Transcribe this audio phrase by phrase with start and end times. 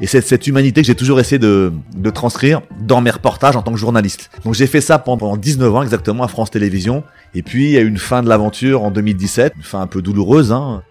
[0.00, 1.72] Et c'est cette humanité que j'ai toujours essayé de,
[2.14, 4.30] transcrire dans mes reportages en tant que journaliste.
[4.44, 7.04] Donc j'ai fait ça pendant 19 ans exactement à France Télévisions.
[7.34, 9.86] Et puis il y a eu une fin de l'aventure en 2017, une fin un
[9.86, 10.52] peu douloureuse.
[10.52, 10.82] Hein.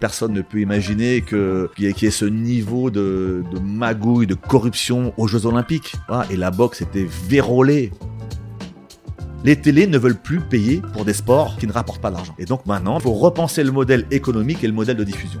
[0.00, 5.44] Personne ne peut imaginer qu'il y, ait ce niveau de, magouille, de corruption aux Jeux
[5.44, 5.94] Olympiques.
[6.30, 7.92] Et la boxe était vérolée.
[9.44, 12.34] Les télés ne veulent plus payer pour des sports qui ne rapportent pas d'argent.
[12.38, 15.40] Et donc maintenant, il faut repenser le modèle économique et le modèle de diffusion.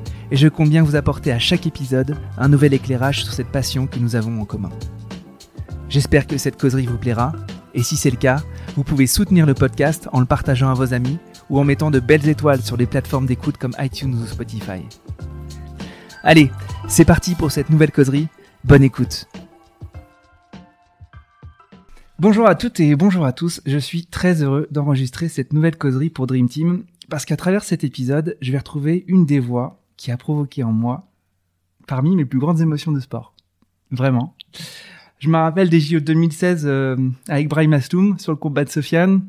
[0.31, 3.85] et je compte bien vous apporter à chaque épisode un nouvel éclairage sur cette passion
[3.85, 4.71] que nous avons en commun.
[5.89, 7.33] J'espère que cette causerie vous plaira,
[7.73, 8.41] et si c'est le cas,
[8.75, 11.99] vous pouvez soutenir le podcast en le partageant à vos amis ou en mettant de
[11.99, 14.81] belles étoiles sur les plateformes d'écoute comme iTunes ou Spotify.
[16.23, 16.49] Allez,
[16.87, 18.29] c'est parti pour cette nouvelle causerie,
[18.63, 19.27] bonne écoute
[22.19, 26.11] Bonjour à toutes et bonjour à tous, je suis très heureux d'enregistrer cette nouvelle causerie
[26.11, 30.09] pour Dream Team parce qu'à travers cet épisode, je vais retrouver une des voix qui
[30.09, 31.07] a provoqué en moi
[31.85, 33.35] parmi mes plus grandes émotions de sport.
[33.91, 34.35] Vraiment.
[35.19, 39.21] Je me rappelle des JO 2016 euh, avec Brahim Asloum sur le combat de Sofiane.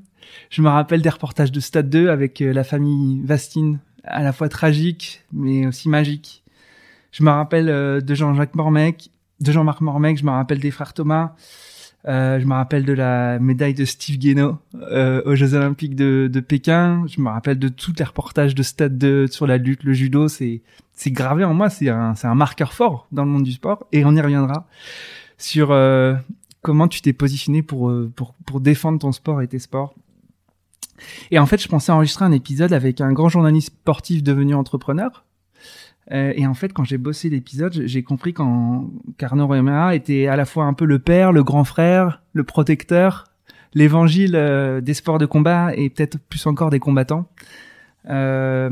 [0.49, 4.33] Je me rappelle des reportages de Stade 2 avec euh, la famille Vastine, à la
[4.33, 6.43] fois tragique mais aussi magique.
[7.11, 10.95] Je me rappelle euh, de Jean-Jacques Mormec, de Jean-Marc Mormec, je me rappelle des frères
[10.95, 11.35] Thomas.
[12.09, 16.29] Euh, je me rappelle de la médaille de Steve Guénaud euh, aux Jeux Olympiques de,
[16.33, 17.05] de, Pékin.
[17.07, 20.27] Je me rappelle de tous les reportages de Stade 2 sur la lutte, le judo.
[20.27, 20.63] C'est
[20.95, 21.71] c'est gravé en moi.
[21.71, 23.87] C'est un c'est un marqueur fort dans le monde du sport.
[23.93, 24.67] Et on y reviendra
[25.39, 26.15] sur euh,
[26.61, 29.95] comment tu t'es positionné pour euh, pour pour défendre ton sport et tes sports.
[31.31, 35.25] Et en fait, je pensais enregistrer un épisode avec un grand journaliste sportif devenu entrepreneur
[36.13, 40.45] euh, et en fait, quand j'ai bossé l'épisode, j'ai compris qu'Arnaud Romera était à la
[40.45, 43.25] fois un peu le père, le grand frère, le protecteur,
[43.75, 47.27] l'évangile euh, des sports de combat et peut-être plus encore des combattants.
[48.11, 48.69] Euh,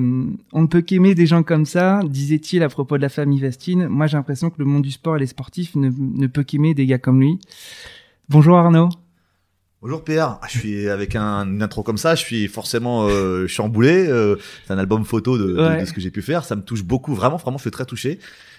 [0.53, 3.87] on ne peut qu'aimer des gens comme ça, disait-il à propos de la famille Vestine.
[3.87, 6.75] Moi, j'ai l'impression que le monde du sport et les sportifs ne, ne peut qu'aimer
[6.75, 7.39] des gars comme lui.
[8.29, 8.91] Bonjour Arnaud.
[9.83, 13.47] Bonjour Pierre, ah, je suis avec un, une intro comme ça, je suis forcément euh,
[13.47, 14.09] chamboulé.
[14.09, 14.37] Euh,
[14.67, 17.15] c'est un album photo de, de, ce que j'ai pu faire, ça me touche beaucoup,
[17.15, 18.19] vraiment, vraiment, je suis très touché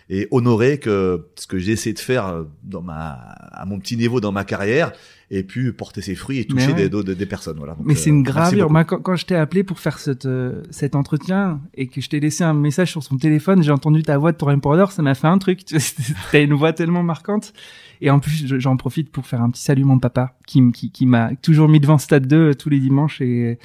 [0.09, 3.11] et honoré que ce que j'ai essayé de faire euh, dans ma,
[3.51, 4.93] à mon petit niveau dans ma carrière
[5.31, 7.57] ait pu porter ses fruits et toucher des, des, des, personnes.
[7.57, 7.77] Voilà.
[7.83, 8.69] Mais c'est une euh, gravure.
[8.69, 12.09] Moi, quand, quand, je t'ai appelé pour faire cette, euh, cet entretien et que je
[12.09, 15.01] t'ai laissé un message sur son téléphone, j'ai entendu ta voix de ton reporter, ça
[15.01, 15.61] m'a fait un truc.
[16.31, 17.53] T'as une voix tellement marquante.
[18.01, 21.05] Et en plus, j'en profite pour faire un petit salut mon papa, qui, qui, qui
[21.05, 23.57] m'a toujours mis devant Stade 2 euh, tous les dimanches et,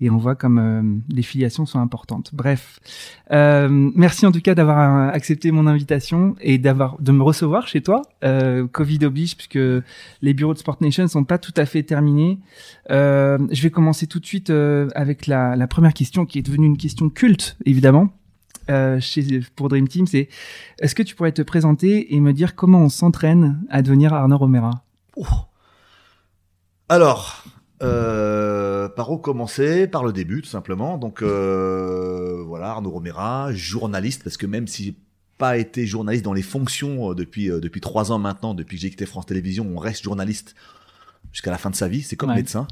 [0.00, 2.30] et on voit comme euh, les filiations sont importantes.
[2.32, 2.80] Bref,
[3.30, 7.80] euh, merci en tout cas d'avoir accepté mon invitation et d'avoir de me recevoir chez
[7.80, 8.02] toi.
[8.24, 9.58] Euh, Covid oblige puisque
[10.22, 12.38] les bureaux de Sport Nation sont pas tout à fait terminés.
[12.90, 16.66] Euh, je vais commencer tout de suite avec la, la, première question qui est devenue
[16.66, 18.10] une question culte évidemment.
[18.70, 20.28] Euh, chez, pour Dream Team, c'est
[20.80, 24.38] est-ce que tu pourrais te présenter et me dire comment on s'entraîne à devenir Arnaud
[24.38, 24.84] Romera?
[26.88, 27.44] Alors,
[27.84, 29.86] euh, par où commencer?
[29.86, 30.98] Par le début, tout simplement.
[30.98, 34.94] Donc euh, voilà, Arnaud Romera, journaliste, parce que même si j'ai
[35.38, 38.82] pas été journaliste dans les fonctions euh, depuis euh, depuis trois ans maintenant, depuis que
[38.82, 40.54] j'ai quitté France Télévisions, on reste journaliste
[41.32, 42.02] jusqu'à la fin de sa vie.
[42.02, 42.36] C'est comme ouais.
[42.36, 42.66] médecin.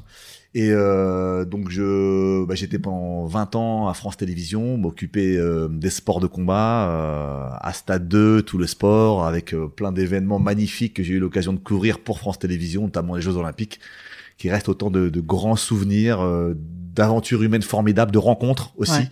[0.55, 5.89] Et euh, donc je, bah, j'étais pendant 20 ans à France Télévisions, m'occuper euh, des
[5.89, 11.03] sports de combat, euh, à Stade 2, tout le sport, avec plein d'événements magnifiques que
[11.03, 13.79] j'ai eu l'occasion de couvrir pour France Télévisions, notamment les Jeux Olympiques,
[14.37, 16.53] qui restent autant de, de grands souvenirs, euh,
[16.95, 18.91] d'aventures humaines formidables, de rencontres aussi.
[18.91, 19.09] Ouais.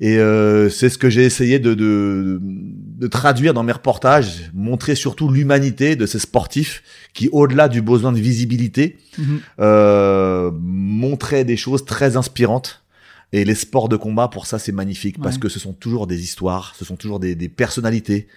[0.00, 4.94] Et euh, c'est ce que j'ai essayé de, de, de, traduire dans mes reportages, montrer
[4.94, 6.84] surtout l'humanité de ces sportifs
[7.14, 9.24] qui, au-delà du besoin de visibilité, -hmm.
[9.58, 12.84] euh, montraient des choses très inspirantes.
[13.32, 15.24] Et les sports de combat, pour ça, c'est magnifique ouais.
[15.24, 18.28] parce que ce sont toujours des histoires, ce sont toujours des, des personnalités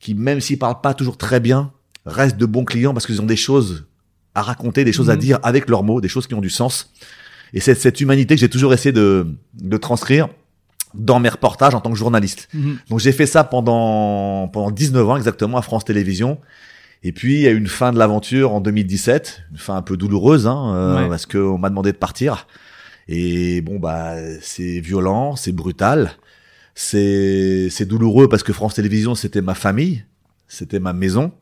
[0.00, 1.72] qui, même s'ils parlent pas toujours très bien,
[2.04, 3.86] restent de bons clients parce qu'ils ont des choses
[4.38, 6.92] à raconter, des choses à dire avec leurs mots, des choses qui ont du sens.
[7.54, 10.28] Et c'est cette humanité que j'ai toujours essayé de, de transcrire
[10.94, 12.48] dans mes reportages en tant que journaliste.
[12.54, 12.62] Mhm.
[12.62, 12.78] Mmh.
[12.90, 16.38] Donc j'ai fait ça pendant pendant 19 ans exactement à France Télévisions.
[17.02, 19.82] Et puis il y a eu une fin de l'aventure en 2017, une fin un
[19.82, 21.08] peu douloureuse hein, euh, ouais.
[21.08, 22.46] parce que on m'a demandé de partir.
[23.06, 26.12] Et bon bah c'est violent, c'est brutal.
[26.74, 30.04] C'est c'est douloureux parce que France Télévisions c'était ma famille,
[30.48, 31.32] c'était ma maison.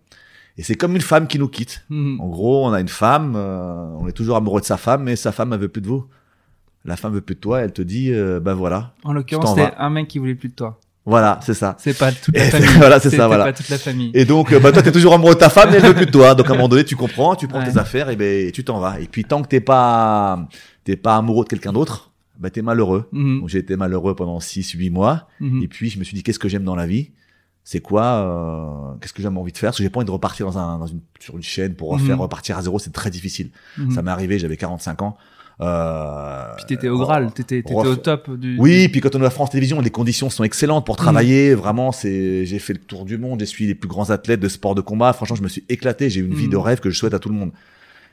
[0.59, 1.85] Et c'est comme une femme qui nous quitte.
[1.91, 2.21] Mhm.
[2.21, 5.17] En gros, on a une femme, euh, on est toujours amoureux de sa femme, mais
[5.17, 6.07] sa femme elle veut plus de vous.
[6.85, 9.73] La femme veut plus de toi, elle te dit, euh, ben voilà, En l'occurrence, c'était
[9.77, 10.79] un mec qui voulait plus de toi.
[11.05, 11.75] voilà, c'est ça.
[11.79, 12.69] C'est pas toute la Et famille.
[12.79, 13.45] voilà, c'est ça, voilà.
[13.45, 14.13] pas toute la famille.
[14.15, 16.07] Et donc, euh, bah, toi, t'es toujours amoureux de ta femme, mais elle veut plus
[16.07, 16.35] de toi.
[16.37, 17.71] Donc, à un moment donné, tu comprends, tu prends Ouais.
[17.73, 19.01] tes affaires et ben, tu t'en vas.
[19.01, 20.49] Et puis, tant que t'es pas,
[20.85, 23.09] t'es pas amoureux de quelqu'un d'autre, bah, t'es malheureux.
[23.13, 23.41] Mhm.
[23.41, 25.27] Donc, j'ai été malheureux pendant 6, 8 mois.
[25.41, 25.63] Mhm.
[25.63, 27.11] Et puis, je me suis dit, qu'est-ce que j'aime dans la vie?
[27.69, 29.71] C'est quoi, euh, qu'est-ce que j'ai envie de faire?
[29.71, 31.93] Parce que j'ai pas envie de repartir dans un, dans une, sur une chaîne pour
[31.95, 32.01] Mhm.
[32.01, 32.79] refaire repartir à zéro.
[32.79, 33.51] C'est très difficile.
[33.77, 33.91] Mhm.
[33.91, 35.17] Ça m'est arrivé, j'avais 45 ans.
[35.61, 38.57] Euh, Puis t'étais au Graal, t'étais t'étais au top du.
[38.61, 41.55] oui, puis quand on est à France Télévisions, les conditions sont excellentes pour travailler.
[41.55, 44.49] Vraiment, c'est, j'ai fait le tour du monde, j'ai suivi les plus grands athlètes de
[44.49, 45.13] sport de combat.
[45.13, 46.09] Franchement, je me suis éclaté.
[46.09, 47.51] J'ai eu une vie de rêve que je souhaite à tout le monde.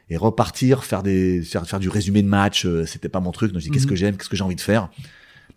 [0.10, 3.52] Et repartir, faire des, faire, faire du résumé de match, euh, c'était pas mon truc.
[3.52, 3.90] Donc, je dis, qu'est-ce Mhm.
[3.90, 4.90] que j'aime, qu'est-ce que j'ai envie de faire?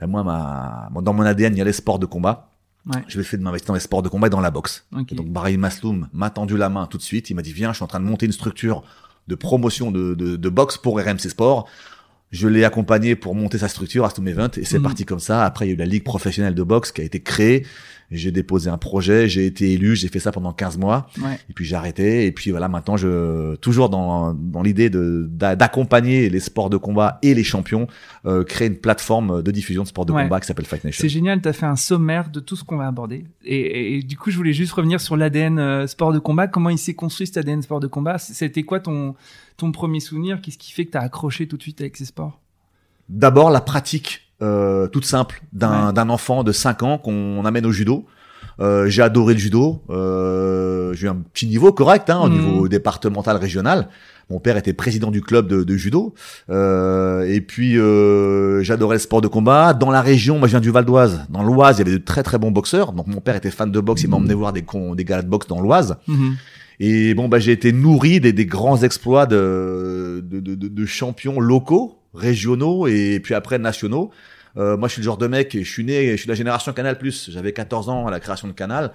[0.00, 2.52] Ben, moi, ma, dans mon ADN, il y a les sports de combat.
[2.86, 3.02] Ouais.
[3.08, 4.86] Je vais faire de m'investir dans les sports de combat et dans la boxe.
[5.16, 7.30] Donc Barry Masloum m'a tendu la main tout de suite.
[7.30, 8.82] Il m'a dit viens, je suis en train de monter une structure
[9.26, 11.68] de promotion de, de, de boxe pour RMC Sport.
[12.30, 14.84] Je l'ai accompagné pour monter sa structure à Stoom Event et c'est Mhm.
[14.84, 15.44] parti comme ça.
[15.44, 17.66] Après, il y a eu la ligue professionnelle de boxe qui a été créée.
[18.12, 21.40] J'ai déposé un projet, j'ai été élu, j'ai fait ça pendant 15 mois Ouais.
[21.50, 25.56] et puis j'ai arrêté et puis voilà, maintenant je toujours dans dans l'idée de d'a-
[25.56, 27.88] d'accompagner les sports de combat et les champions
[28.24, 30.22] euh, créer une plateforme de diffusion de sports de Ouais.
[30.22, 31.02] combat qui s'appelle Fight Nation.
[31.02, 33.24] C'est génial, tu as fait un sommaire de tout ce qu'on va aborder.
[33.44, 36.46] Et, et- et du coup, je voulais juste revenir sur l'ADN euh, sport de combat.
[36.46, 38.18] Comment il s'est construit cet ADN sport de combat?
[38.18, 39.16] C'était quoi ton,
[39.56, 40.40] ton premier souvenir?
[40.40, 42.40] Qu'est-ce qui fait que tu as accroché tout de suite avec ces sports?
[43.08, 45.92] D'abord la pratique euh, toute simple d'un Ouais.
[45.92, 48.04] d'un enfant de 5 ans qu'on amène au judo.
[48.60, 49.82] Euh, j'ai adoré le judo.
[49.90, 52.32] Euh, j'ai eu un petit niveau correct hein, au Mhm.
[52.34, 53.88] niveau départemental, régional.
[54.30, 56.14] Mon père était président du club de, de judo.
[56.50, 59.72] Euh, et puis euh, j'adorais le sport de combat.
[59.74, 61.26] Dans la région, moi je viens du Val d'Oise.
[61.28, 62.92] Dans l'Oise, il y avait de très très bons boxeurs.
[62.92, 64.02] Donc mon père était fan de boxe.
[64.02, 65.96] Il m'a emmené voir des, des galas de boxe dans l'Oise.
[66.08, 66.34] Mhm.
[66.80, 71.40] Et bon, bah, j'ai été nourri des, des grands exploits de, de, de- de champions
[71.40, 74.10] locaux, régionaux et puis après nationaux.
[74.56, 76.36] Euh, moi, je suis le genre de mec, je suis né, je suis de la
[76.36, 76.98] génération Canal+.
[77.28, 78.92] J'avais 14 ans à la création de Canal.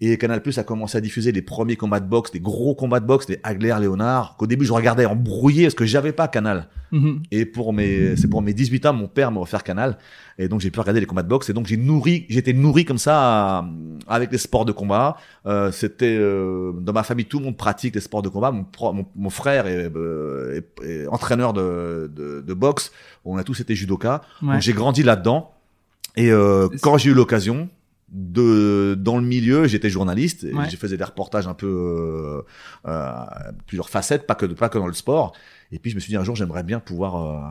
[0.00, 3.00] Et Canal Plus a commencé à diffuser les premiers combats de boxe, des gros combats
[3.00, 6.28] de boxe, des Hagler, Léonard, qu'au début je regardais en brouillé parce que j'avais pas
[6.28, 6.68] Canal.
[6.92, 7.22] Mhm.
[7.32, 9.98] Et pour mes, c'est pour mes 18 ans, mon père m'a offert Canal.
[10.38, 11.50] Et donc, j'ai pu regarder les combats de boxe.
[11.50, 13.62] Et donc, j'ai nourri, j'étais nourri comme ça, euh,
[14.06, 15.16] avec les sports de combat.
[15.46, 18.52] Euh, c'était, euh, dans ma famille, tout le monde pratique les sports de combat.
[18.52, 22.92] Mon, pro- mon, mon frère est, euh, est- est entraîneur de, de, de boxe.
[23.24, 24.22] On a tous été judokas.
[24.42, 24.52] Ouais.
[24.52, 25.50] Donc, j'ai grandi là-dedans.
[26.16, 27.68] Et, euh, quand j'ai eu l'occasion,
[28.10, 30.68] de dans le milieu j'étais journaliste et Ouais.
[30.70, 32.42] j'ai faisais des reportages un peu euh,
[32.86, 33.12] euh,
[33.66, 35.32] plusieurs facettes pas que pas que dans le sport
[35.72, 37.50] et puis je me suis dit un jour j'aimerais bien pouvoir euh,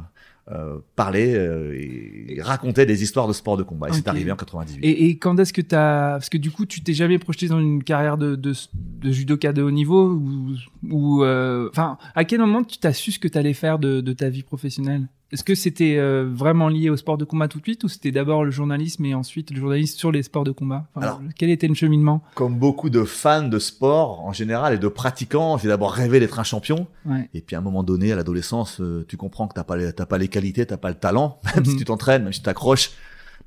[0.50, 3.90] euh, parler euh, et raconter des histoires de sport de combat.
[3.90, 4.80] Et c'est arrivé en 98.
[4.82, 6.12] Et, et quand est-ce que tu as...
[6.14, 9.52] Parce que du coup, tu t'es jamais projeté dans une carrière de, de, de judoka
[9.52, 10.54] de haut niveau ou,
[10.90, 14.00] ou, euh, Enfin, à quel moment tu t'as su ce que tu allais faire de,
[14.00, 15.10] de ta vie professionnelle?
[15.32, 18.12] Est-ce que c'était euh, vraiment lié au sport de combat tout de suite ou c'était
[18.12, 20.88] d'abord le journalisme et ensuite le journalisme sur les sports de combat?
[20.96, 22.24] Enfin, Alors- Quel était le cheminement?
[22.36, 26.40] Comme beaucoup de fans de sport en général et de pratiquants, j'ai d'abord rêvé d'être
[26.40, 26.88] un champion.
[27.06, 27.30] ouais.
[27.34, 29.92] Et puis à un moment donné, à l'adolescence, euh, tu comprends que t'as pas les,
[29.92, 31.40] t'as pas les qualités, t'as pas le talent.
[31.56, 31.78] Même si Mhm.
[31.78, 32.92] tu t'entraînes, même si tu t'accroches,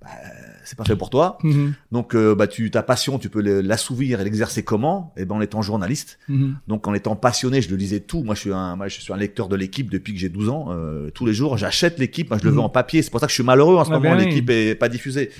[0.02, 0.08] bah,
[0.64, 1.38] c'est pas fait pour toi.
[1.42, 1.74] Mhm.
[1.92, 5.12] Donc euh, bah tu ta passion, tu peux l'assouvir et l'exercer comment?
[5.16, 6.18] Et ben en étant journaliste.
[6.28, 6.56] Mhm.
[6.68, 8.22] Donc en étant passionné, je le lisais tout.
[8.22, 10.48] Moi je suis un moi, je suis un lecteur de l'équipe depuis que j'ai 12
[10.48, 10.66] ans.
[10.70, 12.62] Euh, tous les jours, j'achète l'équipe, moi je le veux Mhm.
[12.64, 13.02] en papier.
[13.02, 14.24] C'est pour ça que je suis malheureux en ce Ah moment, ben oui.
[14.26, 15.30] l'équipe est pas diffusée.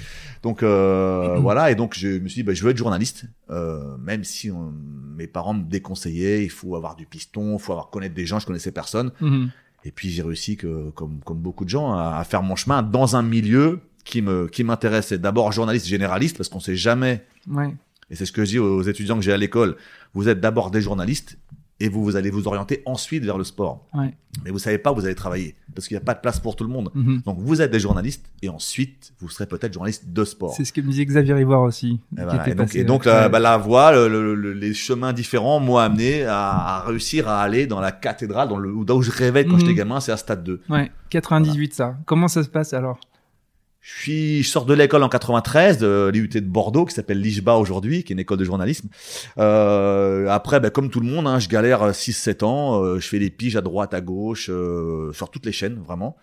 [0.43, 3.97] Donc euh, voilà et donc je me suis dit bah, je veux être journaliste euh,
[3.99, 4.73] même si on-
[5.17, 8.39] mes parents me déconseillaient, il faut avoir du piston, il faut avoir connaître des gens,
[8.39, 9.12] je connaissais personne.
[9.85, 12.83] Et puis j'ai réussi que comme comme beaucoup de gens à, à faire mon chemin
[12.83, 15.19] dans un milieu qui me qui m'intéressait.
[15.19, 17.75] D'abord journaliste généraliste parce qu'on sait jamais Ouais.
[18.11, 19.76] et c'est ce que je dis aux étudiants que j'ai à l'école.
[20.14, 21.38] Vous êtes d'abord des journalistes
[21.83, 23.87] et vous, vous allez vous orienter ensuite vers le sport.
[23.95, 24.12] Ouais.
[24.45, 26.38] Mais vous savez pas où vous allez travailler parce qu'il n'y a pas de place
[26.38, 26.90] pour tout le monde.
[26.95, 27.23] Mhm.
[27.25, 30.52] Donc vous êtes des journalistes et ensuite vous serez peut-être journaliste de sport.
[30.54, 31.99] C'est ce que me disait Xavier Rivoire aussi.
[32.19, 32.45] Et, voilà.
[32.45, 33.12] donc, passé, et donc ouais.
[33.12, 37.28] la, bah, la voie, le- le- le- les chemins différents m'ont amené à, à réussir
[37.28, 39.61] à aller dans la cathédrale, dans le, où je rêvais quand Mhm.
[39.61, 40.61] j'étais gamin, c'est à Stade 2.
[40.69, 41.97] Ouais, 98 ça.
[42.04, 42.99] Comment ça se passe alors?
[43.81, 47.55] Je suis, je sors de l'école en 93, de l'IUT de Bordeaux, qui s'appelle l'IJBA
[47.55, 48.89] aujourd'hui, qui est une école de journalisme.
[49.39, 53.19] Euh, après, ben, comme tout le monde, hein, je galère 6-7 ans, euh, je fais
[53.19, 56.17] des piges à droite, à gauche, euh, sur toutes les chaînes, vraiment.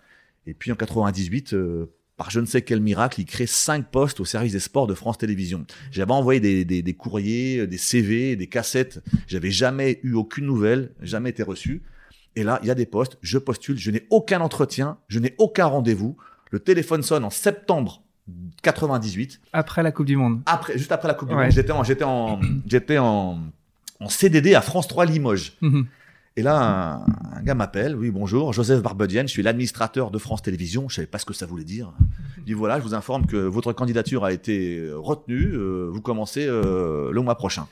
[0.46, 4.20] Et puis en 98, euh, par je ne sais quel miracle, il crée cinq postes
[4.20, 5.66] au service des sports de France Télévisions.
[5.90, 9.00] J'avais envoyé des, des, des courriers, des CV, des cassettes.
[9.26, 11.82] J'avais jamais eu aucune nouvelle, jamais été reçu.
[12.36, 15.34] Et là, il y a des postes, je postule, je n'ai aucun entretien, je n'ai
[15.38, 16.16] aucun rendez-vous.
[16.50, 18.02] Le téléphone sonne en septembre
[18.62, 19.40] 98.
[19.52, 20.40] Après la Coupe du Monde.
[20.46, 21.34] Après, juste après la Coupe du.
[21.34, 23.38] Monde, j'étais en, j'étais en, j'étais en,
[24.00, 25.54] en CDD à France 3 Limoges.
[25.60, 25.86] Mhm.
[26.36, 27.96] Et là, un, un gars m'appelle.
[27.96, 29.26] Oui, bonjour, Joseph Barbedienne.
[29.26, 30.88] Je suis l'administrateur de France Télévisions.
[30.88, 31.92] Je savais pas ce que ça voulait dire.
[32.38, 35.50] Il dit voilà, je vous informe que votre candidature a été retenue.
[35.54, 37.66] euh, vous commencez euh, le mois prochain.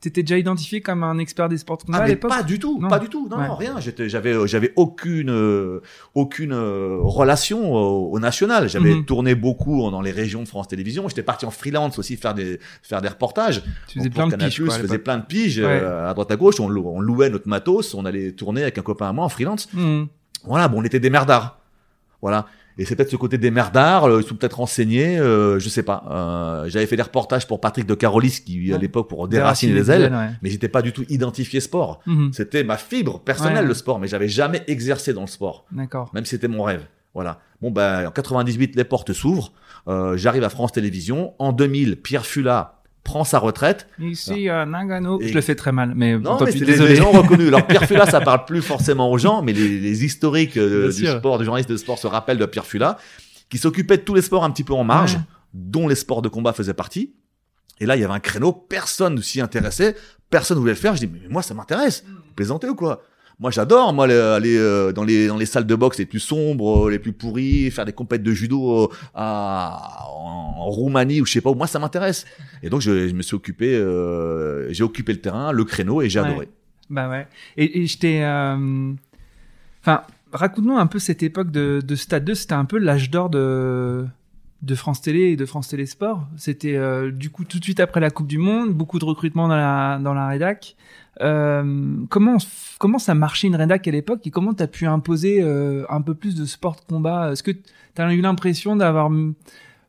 [0.00, 2.58] T'étais déjà identifié comme un expert des sports de combat ah, à l'époque pas du
[2.58, 2.88] tout, Non.
[2.88, 3.48] pas du tout, non, Ouais.
[3.48, 3.74] non, rien.
[3.78, 5.80] J'avais, euh, j'avais aucune, euh,
[6.14, 8.68] aucune euh, relation au, au national.
[8.68, 9.04] J'avais Mhm.
[9.04, 11.08] tourné beaucoup dans les régions de France Télévisions.
[11.08, 13.62] J'étais parti en freelance aussi faire des, faire des reportages.
[13.88, 14.74] Tu faisais plein de Canal+, piges, quoi.
[14.74, 15.64] à je faisais plein de piges Ouais.
[15.66, 16.58] euh, à droite à gauche.
[16.60, 19.68] On louait notre matos, on allait tourner avec un copain à moi en freelance.
[19.74, 20.08] Mhm.
[20.44, 21.58] Voilà, bon, on était des merdards.
[22.22, 22.46] Voilà.
[22.80, 25.82] Et c'est peut-être ce côté des merdards, euh, ils sont peut-être renseignés, euh, je sais
[25.82, 26.02] pas.
[26.10, 29.90] Euh, j'avais fait des reportages pour Patrick de Carolis, qui à l'époque pour déraciner les
[29.90, 30.30] ailes, ouais.
[30.40, 32.00] mais j'étais pas du tout identifié sport.
[32.06, 32.32] Mhm.
[32.32, 33.68] C'était ma fibre personnelle Ouais.
[33.68, 36.10] le sport, mais j'avais jamais exercé dans le sport, D'accord.
[36.14, 36.86] même si c'était mon rêve.
[37.12, 37.40] Voilà.
[37.60, 39.52] Bon ben en 98 les portes s'ouvrent.
[39.86, 41.34] Euh, J'arrive à France Télévisions.
[41.38, 43.88] En 2000, Pierre Fula prend sa retraite.
[43.98, 45.20] Ici, à Nagano.
[45.20, 47.48] Et- Je le fais très mal, mais Non, mais c'est des gens reconnus.
[47.54, 51.06] Alors Pierre Fula, ça parle plus forcément aux gens, mais les, les historiques euh, du
[51.06, 51.18] sûr.
[51.18, 52.98] sport, des journalistes de sport se rappellent de Pierre Fula,
[53.48, 55.20] qui s'occupait de tous les sports un petit peu en marge, Ouais.
[55.54, 57.14] dont les sports de combat faisaient partie.
[57.80, 59.96] Et là, il y avait un créneau, personne ne s'y intéressait,
[60.28, 60.94] personne ne voulait le faire.
[60.94, 62.04] Je dis, mais moi, ça m'intéresse.
[62.06, 63.02] Vous plaisantez ou quoi?
[63.40, 66.20] Moi, j'adore, moi, le- aller euh, dans les dans les salles de boxe les plus
[66.20, 71.20] sombres, euh, les plus pourries, faire des compètes de judo euh, à, en, en Roumanie
[71.22, 71.54] ou je sais pas où.
[71.54, 72.26] Moi, ça m'intéresse.
[72.62, 73.68] Et donc, je, je me suis occupé,
[74.70, 76.26] j'ai occupé le terrain, le créneau, et j'ai Ouais.
[76.28, 76.48] adoré.
[76.90, 77.26] Bah ouais.
[77.56, 78.92] Et, euh,
[79.82, 82.34] Enfin, raconte-nous un peu cette époque de, de Stade 2.
[82.34, 84.04] C'était un peu l'âge d'or de,
[84.62, 86.26] de France Télé et de France Télé Sport.
[86.36, 89.48] C'était euh, du coup tout de suite après la Coupe du Monde, beaucoup de recrutement
[89.48, 90.76] dans la, dans la rédac.
[91.20, 92.38] Euh, comment,
[92.78, 96.00] comment ça marchait une rédac à l'époque et comment tu as pu imposer euh, un
[96.00, 97.32] peu plus de sport de combat?
[97.32, 97.62] Est-ce que tu
[97.98, 99.10] as eu l'impression d'avoir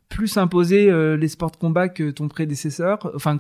[0.09, 2.99] plus imposé euh, les sports de combat que ton prédécesseur?
[3.15, 3.39] Enfin,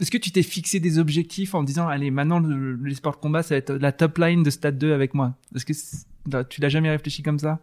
[0.00, 3.20] est-ce que tu t'es fixé des objectifs en disant, allez, maintenant, le, les sports de
[3.20, 5.34] combat, ça va être la top line de Stade 2 avec moi?
[5.54, 5.72] Est-ce que
[6.26, 7.58] bah, tu l'as jamais réfléchi comme ça?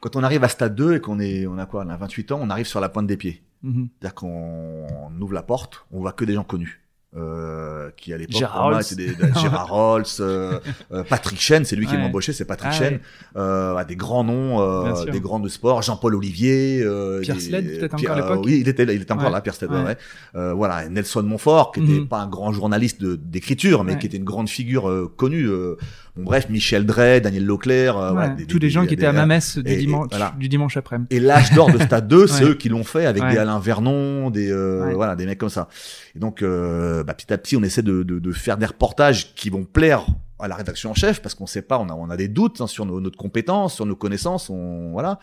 [0.00, 2.32] Quand on arrive à Stade 2 et qu'on est, on a quoi, on a 28
[2.32, 3.42] ans, on arrive sur la pointe des pieds.
[3.62, 3.88] Mhm.
[3.98, 6.85] C'est-à-dire qu'on on ouvre la porte, on voit que des gens connus.
[7.16, 10.58] Euh, qui à l'époque pour moi, des, des Gérard Rolls, euh,
[10.92, 13.00] euh, Patrick Chen, c'est lui qui m'a embauché, c'est Patrick Ah Chen, ouais.
[13.36, 17.94] euh, des grands noms, euh, des grands de sport, Jean-Paul Olivier, euh, Pierre Sled, peut-être
[17.94, 19.32] encore à l'époque Oui, il était, il était encore Ouais.
[19.32, 19.82] là, Pierre Sled, Ouais.
[19.84, 19.96] ouais.
[20.34, 22.08] Euh, voilà, Nelson Montfort, qui était Mhm.
[22.08, 25.48] pas un grand journaliste d'écriture, mais qui était une grande figure euh, connue.
[25.48, 25.76] euh,
[26.16, 28.88] bon, bref, Michel Drey, Daniel Leclerc, euh, Ouais, voilà, des- Tous des- les gens des-
[28.88, 30.34] qui étaient à ma messe du, et- et dimanche, voilà.
[30.38, 31.08] du dimanche après-midi.
[31.10, 32.50] et l'âge d'or de Stade 2, c'est Ouais.
[32.50, 33.32] eux qui l'ont fait avec Ouais.
[33.32, 35.68] des Alain Vernon, des euh, voilà, des mecs comme ça.
[36.14, 39.64] Et donc, euh, bah, petit à petit, on essaie de, faire des reportages qui vont
[39.64, 40.06] plaire
[40.38, 42.66] à la rédaction en chef, parce qu'on sait pas, on a, a des doutes hein,
[42.66, 45.18] sur nos, notre compétence, sur nos connaissances, on voilà.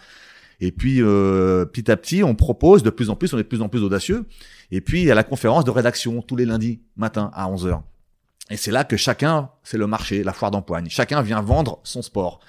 [0.60, 3.48] Et puis, euh, petit à petit, on propose de plus en plus, on est de
[3.48, 4.26] plus en plus audacieux.
[4.72, 7.68] Et puis, il y a la conférence de rédaction tous les lundis matin à 11
[7.68, 7.82] h
[8.50, 10.88] Et c'est là que chacun, c'est le marché, la foire d'empoigne.
[10.90, 12.40] Chacun vient vendre son sport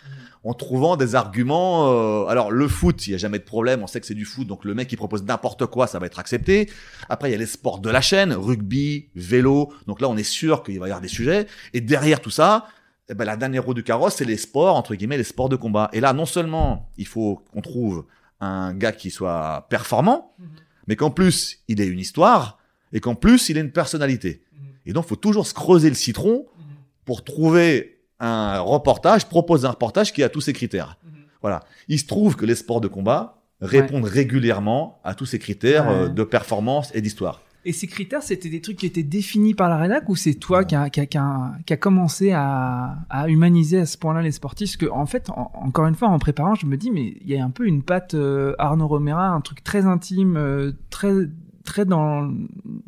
[0.45, 1.91] en trouvant des arguments.
[1.91, 4.27] euh, alors le foot, il y a jamais de problème, on sait que c'est du
[4.27, 6.71] foot, donc le mec qui propose n'importe quoi, ça va être accepté.
[7.09, 9.73] Après, il y a les sports de la chaîne, rugby, vélo.
[9.87, 11.47] Donc là, on est sûr qu'il va y avoir des sujets.
[11.73, 12.67] Et derrière tout ça,
[13.09, 15.57] eh ben, la dernière roue du carrosse, c'est les sports entre guillemets, les sports de
[15.57, 15.89] combat.
[15.93, 18.05] Et là, non seulement il faut qu'on trouve
[18.41, 20.35] un gars qui soit performant,
[20.87, 22.59] mais qu'en plus il ait une histoire
[22.93, 24.43] et qu'en plus il ait une personnalité.
[24.87, 26.47] Et donc, faut toujours se creuser le citron
[27.07, 27.94] pour trouver
[28.25, 30.97] un reportage, proposer un reportage qui a tous ces critères.
[31.43, 31.61] Voilà.
[31.88, 35.95] Il se trouve que les sports de combat répondent régulièrement à tous ces critères Ouais.
[35.95, 37.40] euh, de performance et d'histoire.
[37.66, 40.64] Et ces critères, c'était des trucs qui étaient définis par la rédac ou c'est toi
[40.64, 44.21] qui a, qui, a, qui, a, qui a commencé à, à humaniser à ce point-là
[44.21, 46.90] les sportifs Parce que, en fait, en- encore une fois, en préparant, je me dis,
[46.90, 50.37] mais il y a un peu une patte euh, Arnaud Romera, un truc très intime,
[50.37, 51.12] euh, très,
[51.64, 52.31] très dans.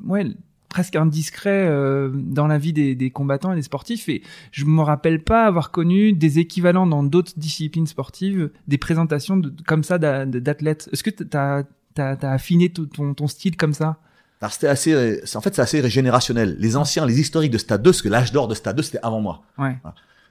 [0.05, 0.26] Ouais,
[0.68, 4.08] presque indiscret euh, dans la vie des, des combattants et des sportifs.
[4.08, 9.37] Et je me rappelle pas avoir connu des équivalents dans d'autres disciplines sportives, des présentations
[9.37, 10.88] de, comme ça d'a- d'athlètes.
[10.92, 11.62] Est-ce que t'as
[11.99, 13.96] as, affiné ton, ton, style comme ça?
[14.42, 16.56] Alors c'était assez, en fait, c'est assez générationnel.
[16.58, 18.99] Les anciens, les historiques de Stade 2, parce que l'âge d'or de Stade 2, c'était
[19.02, 19.42] avant moi.
[19.56, 19.76] Ouais.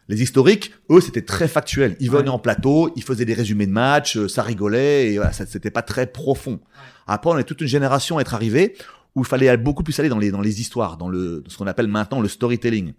[0.07, 1.95] Les historiques, eux, c'était très factuel.
[1.99, 2.29] Ils venaient Ouais.
[2.29, 5.81] en plateau, ils faisaient des résumés de matchs, euh, ça rigolait, et voilà, c'était pas
[5.81, 6.59] très profond.
[7.07, 8.75] Après, on est toute une génération à être arrivé
[9.15, 11.67] où il fallait beaucoup plus aller dans les, dans les histoires, dans le, ce qu'on
[11.67, 12.93] appelle maintenant le storytelling.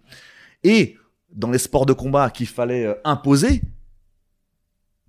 [0.63, 0.95] Et
[1.31, 3.61] dans les sports de combat qu'il fallait euh, imposer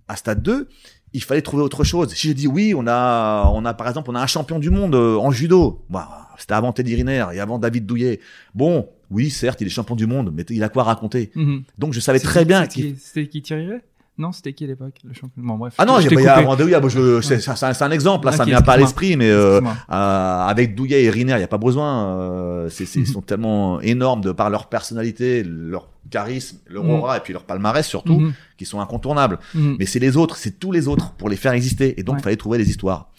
[0.07, 0.67] à Stade 2,
[1.13, 2.13] il fallait trouver autre chose.
[2.13, 4.69] Si je dis oui, on a, on a par exemple, on a un champion du
[4.69, 5.83] monde euh, en judo.
[5.89, 8.19] Bah, c'était avant Teddy Riner et avant David Douillet.
[8.53, 11.31] Bon, oui, certes, il est champion du monde, mais il a quoi raconter?
[11.35, 11.63] Mhm.
[11.77, 13.79] Donc je savais très bien qui- C'était qui Ray
[14.19, 15.31] Non, c'était qui à l'époque le champion?
[15.37, 15.73] Bon, bref.
[15.77, 18.25] Ah non, il t'ai y a Douillet, moi, je, c'est, c'est un, c'est un exemple,
[18.25, 21.35] là, ça Ok, me vient pas à l'esprit, mais euh, euh, avec Douillet et Riner,
[21.37, 22.17] il y a pas besoin.
[22.17, 27.17] Euh, c'est, c'est- ils sont tellement énormes de par leur personnalité, leur charisme, leur aura
[27.17, 28.33] et puis leur palmarès surtout, Mhm.
[28.57, 29.39] qui sont incontournables.
[29.55, 29.77] Mhm.
[29.79, 31.99] Mais c'est les autres, c'est tous les autres pour les faire exister.
[31.99, 32.23] Et donc, il Ouais.
[32.23, 33.09] fallait trouver des histoires.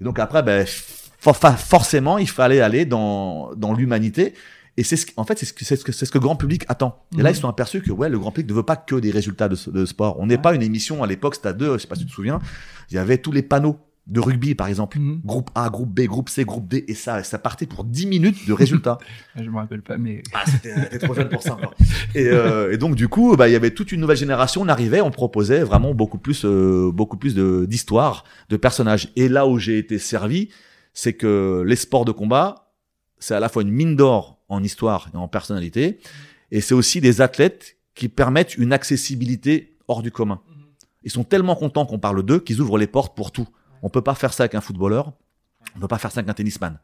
[0.00, 0.66] Et donc après, ben,
[1.20, 4.34] for- forcément, il fallait aller dans, dans l'humanité.
[4.78, 6.22] Et c'est ce, en fait, c'est ce que, c'est ce que, c'est ce que le
[6.22, 7.04] grand public attend.
[7.14, 7.32] Et là, Mhm.
[7.32, 9.48] ils se sont aperçus que, ouais, le grand public ne veut pas que des résultats
[9.48, 10.18] de, de sport.
[10.20, 10.40] On n'est Ouais.
[10.42, 12.38] pas une émission, à l'époque, c'était à deux, je sais pas si tu te souviens.
[12.90, 14.98] Il y avait tous les panneaux de rugby, par exemple.
[15.00, 15.20] Mhm.
[15.24, 16.84] Groupe A, groupe B, groupe C, groupe D.
[16.88, 18.96] Et ça, ça partait pour 10 minutes de résultats.
[19.36, 20.22] Je me rappelle pas, mais.
[20.32, 21.58] Ah, c'était trop jeune pour ça.
[22.14, 24.62] Et, euh, et donc du coup, bah il y avait toute une nouvelle génération.
[24.62, 29.08] On arrivait, on proposait vraiment beaucoup plus, euh, beaucoup plus de d'histoires, de personnages.
[29.16, 30.48] Et là où j'ai été servi,
[30.94, 32.70] c'est que les sports de combat,
[33.18, 35.98] c'est à la fois une mine d'or en histoire et en personnalité,
[36.50, 40.40] et c'est aussi des athlètes qui permettent une accessibilité hors du commun.
[41.02, 43.48] Ils sont tellement contents qu'on parle d'eux qu'ils ouvrent les portes pour tout.
[43.82, 45.12] On peut pas faire ça avec un footballeur,
[45.76, 46.78] on peut pas faire ça avec un tennisman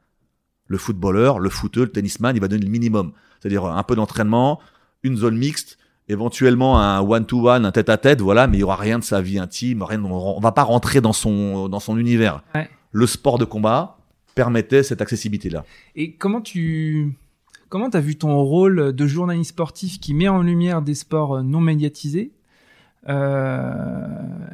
[0.67, 3.13] le footballeur, le footeux, le tennisman, il va donner le minimum.
[3.39, 4.61] C'est-à-dire un peu d'entraînement,
[5.03, 5.77] une zone mixte,
[6.09, 9.83] éventuellement un one-to-one, un tête-à-tête, voilà, mais il y aura rien de sa vie intime,
[9.83, 12.43] rien, de- on va pas rentrer dans son, dans son univers.
[12.55, 12.71] Ouais.
[12.93, 13.99] Le sport de combat
[14.35, 15.67] permettait cette accessibilité-là.
[15.97, 17.13] Et comment tu.
[17.69, 21.43] Comment t'as vu ton rôle de journaliste sportif qui met en lumière des sports euh,
[21.43, 22.33] non médiatisés
[23.09, 24.07] Euh,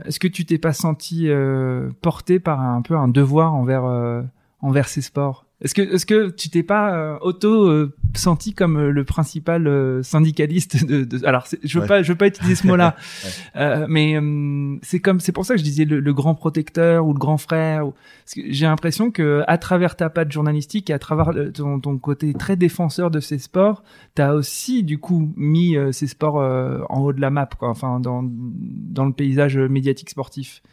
[0.05, 3.85] Est-ce que tu t'es pas senti euh, porté par un, peu un devoir envers
[4.61, 5.47] envers ces sports?
[5.63, 9.67] Est-ce que est-ce que tu t'es pas euh, auto euh, senti comme euh, le principal
[9.67, 11.87] euh, syndicaliste de, de alors je veux Ouais.
[11.89, 13.31] pas je veux pas utiliser ce mot-là Ouais.
[13.57, 17.07] Euh, mais euh, c'est comme c'est pour ça que je disais le, le grand protecteur
[17.07, 17.95] ou le grand frère ou-
[18.35, 22.33] j'ai l'impression que à travers ta patte journalistique et à travers le- ton, ton côté
[22.33, 23.83] très défenseur de ces sports
[24.15, 27.69] t'as aussi du coup mis euh, ces sports euh, en haut de la map quoi
[27.69, 30.69] enfin dans dans le paysage médiatique sportif euh,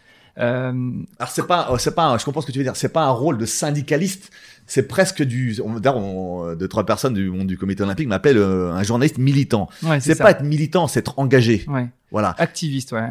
[1.20, 2.76] Alors c'est pas, euh, c'est pas, un- je comprends ce que tu veux dire.
[2.76, 4.30] C'est pas un rôle de syndicaliste.
[4.70, 5.56] C'est presque du.
[5.64, 9.18] On, d'ailleurs, on- deux trois personnes du monde du comité olympique m'appellent euh, un journaliste
[9.18, 9.70] militant.
[9.84, 11.66] ouais c'est pas être militant, c'est être engagé.
[11.70, 12.36] ouais Voilà.
[12.38, 13.10] activiste ouais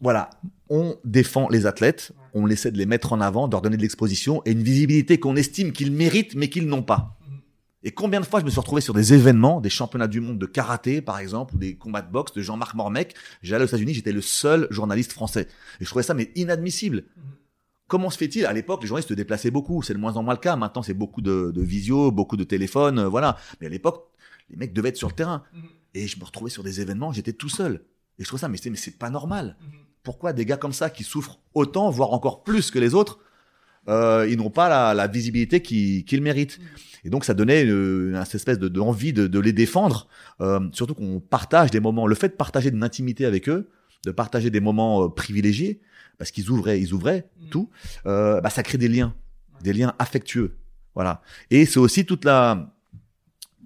[0.00, 0.30] Voilà,
[0.70, 3.82] on défend les athlètes, on essaie de les mettre en avant, de leur donner de
[3.82, 7.16] l'exposition et une visibilité qu'on estime qu'ils méritent mais qu'ils n'ont pas.
[7.84, 10.38] Et combien de fois je me suis retrouvé sur des événements, des championnats du monde
[10.38, 13.14] de karaté par exemple, ou des combats de boxe de Jean-Marc Mormec.
[13.42, 15.46] J'allais aux États-Unis, j'étais le seul journaliste français.
[15.80, 17.04] Et je trouvais ça mais inadmissible.
[17.86, 18.44] Comment se fait-il?
[18.44, 19.82] À l'époque, les journalistes se déplaçaient beaucoup.
[19.82, 20.56] C'est de moins en moins le cas.
[20.56, 23.38] Maintenant, c'est beaucoup de, de visio, beaucoup de téléphones, euh, voilà.
[23.60, 24.08] Mais à l'époque,
[24.50, 25.42] les mecs devaient être sur le terrain.
[25.94, 27.84] Et je me retrouvais sur des événements, j'étais tout seul.
[28.18, 29.56] Et je trouvais ça, mais c'est, mais c'est pas normal.
[30.02, 33.20] Pourquoi des gars comme ça qui souffrent autant, voire encore plus que les autres,
[33.88, 36.60] euh, ils n'ont pas la, la visibilité qu'ils, méritent
[37.04, 40.08] Et donc, ça donnait une, une espèce de, d'envie de, de les défendre.
[40.40, 43.70] Euh, surtout qu'on partage des moments, le fait de partager une intimité avec eux,
[44.04, 45.80] de partager des moments euh, privilégiés,
[46.18, 47.50] parce qu'ils ouvraient, ils ouvraient Mm.
[47.50, 47.70] tout,
[48.06, 49.14] euh, bah, ça crée des liens,
[49.62, 50.56] des liens affectueux.
[50.94, 51.22] Voilà.
[51.50, 52.74] Et c'est aussi toute la,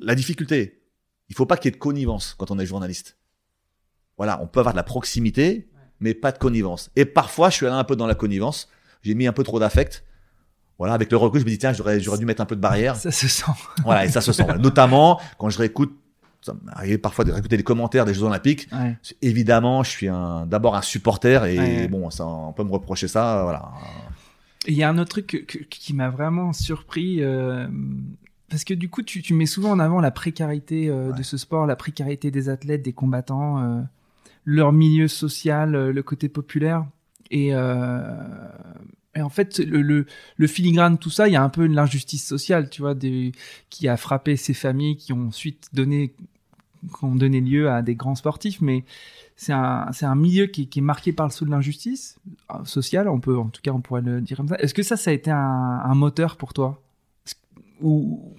[0.01, 0.83] la difficulté.
[1.29, 3.17] Il faut pas qu'il y ait de connivence quand on est journaliste.
[4.17, 6.91] Voilà, on peut avoir de la proximité, mais pas de connivence.
[6.97, 8.69] Et parfois, je suis allé un peu dans la connivence.
[9.03, 10.05] J'ai mis un peu trop d'affect.
[10.83, 12.61] Voilà, avec le recul, je me dis tiens, j'aurais j'aurais dû mettre un peu de
[12.61, 12.97] barrière.
[12.97, 13.53] ça se sent
[13.85, 14.43] Voilà, et ça se sent.
[14.43, 14.59] Voilà.
[14.59, 15.95] Notamment quand je réécoute,
[16.41, 18.69] ça arrivé parfois de réécouter les commentaires des Jeux Olympiques.
[18.73, 21.89] ouais Évidemment, je suis un d'abord un supporter et Ouais.
[21.89, 23.43] bon, ça, on peut me reprocher ça.
[23.45, 23.71] Voilà.
[24.67, 27.67] Il y a un autre truc que- que- qui m'a vraiment surpris, euh,
[28.51, 31.37] parce que du coup, tu, tu mets souvent en avant la précarité euh, de ce
[31.37, 33.81] sport, la précarité des athlètes, des combattants, euh,
[34.45, 36.85] leur milieu social, le côté populaire.
[37.31, 37.51] Et,
[39.15, 41.67] et en fait, le, le, le filigrane de tout ça, il y a un peu
[41.67, 43.33] l'injustice sociale, tu vois, des,
[43.71, 46.15] qui a frappé ces familles qui ont ensuite donné,
[46.99, 48.85] qui ont donné lieu à des grands sportifs, mais
[49.37, 52.19] c'est un, c'est un milieu qui, qui est marqué par le sceau de l'injustice
[52.53, 54.57] euh, sociale, on peut, en tout cas, on pourrait le dire comme ça.
[54.57, 56.83] Est-ce que ça, ça a été un, un moteur pour toi?
[57.27, 57.35] Est-ce-
[57.83, 58.35] Ou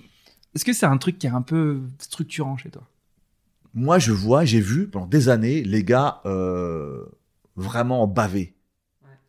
[0.55, 2.83] est-ce que c'est un truc qui est un peu structurant chez toi?
[3.73, 7.05] Moi, je vois, j'ai vu pendant des années les gars euh,
[7.55, 8.55] vraiment baver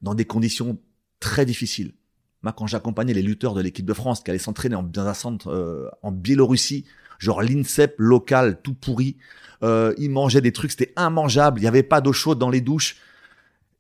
[0.03, 0.79] dans des conditions
[1.25, 1.95] très difficiles.
[2.43, 5.15] Moi, quand j'accompagnais les lutteurs de l'équipe de France qui allaient s'entraîner en, dans un
[5.15, 6.85] centre euh, en Biélorussie,
[7.19, 9.17] genre l'INSEP local tout pourri,
[9.63, 12.61] euh, ils mangeaient des trucs, c'était immangeable, il n'y avait pas d'eau chaude dans les
[12.61, 12.97] douches.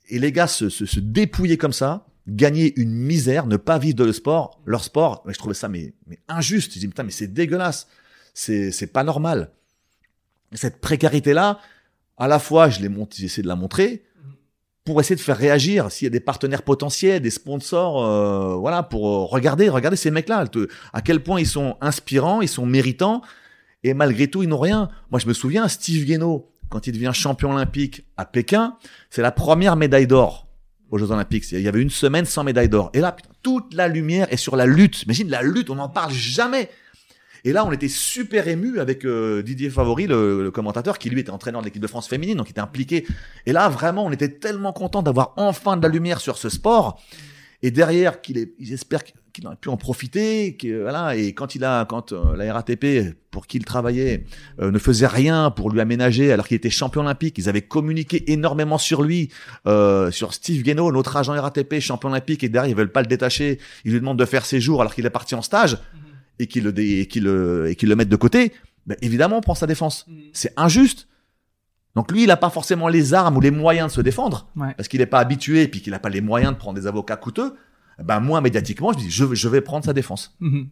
[0.08, 4.14] Et les gars se, dépouillaient comme ça, gagner une misère, ne pas vivre de le
[4.14, 5.22] sport, leur sport.
[5.26, 5.92] Je trouvais ça mais,
[6.28, 6.72] injuste.
[6.72, 7.88] Je dis putain mais c'est dégueulasse,
[8.32, 9.50] c'est pas normal.
[10.54, 11.58] Cette précarité là,
[12.16, 14.04] à la fois je l'ai j'ai essayé de la montrer
[14.84, 18.82] pour essayer de faire réagir s'il y a des partenaires potentiels, des sponsors, euh, voilà
[18.82, 20.44] pour euh, regarder, regarder ces mecs là,
[20.92, 23.22] à quel point ils sont inspirants, ils sont méritants
[23.82, 24.90] et malgré tout ils n'ont rien.
[25.10, 28.76] Moi je me souviens Steve Guénaud quand il devient champion olympique à Pékin,
[29.08, 30.48] c'est la première médaille d'or
[30.90, 31.50] aux Jeux Olympiques.
[31.52, 32.90] Il y avait une semaine sans médaille d'or.
[32.94, 35.02] Et là, toute la lumière est sur la lutte.
[35.04, 36.70] Imagine la lutte, on n'en parle jamais.
[37.44, 41.20] Et là, on était super ému avec euh, Didier Favori, le, le, commentateur, qui lui
[41.20, 43.06] était entraîneur de l'équipe de France féminine, donc il était impliqué.
[43.46, 47.00] Et là, vraiment, on était tellement content d'avoir enfin de la lumière sur ce sport.
[47.64, 49.02] Et derrière, qu'il est, j'espère
[49.32, 50.54] qu'il aurait pu en profiter.
[50.54, 51.16] Que, voilà.
[51.16, 54.24] Et quand il a, quand euh, la RATP, pour qui il travaillait,
[54.60, 58.30] euh, ne faisait rien pour lui aménager, alors qu'il était champion olympique, ils avaient communiqué
[58.32, 59.30] énormément sur lui,
[59.66, 63.08] euh, sur Steve Guénaud, notre agent RATP, champion olympique, et derrière ils veulent pas le
[63.08, 63.58] détacher.
[63.86, 65.78] Ils lui demandent de faire ses jours alors qu'il est parti en stage
[66.38, 68.52] et qu'il le, et qu'il le, et qu'il le mette de côté.
[68.86, 70.06] Ben, évidemment, on prend sa défense.
[70.32, 71.08] C'est injuste.
[71.94, 74.74] Donc lui, il n'a pas forcément les armes ou les moyens de se défendre Ouais.
[74.76, 76.86] parce qu'il n'est pas habitué et puis qu'il n'a pas les moyens de prendre des
[76.86, 77.54] avocats coûteux.
[78.02, 80.36] Ben moi, médiatiquement, je dis, je, vais- je vais prendre sa défense.
[80.40, 80.68] Mhm.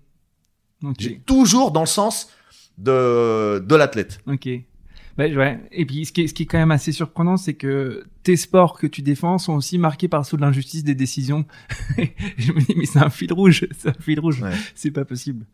[0.82, 0.96] Ok.
[0.98, 2.28] J'ai toujours dans le sens
[2.76, 4.18] de, de l'athlète.
[4.26, 4.48] Ok.
[5.18, 5.58] Bah, ouais.
[5.72, 8.36] Et puis, ce qui, est, ce qui est quand même assez surprenant, c'est que tes
[8.36, 11.44] sports que tu défends sont aussi marqués par sous de l'injustice des décisions.
[12.38, 14.40] je me dis, mais c'est un fil rouge, c'est un fil rouge.
[14.42, 14.52] Ouais.
[14.74, 15.44] C'est pas possible.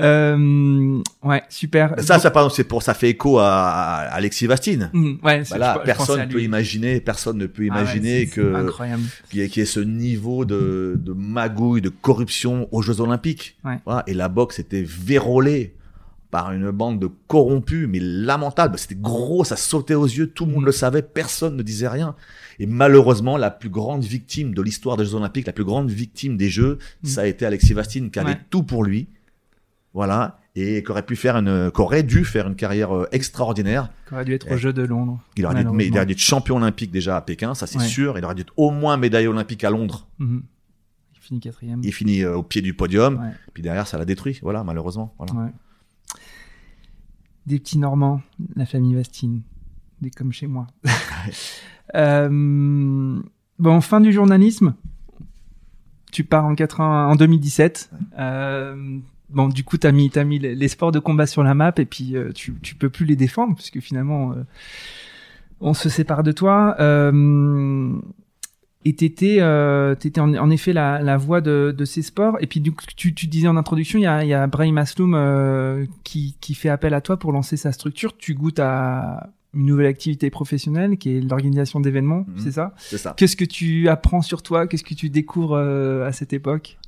[0.00, 1.94] Euh, ouais, super.
[1.96, 4.90] Ben Ça, ça, par exemple, c'est pour, ça fait écho à, à Alexis Vastine.
[4.92, 7.80] Mhm, ouais, c'est- Bah là, je- personne ne peut imaginer, personne ne peut Ah ouais,
[7.82, 8.70] imaginer que
[9.30, 13.00] qu'il y, ait- qu'il y ait ce niveau de, de magouille, de corruption aux Jeux
[13.00, 13.56] Olympiques.
[13.64, 13.76] Ouais.
[13.84, 15.74] Voilà, et la boxe était vérolée
[16.30, 18.78] par une bande de corrompus, mais lamentable.
[18.78, 22.14] C'était gros, ça sautait aux yeux, tout le monde le savait, personne ne disait rien.
[22.58, 26.36] Et malheureusement, la plus grande victime de l'histoire des Jeux Olympiques, la plus grande victime
[26.36, 27.08] des Jeux, Mhm.
[27.10, 29.08] ça a été Alexis Vastine, qui avait tout pour lui.
[29.94, 30.38] Voilà.
[30.54, 33.90] Et qui aurait pu faire une, qui aurait dû faire une carrière euh, extraordinaire.
[34.10, 35.20] Ça aurait dû être aux Jeux de Londres.
[35.36, 35.96] Il aurait, dû, être- mais il malheureusement.
[35.98, 37.86] aurait dû être champion olympique déjà à Pékin, ça c'est Ouais.
[37.86, 38.18] sûr.
[38.18, 40.08] Il aurait dû être au moins médaille olympique à Londres.
[40.18, 40.42] Mhm.
[41.14, 41.80] Il finit quatrième.
[41.84, 43.18] Il finit euh, au pied du podium.
[43.20, 43.30] Ouais.
[43.54, 44.38] Puis derrière, ça l'a détruit.
[44.42, 45.14] Voilà, malheureusement.
[45.18, 45.52] Voilà.
[47.48, 48.20] Des petits Normands,
[48.56, 49.40] la famille Vastine.
[50.02, 50.66] Des comme chez moi.
[51.94, 52.28] Euh,
[53.58, 54.74] bon, fin du journalisme.
[56.12, 57.90] Tu pars en 80, en 2017.
[58.18, 58.98] Euh,
[59.30, 61.86] bon, du coup, t'as mis, t'as mis les sports de combat sur la map et
[61.86, 64.44] puis euh, tu, tu peux plus les défendre puisque finalement, euh,
[65.62, 66.76] on se sépare de toi.
[68.84, 72.36] Et t'étais, euh, t'étais en, en effet la, la voix de, de ces sports.
[72.40, 74.46] Et puis du coup, tu, tu disais en introduction, il y a, il y a
[74.46, 78.16] Brahim Asloum euh, qui, qui fait appel à toi pour lancer sa structure.
[78.16, 82.34] Tu goûtes à une nouvelle activité professionnelle qui est l'organisation d'événements, Mhm.
[82.38, 82.74] c'est ça?
[82.76, 83.14] C'est ça.
[83.16, 84.66] Qu'est-ce que tu apprends sur toi?
[84.68, 86.78] Qu'est-ce que tu découvres euh, à cette époque?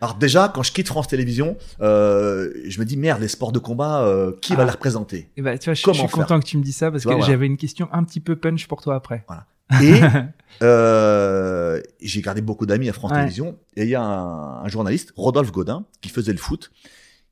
[0.00, 3.58] Alors déjà, quand je quitte France Télévisions, euh, je me dis merde, les sports de
[3.58, 4.66] combat, euh, qui va Ah.
[4.66, 5.28] les représenter?
[5.36, 7.08] Et ben, tu vois, je, je suis content que tu me dises ça parce Tu
[7.08, 7.26] que voilà.
[7.26, 9.24] j'avais une question un petit peu punch pour toi après.
[9.82, 10.00] Et
[10.62, 13.18] euh, j'ai gardé beaucoup d'amis à France Ouais.
[13.18, 13.58] Télévisions.
[13.76, 16.70] Et il y a un, un journaliste, Rodolphe Godin, qui faisait le foot,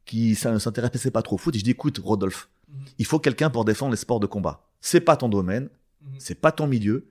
[0.05, 1.55] qui ne s'intéressait pas trop au foot.
[1.55, 2.85] Et je dis écoute, Rodolphe, Mhm.
[2.99, 4.66] il faut quelqu'un pour défendre les sports de combat.
[4.81, 5.68] C'est pas ton domaine,
[6.03, 6.14] Mhm.
[6.18, 7.07] c'est pas ton milieu,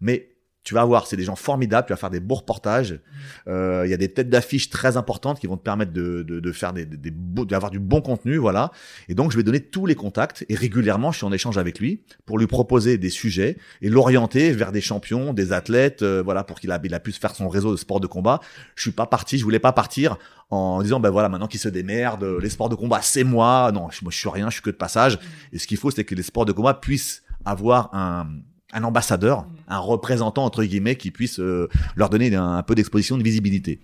[0.00, 0.29] mais
[0.62, 3.00] tu vas voir, c'est des gens formidables, tu vas faire des beaux reportages.
[3.48, 6.38] Euh, Il y a des têtes d'affiche très importantes qui vont te permettre de, de,
[6.38, 8.70] de faire des, des, des beaux- d'avoir du bon contenu, voilà.
[9.08, 11.78] Et donc je vais donner tous les contacts et régulièrement je suis en échange avec
[11.78, 16.44] lui pour lui proposer des sujets et l'orienter vers des champions, des athlètes, euh, voilà,
[16.44, 18.40] pour qu'il a, il a pu se faire son réseau de sport de combat.
[18.74, 20.18] Je suis pas parti, je voulais pas partir
[20.50, 23.70] en disant ben voilà maintenant qu'il se démerde, euh, les sports de combat c'est moi.
[23.72, 25.18] Non, je, moi je suis rien, je suis que de passage.
[25.54, 28.26] Et ce qu'il faut c'est que les sports de combat puissent avoir un
[28.72, 33.18] un ambassadeur, un représentant entre guillemets qui puisse euh, leur donner un, un peu d'exposition,
[33.18, 33.80] de visibilité.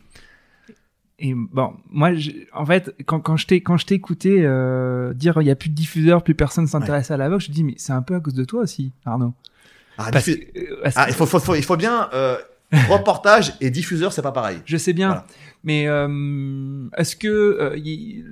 [1.18, 5.14] Et bon, moi, je- en fait, quand, quand je t'ai quand je t'ai écouté euh,
[5.14, 7.64] dire il y a plus de diffuseurs, plus personne s'intéresse à la boxe, je dis
[7.64, 9.32] mais c'est un peu à cause de toi aussi, Arnaud.
[9.98, 12.36] Ah, Parce que, euh, parce ah, que- il faut, faut, faut- il faut bien euh,
[12.90, 14.58] reportage et diffuseur, c'est pas pareil.
[14.66, 15.26] je sais bien, Voilà.
[15.64, 18.22] mais euh, est-ce que euh, y-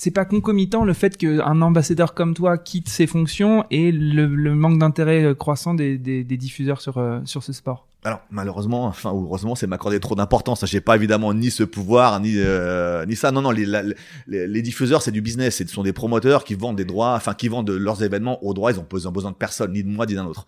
[0.00, 4.78] c'est pas concomitant le fait qu'un ambassadeur comme toi quitte ses fonctions et le, manque
[4.78, 9.10] d'intérêt euh, croissant des, des, des diffuseurs sur euh, sur ce sport Alors malheureusement, enfin
[9.12, 10.64] ou heureusement, c'est m'accorder trop d'importance.
[10.66, 13.30] J'ai pas évidemment ni ce pouvoir ni euh, ni ça.
[13.30, 13.82] Non non, les, la-
[14.26, 15.56] les, les diffuseurs c'est du business.
[15.58, 18.72] Ce sont des promoteurs qui vendent des droits, enfin qui vendent leurs événements aux droits.
[18.72, 20.46] Ils ont besoin besoin de personne, ni de moi ni d'un autre.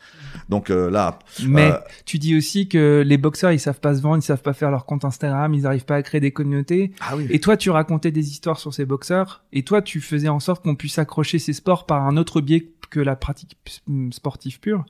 [0.49, 4.01] Donc euh, là, Mais Euh, tu dis aussi que les boxeurs ils savent pas se
[4.01, 6.93] vendre, ils savent pas faire leur compte Instagram, ils arrivent pas à créer des communautés.
[7.01, 7.27] ah oui.
[7.31, 10.62] Et toi, tu racontais des histoires sur ces boxeurs, et toi, tu faisais en sorte
[10.62, 13.57] qu'on puisse accrocher ces sports par un autre biais que la pratique
[14.11, 14.85] sportive pure.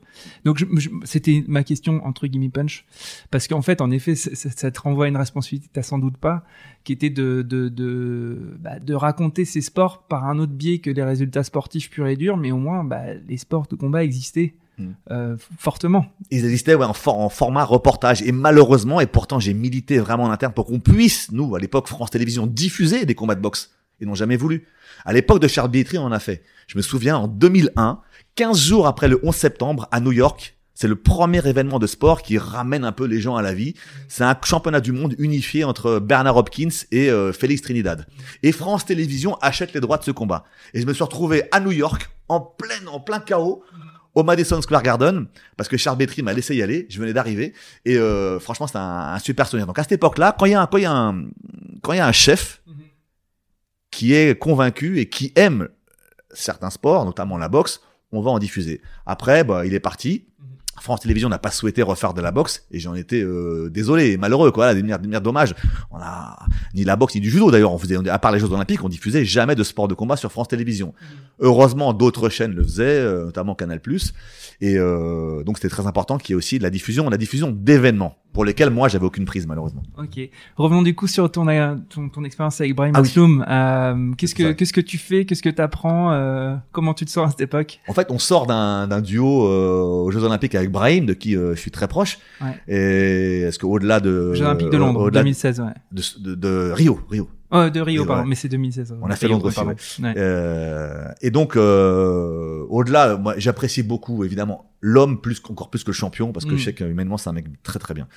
[0.45, 2.85] Donc, je- je- c'était ma question entre guillemets punch,
[3.31, 6.43] parce qu'en fait, en effet, ça, te renvoie à une responsabilité, t'as sans doute pas,
[6.85, 10.89] qui était de de de, bah, de raconter ces sports par un autre biais que
[10.89, 14.53] les résultats sportifs purs et durs, mais au moins, bah, les sports de combat existaient.
[14.79, 14.87] Mm.
[15.11, 16.07] euh, fortement.
[16.31, 20.23] ils existaient ouais, en, for- en format reportage et malheureusement et pourtant j'ai milité vraiment
[20.23, 23.69] en interne pour qu'on puisse nous à l'époque France Télévisions diffuser des combats de boxe
[24.01, 24.65] Ils n'ont jamais voulu.
[25.05, 26.41] À l'époque de Charles Bietri, on en a fait.
[26.65, 27.99] Je me souviens, en 2001,
[28.33, 32.21] 15 jours après le 11 septembre, à New York, c'est le premier événement de sport
[32.21, 33.75] qui ramène un peu les gens à la vie.
[34.07, 38.07] C'est un championnat du monde unifié entre Bernard Hopkins et euh, Félix Trinidad.
[38.41, 40.45] Et France Télévisions achète les droits de ce combat.
[40.73, 43.63] Et je me suis retrouvé à New York, en plein, en plein chaos,
[44.15, 46.87] au Madison Square Garden, parce que Charles Bétry m'a laissé y aller.
[46.89, 47.53] Je venais d'arriver.
[47.85, 49.67] Et euh, franchement, c'est un, un, super souvenir.
[49.67, 51.25] Donc à cette époque-là, quand il y a un, quand il y a un,
[51.81, 52.61] quand il y a un chef
[53.91, 55.69] qui est convaincu et qui aime
[56.31, 57.81] certains sports, notamment la boxe,
[58.11, 58.81] on va en diffuser.
[59.05, 60.25] Après, bah, il est parti.
[60.81, 64.51] France Télévisions n'a pas souhaité refaire de la boxe et j'en étais euh, désolé, malheureux
[64.51, 65.55] quoi, des des dommage.
[65.91, 66.37] On a
[66.73, 68.89] ni la boxe ni du judo d'ailleurs, on faisait à part les Jeux olympiques, on
[68.89, 70.93] diffusait jamais de sport de combat sur France Télévisions.
[70.99, 71.05] Mmh.
[71.41, 73.79] Heureusement, d'autres chaînes le faisaient, euh, notamment Canal+.
[74.61, 77.51] Et euh, donc c'était très important qu'il y ait aussi de la diffusion, la diffusion
[77.51, 79.83] d'événements pour lesquels moi j'avais aucune prise malheureusement.
[79.97, 80.29] Ok.
[80.57, 81.45] Revenons du coup sur ton
[81.89, 83.45] ton, ton expérience avec Ibrahim ah Asloum.
[83.47, 85.25] Euh, qu'est-ce que qu'est-ce que tu fais?
[85.25, 87.79] Qu'est-ce que tu apprends euh, Comment tu te sens à cette époque?
[87.87, 91.37] En fait, on sort d'un d'un duo euh, aux Jeux Olympiques avec Brahim, de qui
[91.37, 92.17] euh, je suis très proche.
[92.41, 92.59] Ouais.
[92.67, 95.67] Et est-ce qu'au-delà de Jeux Olympiques de Londres, 2016, ouais.
[95.91, 97.29] De, de, de Rio, Rio.
[97.55, 98.95] Oh, de Rio, pardon, mais c'est 2016.
[98.99, 100.01] On a fait Londres aussi.
[100.01, 100.13] Ouais.
[100.17, 105.93] Euh, et donc, euh, au-delà, moi, j'apprécie beaucoup, évidemment, l'homme plus encore plus que le
[105.93, 106.57] champion, parce que mm.
[106.57, 108.07] je sais qu'humainement, c'est un mec très très bien.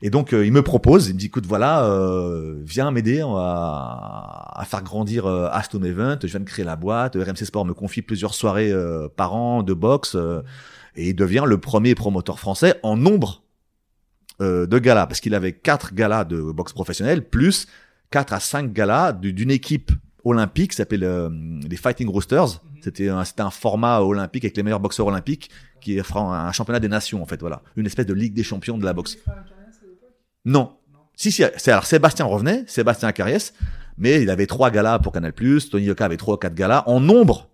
[0.00, 4.52] Et donc, euh, il me propose, il me dit, écoute, voilà, euh, viens m'aider à,
[4.54, 6.16] à, faire grandir euh, Aston Event.
[6.22, 7.16] Je viens de créer la boîte.
[7.16, 8.72] RMC Sport me confie plusieurs soirées
[9.16, 10.16] par an de boxe,
[10.96, 13.42] et il devient le premier promoteur français en nombre
[14.40, 17.66] de galas, parce qu'il avait quatre galas de boxe professionnelle plus
[18.10, 19.92] 4 à 5 galas d'une équipe
[20.24, 21.30] olympique qui s'appelle euh,
[21.68, 22.46] les Fighting Roosters.
[22.46, 22.82] Mhm.
[22.82, 26.88] C'était un, un format olympique avec les meilleurs boxeurs olympiques qui est un championnat des
[26.88, 29.18] nations en fait voilà, une espèce de ligue des champions de la boxe.
[30.44, 30.72] Non.
[31.14, 33.54] Si si, c'est alors Sébastien revenait, Sébastien Carriès,
[33.98, 37.00] mais il avait trois galas pour Canal+, Tony Yoka avait trois ou quatre galas en
[37.00, 37.48] nombre.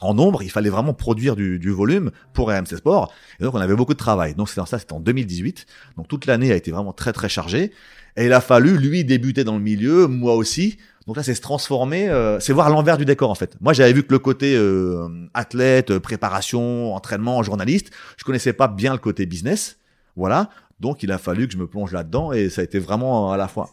[0.00, 3.12] En nombre, il fallait vraiment produire du, du volume pour RMC Sport.
[3.38, 4.34] Et donc, on avait beaucoup de travail.
[4.34, 5.66] Donc, c'est ça, c'était en 2018.
[5.98, 7.70] Donc, toute l'année a été vraiment très, très chargée.
[8.16, 10.78] Et il a fallu, lui, débuter dans le milieu, moi aussi.
[11.06, 13.56] Donc là, c'est se transformer, euh, c'est voir l'envers du décor en fait.
[13.60, 18.92] Moi, j'avais vu que le côté euh, athlète, préparation, entraînement, journaliste, je connaissais pas bien
[18.92, 19.78] le côté business,
[20.14, 20.50] voilà.
[20.78, 23.36] Donc, il a fallu que je me plonge là-dedans et ça a été vraiment à
[23.36, 23.70] la fois.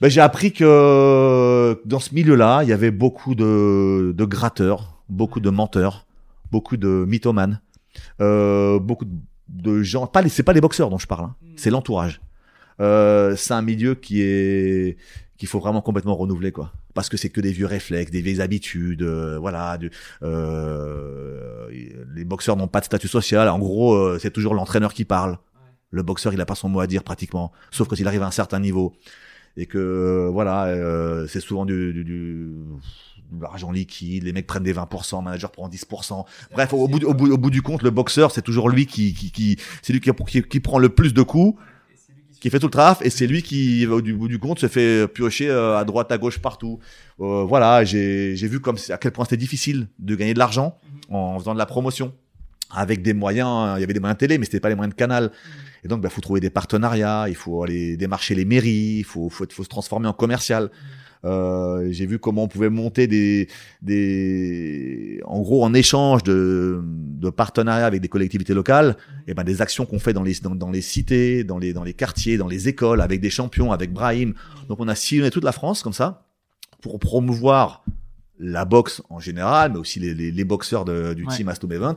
[0.00, 5.40] Ben, j'ai appris que dans ce milieu-là, il y avait beaucoup de, de gratteurs, beaucoup
[5.40, 6.06] de menteurs,
[6.50, 7.60] beaucoup de mythomanes,
[8.20, 9.04] euh, beaucoup
[9.48, 10.06] de gens.
[10.06, 11.34] Pas les, c'est pas les boxeurs dont je parle, hein.
[11.42, 11.52] Mm.
[11.56, 12.20] c'est l'entourage.
[12.80, 14.96] Euh, c'est un milieu qui est
[15.36, 16.72] qu'il faut vraiment complètement renouveler quoi.
[16.92, 19.90] Parce que c'est que des vieux réflexes des vieilles habitudes euh, voilà du,
[20.22, 21.66] euh,
[22.14, 23.48] les boxeurs n'ont pas de statut social.
[23.48, 25.38] En gros euh, c'est toujours l'entraîneur qui parle.
[25.90, 27.52] Le boxeur il a pas son mot à dire pratiquement.
[27.70, 28.92] Sauf quand il arrive à un certain niveau
[29.56, 32.54] et que voilà c'est souvent du, du, du
[33.40, 36.24] l'argent liquide, les mecs prennent des 20%, le manager prend 10%.
[36.52, 39.14] Bref, au bout, au bout, au bout du compte, le boxeur, c'est toujours lui qui,
[39.14, 41.58] qui, qui c'est lui qui, prend le plus de coups
[42.40, 45.06] qui fait tout le traf et c'est lui qui au bout du compte se fait
[45.06, 46.80] piocher euh, à droite à gauche partout
[47.20, 50.78] euh, voilà j'ai j'ai vu comme à quel point c'était difficile de gagner de l'argent
[51.10, 51.16] mhm.
[51.16, 52.14] en faisant de la promotion
[52.70, 54.94] avec des moyens il y avait des moyens de télé mais c'était pas les moyens
[54.94, 55.30] de canal mhm.
[55.84, 59.28] et donc bah faut trouver des partenariats il faut aller démarcher les mairies il faut
[59.28, 60.70] faut, faut se transformer en commercial mhm.
[61.24, 63.48] Euh, j'ai vu comment on pouvait monter des,
[63.82, 69.60] des, en gros, en échange de, de partenariats avec des collectivités locales, et ben des
[69.60, 72.48] actions qu'on fait dans les, dans, dans, les cités, dans les, dans les quartiers, dans
[72.48, 74.34] les écoles, avec des champions, avec Brahim.
[74.68, 76.26] Donc on a sillonné toute la France comme ça
[76.80, 77.84] pour promouvoir
[78.40, 81.96] la boxe en général, mais aussi les, les, les boxeurs de, du team Astom Event.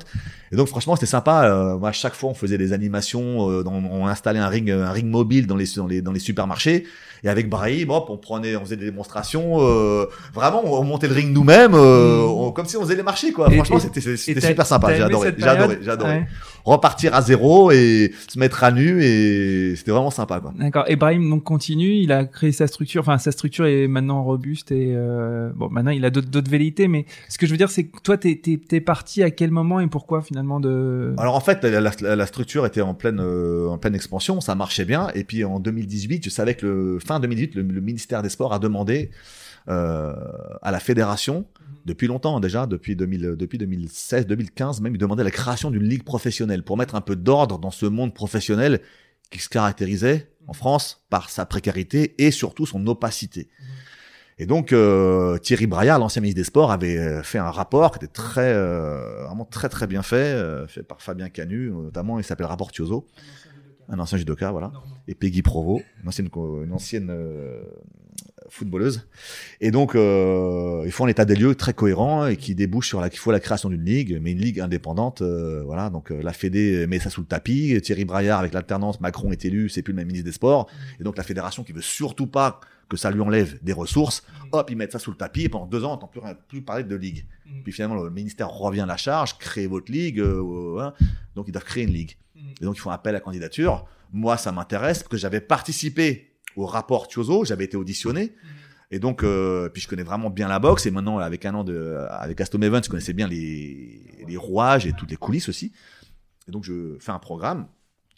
[0.51, 1.45] Et donc franchement c'était sympa.
[1.45, 4.91] Euh, moi, à chaque fois on faisait des animations, euh, on installait un ring, un
[4.91, 6.86] ring mobile dans les, dans les, dans les supermarchés.
[7.25, 9.62] Et avec Brahim, hop, on prenait, on faisait des démonstrations.
[9.62, 12.53] Euh, vraiment, on montait le ring nous-mêmes, euh, mm.
[12.53, 13.49] comme si on faisait les marchés, quoi.
[13.49, 14.93] Franchement, c'était super sympa.
[14.93, 16.25] J'ai adoré, j'ai adoré, j'ai adoré.
[16.65, 20.53] Repartir à zéro et se mettre à nu et c'était vraiment sympa, quoi.
[20.58, 20.86] D'accord.
[20.88, 21.95] Et Brahim donc continue.
[21.95, 23.01] Il a créé sa structure.
[23.01, 26.88] Enfin, sa structure est maintenant robuste et euh, bon, maintenant il a d'autres velléités.
[26.88, 28.41] Mais ce que je veux dire, c'est que toi, t'es
[28.72, 32.26] es, parti à quel moment et pourquoi finalement de Alors en fait, la, la, la
[32.26, 35.10] structure était en pleine euh, en pleine expansion, ça marchait bien.
[35.15, 38.60] Et puis en 2018, je savais que le fin 2018, le, ministère des Sports a
[38.60, 39.12] demandé
[39.69, 40.13] euh,
[40.62, 41.76] à la fédération, mhm.
[41.86, 46.04] depuis longtemps déjà, depuis, 2000, depuis 2016, 2015 même, il demandait la création d'une ligue
[46.04, 48.82] professionnelle pour mettre un peu d'ordre dans ce monde professionnel
[49.32, 53.50] qui se caractérisait en France par sa précarité et surtout son opacité.
[53.60, 53.67] Mhm.
[54.39, 58.04] Et donc euh, Thierry Braillard, l'ancien ministre des Sports, avait euh, fait un rapport qui
[58.04, 60.36] était très, euh, vraiment très très bien fait,
[60.67, 63.06] fait par Fabien Canu, notamment, il s'appelle rapport Tiozo.
[63.89, 64.72] un ancien judoka, voilà,
[65.08, 67.63] et Peggy Provo, une ancienne, une ancienne euh,
[68.50, 69.08] footballeuse.
[69.62, 73.02] Et donc, euh, il faut un état des lieux très cohérent et qui débouche sur
[73.02, 75.22] la, qu'il faut la création d'une ligue, mais une ligue indépendante.
[75.22, 77.80] euh, voilà, donc euh, la Fédé met ça sous le tapis.
[77.82, 80.69] Thierry Braillard avec l'alternance, Macron est élu, c'est plus le même ministre des Sports.
[81.00, 84.69] Et donc la fédération qui veut surtout pas que ça lui enlève des ressources, hop,
[84.69, 86.84] ils mettent ça sous le tapis et pendant deux ans, on n'entend plus, plus parler
[86.84, 87.26] de ligue.
[87.63, 90.19] Puis finalement, le ministère revient à la charge, créez votre ligue.
[90.19, 90.93] euh, hein.
[91.36, 92.17] donc ils doivent créer une ligue.
[92.62, 93.86] Et donc ils font appel à candidature.
[94.12, 98.34] Moi, ça m'intéresse parce que j'avais participé au rapport Tiozo, j'avais été auditionné.
[98.91, 100.86] Et donc, euh, puis je connais vraiment bien la boxe.
[100.86, 104.86] Et maintenant, avec un an de, avec Aston Evans, je connaissais bien les, les rouages
[104.86, 105.74] et toutes les coulisses aussi.
[106.48, 107.67] Et donc, je fais un programme.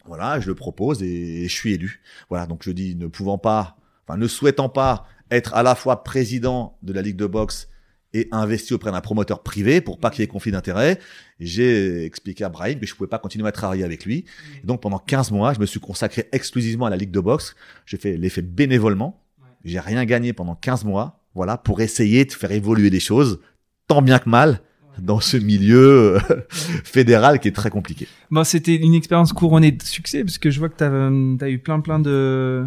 [0.06, 2.02] Voilà, je le propose et, je suis élu.
[2.30, 6.04] Voilà, donc je dis, ne pouvant pas, enfin, ne souhaitant pas être à la fois
[6.04, 7.68] président de la Ligue de boxe
[8.14, 11.00] et investi auprès d'un promoteur privé pour pas qu'il y ait conflit d'intérêts,
[11.40, 14.24] j'ai expliqué à Brahim que je pouvais pas continuer à travailler avec lui.
[14.64, 17.56] Et donc pendant 15 mois, je me suis consacré exclusivement à la Ligue de boxe.
[17.86, 19.22] J'ai fait l'effet bénévolement.
[19.66, 23.40] J'ai rien gagné pendant 15 mois, voilà, pour essayer de faire évoluer les choses,
[23.88, 24.62] tant bien que mal,
[25.00, 28.08] dans ce milieu euh, fédéral qui est très compliqué.
[28.32, 31.60] Bon, c'était une expérience couronnée de succès parce que je vois que tu as, eu
[31.60, 32.66] plein plein de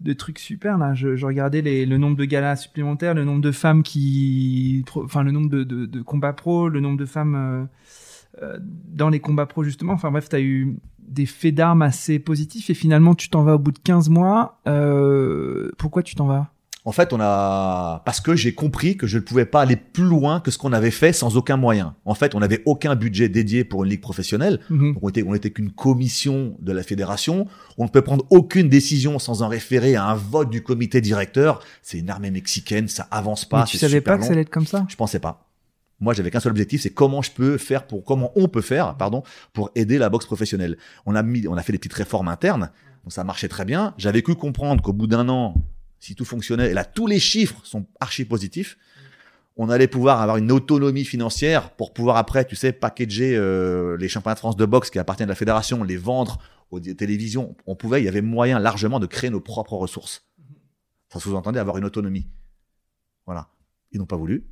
[0.00, 0.94] de trucs super là.
[0.94, 5.48] Je, regardais le nombre de galas supplémentaires, le nombre de femmes qui, enfin le nombre
[5.48, 7.64] de, de, combats pro, le nombre de femmes euh,
[8.42, 9.94] euh, dans les combats pro justement.
[9.94, 13.54] Enfin bref, tu as eu des faits d'armes assez positifs et finalement tu t'en vas
[13.56, 14.60] au bout de 15 mois.
[14.66, 16.52] Euh, pourquoi tu t'en vas?
[16.88, 20.06] En fait, on a parce que j'ai compris que je ne pouvais pas aller plus
[20.06, 21.94] loin que ce qu'on avait fait sans aucun moyen.
[22.06, 24.58] En fait, on n'avait aucun budget dédié pour une ligue professionnelle.
[24.70, 24.94] Mhm.
[24.94, 27.46] Donc, on était, on était qu'une commission de la fédération.
[27.76, 31.60] On ne peut prendre aucune décision sans en référer à un vote du comité directeur.
[31.82, 33.58] C'est une armée mexicaine, ça avance pas.
[33.58, 34.86] Mais tu savais super pas que ça allait être comme ça?
[34.88, 35.46] Je pensais pas.
[36.00, 38.94] Moi, j'avais qu'un seul objectif, c'est comment je peux faire pour, comment on peut faire,
[38.94, 39.22] pardon,
[39.52, 40.78] pour aider la boxe professionnelle.
[41.04, 42.70] On a mis, on a fait des petites réformes internes,
[43.04, 43.92] donc ça marchait très bien.
[43.98, 45.52] J'avais cru comprendre qu'au bout d'un an,
[46.00, 48.76] si tout fonctionnait, et là, tous les chiffres sont archi positifs,
[49.56, 54.08] on allait pouvoir avoir une autonomie financière pour pouvoir après, tu sais, packager euh, les
[54.08, 56.38] championnats de France de boxe qui appartiennent à la fédération, les vendre
[56.70, 57.56] aux télévisions.
[57.66, 60.28] On pouvait, il y avait moyen largement de créer nos propres ressources.
[61.12, 62.28] Ça sous-entendait avoir une autonomie.
[63.26, 63.48] Voilà.
[63.90, 64.46] Ils n'ont pas voulu.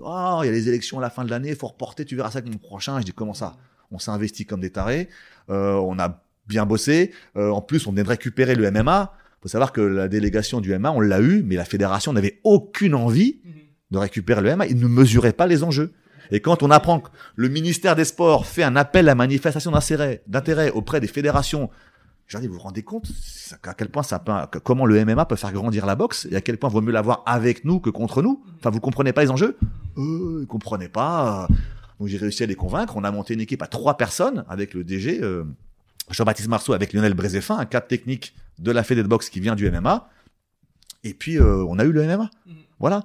[0.00, 2.30] Oh, il y a les élections à la fin de l'année, faut reporter, tu verras
[2.30, 3.00] ça le prochain.
[3.00, 3.56] Je dis comment ça?
[3.90, 5.08] On s'est investi comme des tarés,
[5.50, 7.12] euh, on a bien bossé.
[7.36, 9.14] Euh, en plus, on venait de récupérer le MMA.
[9.42, 12.94] Faut savoir que la délégation du MMA, on l'a eu, mais la fédération n'avait aucune
[12.94, 13.40] envie
[13.90, 14.66] de récupérer le MMA.
[14.66, 15.92] Ils ne mesuraient pas les enjeux.
[16.30, 19.70] Et quand on apprend que le ministère des Sports fait un appel à manifestation
[20.26, 21.70] d'intérêt auprès des fédérations,
[22.26, 23.10] je leur dis, vous vous rendez compte
[23.62, 26.36] à quel point ça peut, que- comment le MMA peut faire grandir la boxe et
[26.36, 28.42] à quel point vaut mieux l'avoir avec nous que contre nous?
[28.58, 29.56] Enfin, vous comprenez pas les enjeux?
[29.96, 31.48] Eux, ils comprenaient pas.
[31.98, 32.96] Donc j'ai réussi à les convaincre.
[32.98, 35.44] On a monté une équipe à trois personnes avec le DG euh,
[36.10, 39.54] Jean-Baptiste Marceau, avec Lionel Brézéfin, un cadre technique de la Fédé de boxe qui vient
[39.54, 40.08] du MMA.
[41.04, 42.30] Et puis euh, on a eu le MMA.
[42.80, 43.04] Voilà.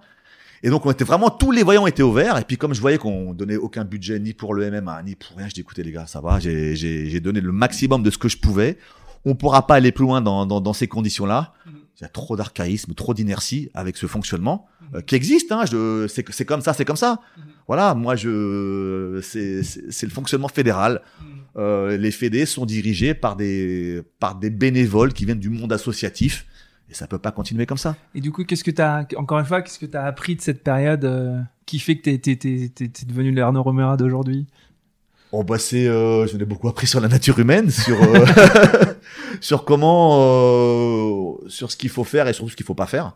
[0.63, 2.37] Et donc on était vraiment tous les voyants étaient ouverts.
[2.37, 5.37] Et puis comme je voyais qu'on donnait aucun budget ni pour le MMA ni pour
[5.37, 6.39] rien, je dis écoutez les gars, ça va.
[6.39, 8.77] J'ai donné le maximum de ce que je pouvais.
[9.25, 11.53] On pourra pas aller plus loin dans dans, dans ces conditions-là.
[11.99, 15.51] Il y a trop d'archaïsme, trop d'inertie avec ce fonctionnement euh, qui existe.
[15.51, 17.19] Hein, je, c'est, c'est comme ça, c'est comme ça.
[17.67, 21.01] Voilà, moi, je, c'est, le fonctionnement fédéral.
[21.55, 26.45] Euh, les fédés sont dirigés par des, par des bénévoles qui viennent du monde associatif.
[26.89, 27.95] Et ça peut pas continuer comme ça.
[28.13, 30.35] Et du coup, qu'est-ce que tu as, encore une fois, qu'est-ce que tu as appris
[30.35, 34.45] de cette période euh, qui fait que tu es, devenu l'Arnaud Romera d'aujourd'hui?
[35.31, 38.25] Bon, bah, c'est, euh, j'en ai beaucoup appris sur la nature humaine, sur, euh,
[39.41, 40.17] sur comment,
[41.47, 43.13] sur ce qu'il faut faire et sur ce qu'il faut pas faire.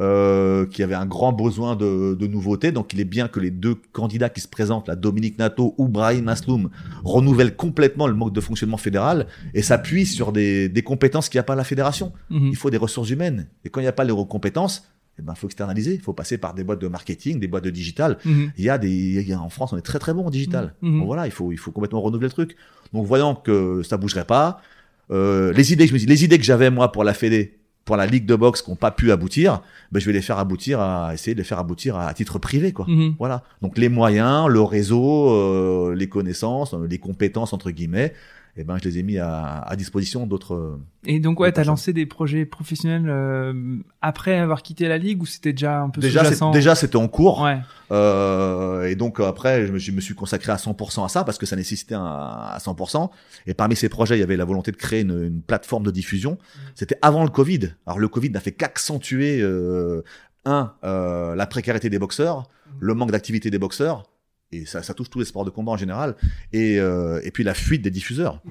[0.00, 2.72] Euh, qui avait un grand besoin de, de nouveautés.
[2.72, 5.86] Donc, il est bien que les deux candidats qui se présentent, là, Dominique Nato ou
[5.86, 6.70] Brahim Asloum,
[7.04, 11.40] renouvellent complètement le mode de fonctionnement fédéral et s'appuient sur des, des compétences qu'il n'y
[11.40, 12.12] a pas à la fédération.
[12.30, 12.48] Mhm.
[12.48, 13.48] Il faut des ressources humaines.
[13.66, 15.92] Et quand il n'y a pas les compétences, eh ben, faut externaliser.
[15.94, 18.16] Il faut passer par des boîtes de marketing, des boîtes de digital.
[18.24, 18.50] Mhm.
[18.56, 20.30] Il y a des, il y a- en France, on est très très bon en
[20.30, 20.74] digital.
[20.80, 22.56] Bon, voilà, il faut, il faut complètement renouveler le truc.
[22.94, 24.62] Donc, voyant que ça bougerait pas,
[25.10, 27.58] euh, les idées, que je me dis, les idées que j'avais moi pour la Fédé,
[27.84, 30.38] pour la ligue de boxe qui n'ont pas pu aboutir, ben, je vais les faire
[30.38, 32.86] aboutir à, essayer de les faire aboutir à, à titre privé, quoi.
[32.88, 33.16] Mhm.
[33.18, 33.42] Voilà.
[33.60, 38.14] Donc, les moyens, le réseau, euh, les connaissances, euh, les compétences, entre guillemets,
[38.56, 41.60] eh ben, je les ai mis à, à disposition d'autres, Et donc, ouais, Des tu
[41.60, 41.72] as personnes.
[41.72, 46.02] lancé des projets professionnels euh, après avoir quitté la Ligue ou c'était déjà un peu
[46.02, 46.22] Déjà,
[46.52, 47.40] déjà, c'était en cours.
[47.42, 47.58] Ouais.
[47.90, 51.24] Euh, et donc après, je me, suis, je me suis consacré à 100% à ça
[51.24, 53.08] parce que ça nécessitait un, à 100%.
[53.46, 55.90] Et parmi ces projets, il y avait la volonté de créer une, une plateforme de
[55.90, 56.36] diffusion.
[56.74, 57.70] C'était avant le Covid.
[57.86, 60.02] Alors le Covid n'a fait qu'accentuer euh,
[60.44, 62.48] un euh, la précarité des boxeurs,
[62.80, 64.04] le manque d'activité des boxeurs.
[64.52, 66.14] Et ça, ça touche tous les sports de combat en général.
[66.52, 68.42] Et, euh, et puis la fuite des diffuseurs.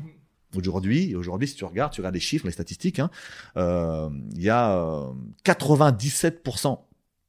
[0.56, 3.10] Aujourd'hui, aujourd'hui, si tu regardes, tu regardes les chiffres, les statistiques, hein,
[3.56, 5.06] euh, il y a euh,
[5.46, 6.78] 97%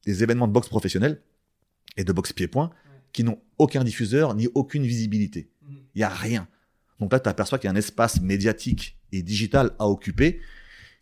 [0.05, 1.21] des événements de boxe professionnels
[1.97, 2.71] et de boxe pied-point
[3.13, 5.51] qui n'ont aucun diffuseur ni aucune visibilité.
[5.95, 6.49] Il y a rien.
[6.99, 10.41] Donc là, tu aperçois qu'il y a un espace médiatique et digital à occuper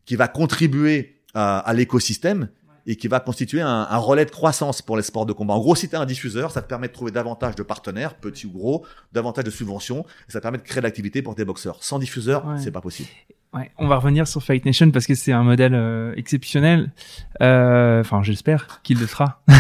[0.04, 2.50] qui va contribuer à, à l'écosystème
[2.86, 5.54] et qui va constituer un, un, relais de croissance pour les sports de combat.
[5.54, 8.14] En gros, si tu es un diffuseur, ça te permet de trouver davantage de partenaires,
[8.14, 11.34] petits ou gros, davantage de subventions, et ça te permet de créer de l'activité pour
[11.34, 11.82] tes boxeurs.
[11.82, 12.58] Sans diffuseur, Ouais.
[12.58, 13.08] c'est pas possible.
[13.52, 16.92] Ouais, on va revenir sur Fight Nation parce que c'est un modèle euh, exceptionnel.
[17.42, 19.42] Euh, Enfin, j'espère qu'il le sera.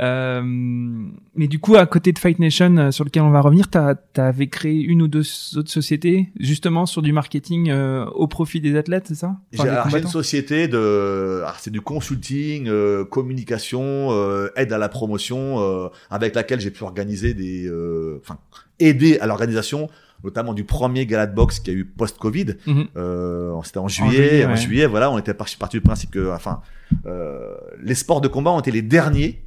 [0.00, 3.68] Euh, mais du coup, à côté de Fight Nation, euh, sur lequel on va revenir,
[3.68, 5.22] t'as avais créé une ou deux
[5.56, 9.36] autres sociétés, justement sur du marketing euh, au profit des athlètes, c'est ça?
[9.52, 14.78] J'ai Enfin, j'ai une société de, alors, c'est du consulting, euh, communication, euh, aide à
[14.78, 18.38] la promotion, euh, avec laquelle j'ai pu organiser des, euh, enfin,
[18.80, 19.88] aider à l'organisation,
[20.24, 22.56] notamment du premier gala de boxe qu'il y a eu post-Covid.
[22.66, 22.88] Mhm.
[22.96, 26.32] Euh, c'était en juillet, juillet, en juillet, voilà, on était parti, parti du principe que,
[26.32, 26.60] enfin,
[27.06, 29.44] euh, les sports de combat ont été les derniers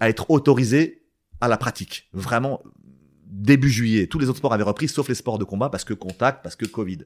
[0.00, 1.02] à être autorisés
[1.40, 2.08] à la pratique.
[2.12, 2.62] Vraiment,
[3.26, 5.94] début juillet, tous les autres sports avaient repris, sauf les sports de combat, parce que
[5.94, 6.98] contact, parce que Covid.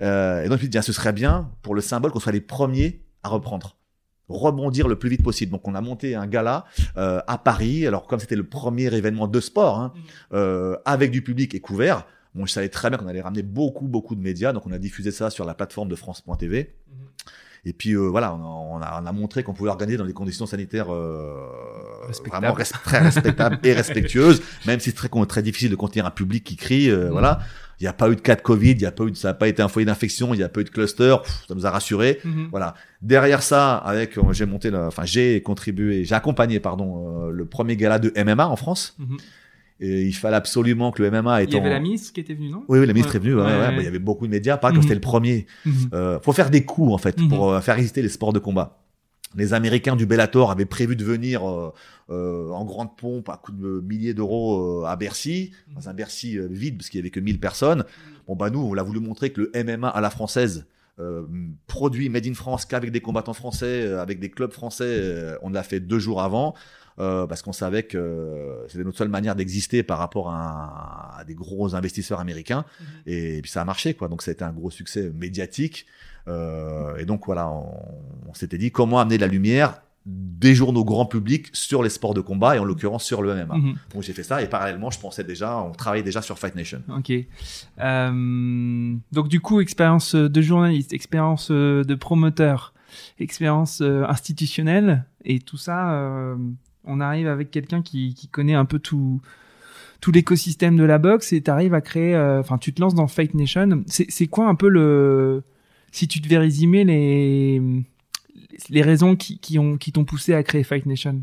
[0.00, 2.32] Euh, et donc, je me dis, ah, ce serait bien, pour le symbole, qu'on soit
[2.32, 3.78] les premiers à reprendre
[4.28, 5.52] rebondir le plus vite possible.
[5.52, 6.64] Donc on a monté un gala
[6.96, 7.86] euh, à Paris.
[7.86, 9.92] Alors comme c'était le premier événement de sport, hein,
[10.32, 12.06] euh, avec du public et couvert,
[12.38, 14.52] bon, je savais très bien qu'on allait ramener beaucoup beaucoup de médias.
[14.54, 16.72] Donc on a diffusé ça sur la plateforme de France.tv.
[17.64, 20.06] Et puis euh, voilà, on a, on a, on a montré qu'on pouvait organiser dans
[20.06, 21.34] des conditions sanitaires euh,
[22.30, 26.10] vraiment res- très respectables et respectueuses, même si c'est très, très difficile de contenir un
[26.10, 26.88] public qui crie.
[26.88, 27.10] euh, Mhm.
[27.10, 27.40] Voilà,
[27.80, 29.16] il n'y a pas eu de cas de Covid, il y a pas eu, de,
[29.16, 31.16] ça n'a pas été un foyer d'infection, il n'y a pas eu de cluster.
[31.22, 32.20] Pff, ça nous a rassurés.
[32.24, 32.48] Mhm.
[32.52, 32.74] Voilà.
[33.02, 38.12] Derrière ça, avec, j'ai monté, enfin, j'ai contribué, j'ai accompagné, pardon, le premier gala de
[38.16, 38.94] MMA en France.
[38.98, 39.16] Mhm.
[39.80, 41.60] Et il fallait absolument que le MMA Il y étant.
[41.60, 42.64] avait la Miss qui était venue, non?
[42.68, 43.16] Oui, oui, la ministre Ouais.
[43.16, 43.34] est venue.
[43.36, 44.56] Ouais, Ouais, bah, il y avait beaucoup de médias.
[44.56, 44.80] Pareil, Mhm.
[44.80, 45.46] que c'était le premier.
[45.64, 45.72] Mhm.
[45.92, 47.28] Euh, faut faire des coups en fait Mhm.
[47.28, 48.82] pour euh, faire résister les sports de combat.
[49.36, 51.72] Les Américains du Bellator avaient prévu de venir euh,
[52.10, 56.78] euh, en grande pompe à coups de milliers d'euros à Bercy, dans un Bercy vide
[56.78, 57.84] parce qu'il y avait que 1000 personnes.
[58.26, 60.66] Bon bah nous, on l'a voulu montrer que le MMA à la française,
[60.98, 61.22] euh,
[61.66, 65.50] produit made in France qu'avec des combattants français, euh, avec des clubs français, euh, on
[65.50, 66.54] l'a fait deux jours avant.
[66.98, 71.24] Euh, parce qu'on savait que euh, c'était notre seule manière d'exister par rapport à, à
[71.24, 72.64] des gros investisseurs américains.
[73.06, 74.08] Et, puis ça a marché, quoi.
[74.08, 75.86] Donc ça a été un gros succès médiatique.
[76.26, 77.66] Euh, et donc voilà, on,
[78.28, 82.14] on s'était dit comment amener de la lumière des journaux grand public sur les sports
[82.14, 83.56] de combat et en l'occurrence sur le MMA.
[83.56, 83.74] Mhm.
[83.92, 86.82] Donc j'ai fait ça et parallèlement, je pensais déjà, on travaillait déjà sur Fight Nation.
[86.96, 87.12] Ok.
[87.78, 92.72] Euh, donc du coup, expérience de journaliste, expérience euh, de promoteur,
[93.18, 96.36] expérience euh, institutionnelle et tout ça, euh,
[96.84, 99.20] on arrive avec quelqu'un qui, connaît un peu tout
[100.00, 103.08] tout l'écosystème de la boxe et t'arrives à créer, euh, enfin tu te lances dans
[103.08, 103.82] Fight Nation.
[103.86, 105.42] C'est quoi un peu le,
[105.90, 107.60] si tu devais résumer les
[108.70, 111.22] les raisons qui qui ont qui t'ont poussé à créer Fight Nation?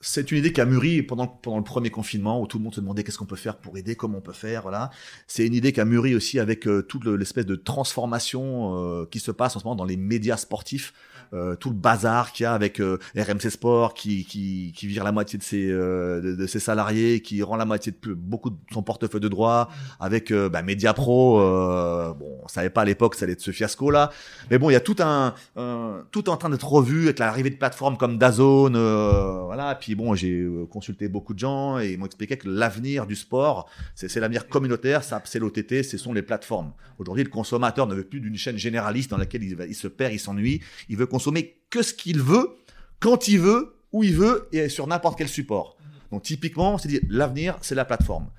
[0.00, 2.74] C'est une idée qui a mûri pendant, pendant le premier confinement où tout le monde
[2.74, 4.90] se demandait qu'est-ce qu'on peut faire pour aider, comment on peut faire, voilà.
[5.26, 9.06] C'est une idée qui a mûri aussi avec euh, toute le- l'espèce de transformation euh,
[9.10, 10.92] qui se passe en ce moment dans les médias sportifs,
[11.34, 15.04] euh, tout le bazar qu'il y a avec euh, RMC Sport qui, qui, qui vire
[15.04, 18.56] la moitié de ses, euh, de, ses salariés, qui rend la moitié de beaucoup de
[18.72, 19.68] son portefeuille de droits,
[20.00, 21.40] avec euh, bah, Media Pro.
[21.40, 24.10] Euh, bon, on savait pas à l'époque que ça allait être ce fiasco là,
[24.50, 27.50] mais bon, il y a tout un, un- tout en train d'être revu avec l'arrivée
[27.50, 29.74] de plateformes comme Dazone, euh, voilà.
[29.74, 33.68] Puis bon, j'ai consulté beaucoup de gens et ils m'ont expliqué que l'avenir du sport,
[33.94, 36.72] c'est l'avenir communautaire, ça, c'est l'OTT, ce sont les plateformes.
[36.98, 40.12] Aujourd'hui, le consommateur ne veut plus d'une chaîne généraliste dans laquelle il, il se perd,
[40.12, 40.60] il s'ennuie.
[40.88, 42.56] Il veut consommer que ce qu'il veut,
[43.00, 45.76] quand il veut, où il veut et sur n'importe quel support.
[46.12, 48.30] Donc typiquement, on s'est dit l'avenir, c'est la plateforme.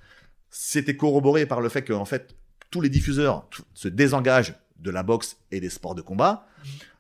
[0.49, 2.38] C'était corroboré par le fait que en fait
[2.71, 6.47] tous les diffuseurs se désengagent de la boxe et des sports de combat.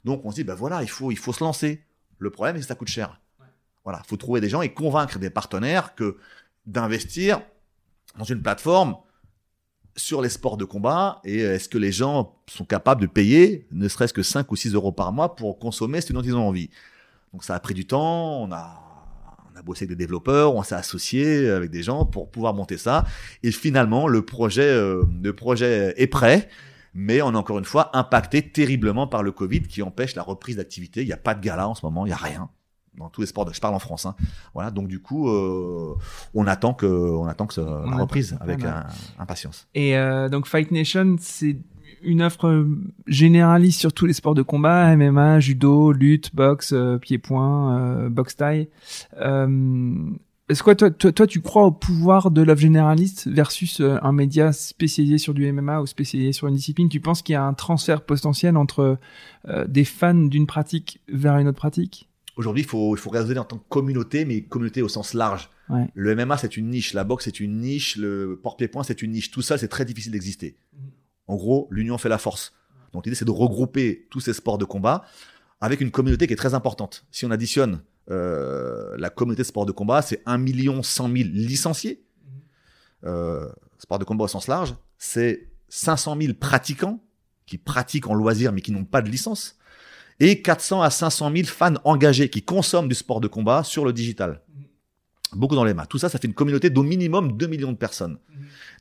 [0.03, 1.81] Donc on se dit ben voilà, il faut il faut se lancer.
[2.17, 3.21] Le problème c'est que ça coûte cher.
[3.85, 6.17] Voilà, faut trouver des gens et convaincre des partenaires que
[6.65, 7.41] d'investir
[8.17, 8.97] dans une plateforme
[9.95, 13.87] sur les sports de combat et est-ce que les gens sont capables de payer ne
[13.87, 16.69] serait-ce que 5 ou 6 euros par mois pour consommer ce dont ils ont envie?
[17.33, 18.81] Donc ça a pris du temps, on a,
[19.53, 22.77] on a bossé avec des développeurs, on s'est associé avec des gens pour pouvoir monter
[22.77, 23.05] ça.
[23.43, 26.49] Et finalement, le projet, euh, le projet est prêt,
[26.93, 30.55] mais on est encore une fois impacté terriblement par le Covid qui empêche la reprise
[30.55, 31.01] d'activité.
[31.01, 32.49] Il n'y a pas de gala en ce moment, il n'y a rien
[32.97, 33.51] dans tous les sports.
[33.53, 34.05] Je parle en France.
[34.05, 34.15] Hein.
[34.53, 35.95] Voilà, donc du coup, euh,
[36.33, 38.87] on attend que, on attend que ça, On la reprise avec Voilà.
[39.17, 39.67] un- impatience.
[39.75, 41.57] Et euh, donc Fight Nation, c'est
[42.01, 42.65] une offre euh,
[43.07, 48.35] généraliste sur tous les sports de combat, MMA, judo, lutte, boxe, euh, pied-point, euh, boxe
[48.37, 48.69] taille.
[49.19, 49.95] Euh,
[50.49, 54.51] Est-ce que toi, toi, toi, tu crois au pouvoir de l'œuvre généraliste versus un média
[54.51, 56.89] spécialisé sur du MMA ou spécialisé sur une discipline?
[56.89, 58.97] Tu penses qu'il y a un transfert potentiel entre
[59.47, 62.08] euh, des fans d'une pratique vers une autre pratique?
[62.39, 65.49] Aujourd'hui, il faut, il faut raisonner en tant que communauté, mais communauté au sens large.
[65.69, 65.89] Ouais.
[65.93, 66.93] Le MMA, c'est une niche.
[66.93, 67.97] La boxe, c'est une niche.
[67.97, 69.29] Le porte-pied-point, c'est une niche.
[69.29, 70.55] Tout ça, c'est très difficile d'exister.
[71.27, 72.53] En gros, l'union fait la force.
[72.93, 75.03] Donc l'idée, c'est de regrouper tous ces sports de combat
[75.59, 77.05] avec une communauté qui est très importante.
[77.11, 82.05] Si on additionne euh, la communauté de sport de combat, c'est 1 100 000 licenciés.
[83.03, 87.03] Euh, sport de combat au sens large, c'est 500 000 pratiquants
[87.45, 89.58] qui pratiquent en loisir mais qui n'ont pas de licence.
[90.19, 93.93] Et 400 à 500 000 fans engagés qui consomment du sport de combat sur le
[93.93, 94.41] digital.
[95.33, 95.85] Beaucoup dans les mains.
[95.85, 98.17] Tout ça, ça fait une communauté d'au minimum 2 millions de personnes.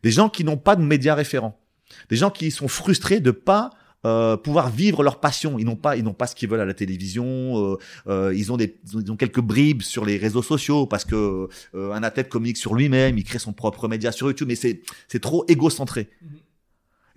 [0.03, 1.61] Des gens qui n'ont pas de médias référents.
[2.09, 3.71] Des gens qui sont frustrés de pas
[4.07, 5.59] euh, pouvoir vivre leur passion.
[5.59, 7.27] Ils n'ont pas, ils n'ont pas ce qu'ils veulent à la télévision.
[7.27, 7.77] Euh,
[8.07, 11.93] euh, ils ont des, ils ont quelques bribes sur les réseaux sociaux parce que euh,
[11.93, 15.21] un athlète communique sur lui-même, il crée son propre média sur YouTube, mais c'est, c'est
[15.21, 16.09] trop égocentré.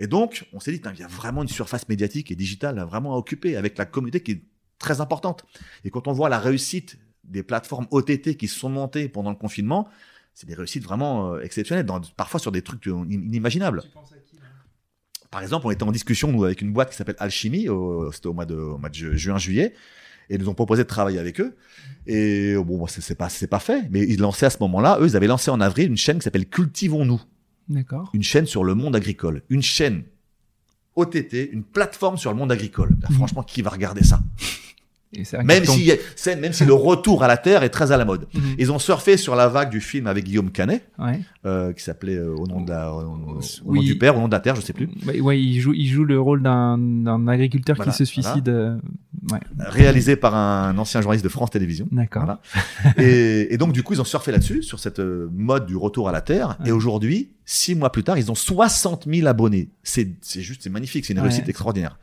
[0.04, 2.86] Et donc, on s'est dit, il y a vraiment une surface médiatique et digitale à
[2.86, 4.42] vraiment à occuper avec la communauté qui est
[4.80, 5.46] très importante.
[5.86, 9.36] Et quand on voit la réussite des plateformes OTT qui se sont montées pendant le
[9.36, 9.88] confinement,
[10.34, 13.84] c'est des réussites vraiment euh, exceptionnelles, dans, parfois sur des trucs euh, inimaginables.
[15.30, 18.28] Par exemple, on était en discussion nous avec une boîte qui s'appelle Alchimie, au- c'était
[18.28, 19.74] au mois de, au mois de ju- juin-juillet,
[20.30, 21.56] et ils nous ont proposé de travailler avec eux.
[22.08, 25.28] Et bon, c'est pas, pas fait, mais ils lançaient à ce moment-là, eux, ils avaient
[25.28, 27.22] lancé en avril une chaîne qui s'appelle Cultivons-nous.
[28.14, 30.04] Une chaîne sur le monde agricole, une chaîne
[30.96, 32.98] OTT, une plateforme sur le monde agricole.
[33.14, 34.22] Franchement, qui va regarder ça?
[35.44, 35.92] Même si,
[36.40, 38.28] même si le retour à la terre est très à la mode.
[38.34, 38.42] Mhm.
[38.60, 41.20] Ils ont surfé sur la vague du film avec Guillaume Canet, Ouais.
[41.46, 43.80] euh, qui s'appelait euh, au nom de la, au, au Oui.
[43.80, 44.90] nom du père, au nom de la terre, je sais plus.
[45.22, 48.48] Ouais, il joue, il joue le rôle d'un, agriculteur Voilà, qui se suicide.
[48.50, 48.78] euh,
[49.32, 51.88] Ouais, Réalisé par un ancien journaliste de France Télévisions.
[51.92, 52.24] d'accord.
[52.24, 52.42] Voilà.
[52.98, 56.12] et, et donc, du coup, ils ont surfé là-dessus, sur cette mode du retour à
[56.12, 56.58] la Terre.
[56.66, 59.70] Et aujourd'hui, six mois plus tard, ils ont 60 000 abonnés.
[59.84, 62.00] C'est c'est juste, c'est magnifique, c'est une réussite extraordinaire.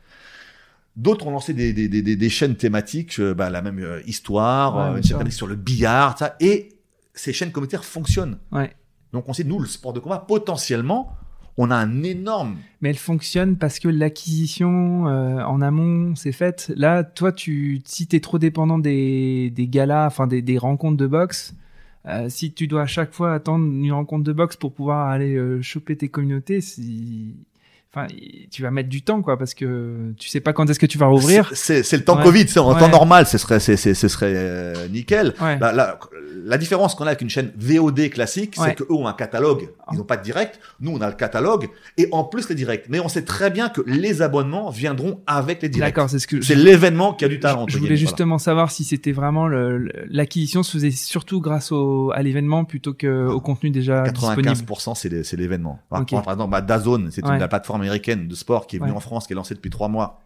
[0.99, 4.01] D'autres ont lancé des, des, des, des- des chaînes thématiques, euh, bah, la même euh,
[4.05, 5.09] histoire, Ouais, euh, bien une sûr.
[5.11, 6.35] chaîne thématique sur le billard, ça.
[6.39, 6.69] Et
[7.13, 8.37] ces chaînes communautaires fonctionnent.
[8.51, 8.71] Ouais.
[9.13, 11.13] Donc, on sait, nous, le sport de combat, potentiellement,
[11.57, 12.57] on a un énorme.
[12.81, 16.71] Mais elle fonctionne parce que l'acquisition euh, en amont c'est faite.
[16.75, 21.07] Là, toi, tu, si t'es trop dépendant des, des galas, enfin des, des rencontres de
[21.07, 21.53] boxe,
[22.07, 25.35] euh, si tu dois à chaque fois attendre une rencontre de boxe pour pouvoir aller
[25.35, 27.35] euh, choper tes communautés, si...
[27.93, 28.07] enfin,
[28.51, 30.97] tu vas mettre du temps, quoi, parce que tu sais pas quand est-ce que tu
[30.97, 31.49] vas rouvrir.
[31.53, 32.23] C'est le temps Ouais.
[32.23, 32.79] Covid, en Ouais.
[32.79, 35.33] temps normal, ce serait, ce serait euh, nickel.
[35.41, 35.57] Ouais.
[35.59, 35.99] La, la,
[36.45, 39.69] la différence qu'on a avec une chaîne VOD classique, c'est qu'eux ont un catalogue.
[39.91, 40.59] Ils n'ont pas de direct.
[40.79, 41.67] Nous, on a le catalogue.
[41.97, 42.85] Et en plus, les directs.
[42.89, 45.95] Mais on sait très bien que les abonnements viendront avec les directs.
[45.95, 47.65] D'accord, c'est ce que C'est l'événement qui a du talent.
[47.67, 52.21] Je entre voulais justement savoir si c'était vraiment l'acquisition se faisait surtout grâce au, à
[52.21, 54.11] l'événement plutôt que au contenu déjà voilà.
[54.11, 54.49] disponible.
[54.49, 55.79] 95% c'est l'événement.
[55.89, 58.97] Par, exemple, bah, DAZN, c'est une- la plateforme américaine de sport qui est venue Ouais.
[58.97, 60.19] en France, qui est lancée depuis trois mois,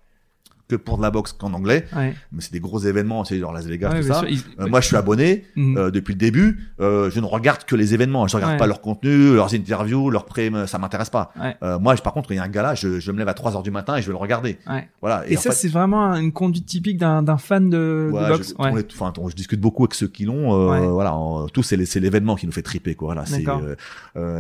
[0.78, 1.86] que pour de la boxe qu'en anglais.
[1.96, 2.14] Ouais.
[2.32, 4.20] Mais c'est des gros événements, c'est genre Las Vegas, Ouais, tout ça.
[4.20, 5.44] sûr, ils- Euh, moi, je suis abonné.
[5.56, 5.78] Mhm.
[5.78, 8.28] Euh, depuis le début, euh, je ne regarde que les événements.
[8.28, 8.58] Je regarde Ouais.
[8.60, 11.32] pas leur contenu, leurs interviews, leurs pré, ça m'intéresse pas.
[11.80, 13.56] Moi, je- par contre, il y a un gala, je, je me lève à 3
[13.56, 14.58] heures du matin et je vais le regarder.
[15.02, 15.24] Voilà.
[15.28, 18.54] Et, ça, fait, c'est vraiment une conduite typique d'un fan de, boxe.
[18.60, 20.94] je, est- enfin, on- je discute beaucoup avec ceux qui l'ont.
[20.94, 23.14] Voilà, en- tout c'est l'événement qui nous fait triper, quoi.
[23.14, 23.44] Voilà, c'est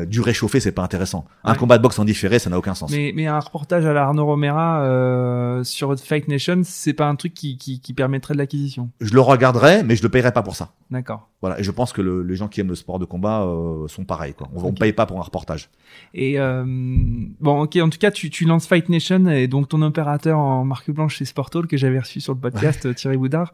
[0.08, 1.26] du réchauffé, c'est pas intéressant.
[1.44, 2.92] Un combat de boxe en différé, ça n'a aucun sens.
[2.92, 7.34] Mais, mais un reportage à la Arnaud Romera sur Fight Nation, c'est pas un truc
[7.34, 8.90] qui, qui, qui permettrait de l'acquisition.
[9.02, 10.74] Je le regarderai, mais je le payerai pas pour ça.
[10.92, 11.30] D'accord.
[11.42, 11.60] Voilà.
[11.60, 14.06] Et je pense que le- les gens qui aiment le sport de combat euh, sont
[14.06, 14.50] pareils, quoi.
[14.56, 14.80] On, Ok.
[14.80, 15.70] paye pas pour un reportage.
[16.14, 19.82] Et euh, bon, ok, en tout cas, tu, tu lances Fight Nation et donc ton
[19.82, 23.54] opérateur en marque blanche chez Sportall que j'avais reçu sur le podcast, Thierry Boudard.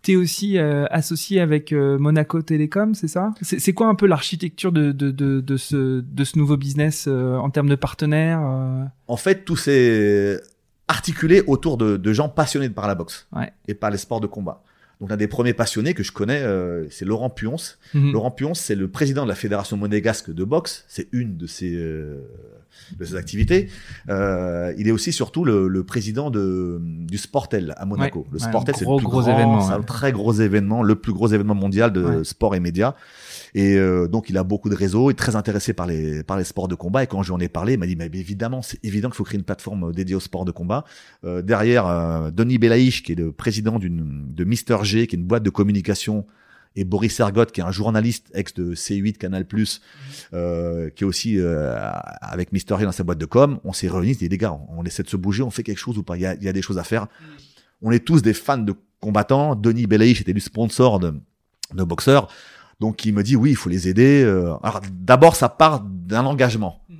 [0.00, 3.34] T'es aussi euh, associé avec Monaco Télécom, c'est ça?
[3.42, 7.50] C'est quoi un peu l'architecture de, de, de, de, ce, de ce nouveau business en
[7.50, 8.40] termes de partenaires
[9.10, 10.40] en fait, tout s'est
[10.88, 13.52] articulé autour de, de gens passionnés par la boxe Ouais.
[13.68, 14.62] et par les sports de combat.
[15.00, 17.56] Donc, l'un des premiers passionnés que je connais, euh, c'est Laurent Puons.
[17.94, 18.12] Mhm.
[18.12, 20.84] Laurent Puons, c'est le président de la Fédération monégasque de boxe.
[20.88, 22.20] C'est une de ses, euh,
[22.96, 23.68] de ses activités.
[24.08, 28.20] Euh, il est aussi surtout le, le président de, du Sportel à Monaco.
[28.20, 28.26] Ouais.
[28.32, 31.12] Le Sportel, c'est le plus gros grand, événement, c'est un très gros événement, le plus
[31.12, 32.24] gros événement mondial de Ouais.
[32.24, 32.94] sport et médias.
[33.54, 36.36] Et euh, donc, il a beaucoup de réseaux, il est très intéressé par les, par
[36.36, 37.02] les sports de combat.
[37.02, 39.16] Et quand je lui en ai parlé, il m'a dit, mais évidemment, c'est évident qu'il
[39.16, 40.84] faut créer une plateforme dédiée aux sports de combat.
[41.24, 45.18] Euh, derrière, euh, Denis Belaïch, qui est le président d'une, de Mister G, qui est
[45.18, 46.26] une boîte de communication,
[46.76, 49.46] et Boris Ergot, qui est un journaliste ex de C8 Canal+,
[50.32, 51.74] euh, qui est aussi euh,
[52.20, 54.58] avec Mister dans sa boîte de com, on s'est réunis, on s'est dit, les gars,
[54.68, 56.16] on essaie de se bouger, on fait quelque chose ou pas?
[56.16, 57.06] Il y a, il y a des choses à faire.
[57.82, 59.54] On est tous des fans de combattants.
[59.54, 61.14] Denis Belaïch était du sponsor de,
[61.74, 62.28] de boxeurs.
[62.80, 64.22] Donc il me dit oui, il faut les aider.
[64.24, 64.54] euh.
[64.62, 66.84] Alors d'abord, ça part d'un engagement.
[66.88, 66.98] Mhm.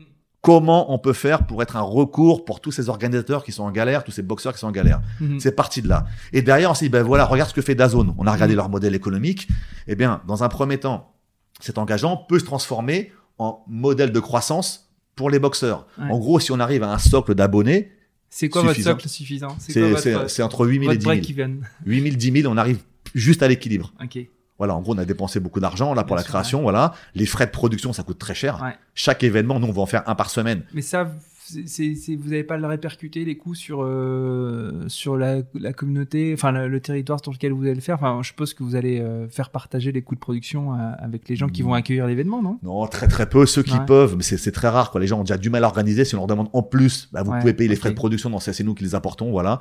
[0.48, 3.70] Comment on peut faire pour être un recours pour tous ces organisateurs qui sont en
[3.70, 5.38] galère, tous ces boxeurs qui sont en galère Mhm.
[5.40, 6.06] C'est parti de là.
[6.32, 8.14] Et derrière, on s'est dit, ben voilà, regarde ce que fait Dazone.
[8.16, 8.56] On a regardé Mhm.
[8.56, 9.46] leur modèle économique.
[9.88, 11.12] Eh bien, dans un premier temps,
[11.60, 15.86] cet engageant peut se transformer en modèle de croissance pour les boxeurs.
[15.98, 16.10] Ouais.
[16.10, 17.92] En gros, si on arrive à un socle d'abonnés,
[18.30, 19.54] C'est quoi votre socle suffisant?
[19.58, 21.14] C'est entre 8000 et votre 10 000.
[21.48, 22.78] break-even 8000, 10 000, on arrive
[23.14, 23.92] juste à l'équilibre.
[24.58, 26.62] Voilà, en gros, on a dépensé beaucoup d'argent là pour Bien la sûr, création.
[26.62, 28.60] Voilà, les frais de production, ça coûte très cher.
[28.62, 28.74] Ouais.
[28.94, 30.62] Chaque événement, nous, on va en faire un par semaine.
[30.74, 31.12] Mais ça,
[31.66, 36.32] c'est, c'est- vous n'avez pas le répercuter les coûts sur euh, sur la, la communauté,
[36.34, 37.94] enfin le, le territoire sur lequel vous allez le faire?
[37.94, 41.28] Enfin, je suppose que vous allez euh, faire partager les coûts de production euh, avec
[41.28, 42.58] les gens qui vont accueillir l'événement, non?
[42.62, 43.46] Non, très très peu.
[43.46, 43.86] Ceux qui Ouais.
[43.86, 44.90] peuvent, mais c'est c'est très rare.
[44.90, 45.00] Quoi.
[45.00, 46.04] Les gens ont déjà du mal à organiser.
[46.04, 47.80] Si on leur demande en plus, bah, vous Ouais, pouvez payer les ok.
[47.80, 48.28] frais de production.
[48.28, 49.30] Non, c'est c'est nous qui les apportons.
[49.30, 49.60] Voilà.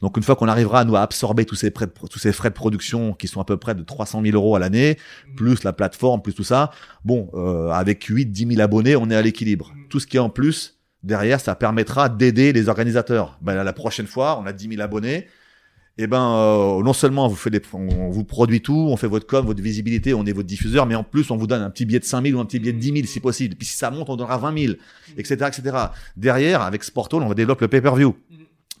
[0.00, 2.50] Donc une fois qu'on arrivera à nous absorber tous ces, frais de, tous ces frais
[2.50, 4.96] de production qui sont à peu près de 300 000 euros à l'année,
[5.36, 6.70] plus la plateforme, plus tout ça,
[7.04, 9.72] bon, euh, avec 8, 10 000 abonnés, on est à l'équilibre.
[9.74, 9.88] Mm.
[9.88, 13.38] Tout ce qui est en plus, derrière, ça permettra d'aider les organisateurs.
[13.40, 15.26] Ben, la prochaine fois, on a 10 000 abonnés.
[16.00, 19.08] Et ben, euh, non seulement on vous fait des, on vous produit tout, on fait
[19.08, 21.70] votre com, votre visibilité, on est votre diffuseur, mais en plus on vous donne un
[21.70, 23.56] petit billet de 5 000 ou un petit billet de 10 000 si possible.
[23.56, 24.74] Puis si ça monte, on donnera 20 000,
[25.16, 25.76] etc., etc.
[26.16, 28.14] Derrière, avec Sportall, on va développer le pay-per-view.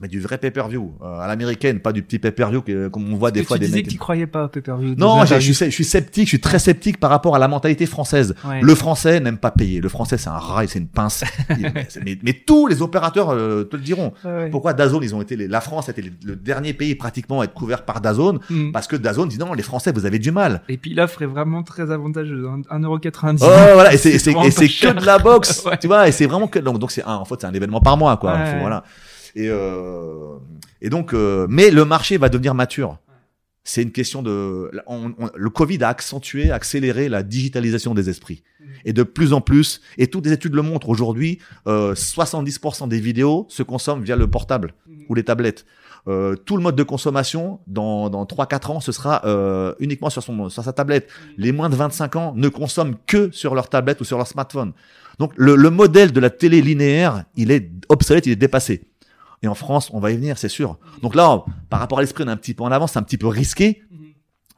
[0.00, 3.32] Mais du vrai pay-per-view, euh, à l'américaine, pas du petit pay-per-view que- comme on voit
[3.32, 3.86] des Et fois tu des disais mecs.
[3.86, 4.94] que tu croyais pas au pay-per-view.
[4.96, 7.84] Non, je suis, je suis sceptique, je suis très sceptique par rapport à la mentalité
[7.86, 8.34] française.
[8.48, 8.60] Ouais.
[8.62, 9.80] Le français n'aime pas payer.
[9.80, 11.24] Le français, c'est un rail, c'est une pince.
[12.22, 14.12] mais, tous les opérateurs euh, te le diront.
[14.24, 14.50] Ouais.
[14.50, 17.44] Pourquoi Dazone, ils ont été les- la France était les- le dernier pays pratiquement à
[17.44, 18.38] être couvert par Dazone?
[18.50, 18.70] Mm.
[18.72, 20.62] parce que Dazone dit non, les Français, vous avez du mal.
[20.68, 22.46] Et puis l'offre est vraiment très avantageuse.
[22.46, 22.60] hein.
[22.70, 23.38] 1,99€.
[23.42, 25.76] Oh, voilà, et c'est et et que de la boxe, Ouais.
[25.78, 27.80] tu vois, et c'est vraiment que donc donc c'est un en fait c'est un événement
[27.80, 28.84] par mois quoi, Faut- voilà.
[29.38, 30.36] Et euh,
[30.80, 32.98] et donc euh, mais le marché va devenir mature.
[33.64, 38.42] C'est une question de on- on- le Covid a accentué, accéléré la digitalisation des esprits.
[38.84, 43.00] Et de plus en plus, et toutes les études le montrent aujourd'hui, euh, 70% des
[43.00, 44.74] vidéos se consomment via le portable
[45.08, 45.64] ou les tablettes.
[46.06, 50.22] Euh, tout le mode de consommation, dans, dans 3-4 ans, ce sera euh, uniquement sur,
[50.22, 51.08] son, sur sa tablette.
[51.36, 54.72] Les moins de 25 ans ne consomment que sur leur tablette ou sur leur smartphone.
[55.18, 58.84] Donc le, le modèle de la télé linéaire, il est obsolète, il est dépassé.
[59.42, 60.78] Et en France, on va y venir, c'est sûr.
[61.02, 62.98] Donc là, on- par rapport à l'esprit, on est un petit peu en avance, c'est
[62.98, 63.82] un petit peu risqué.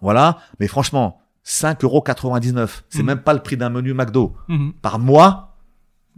[0.00, 0.38] Voilà.
[0.58, 3.06] Mais franchement, 5,99€, c'est Mhm.
[3.06, 4.34] même pas le prix d'un menu McDo.
[4.48, 4.72] Mhm.
[4.82, 5.56] Par mois,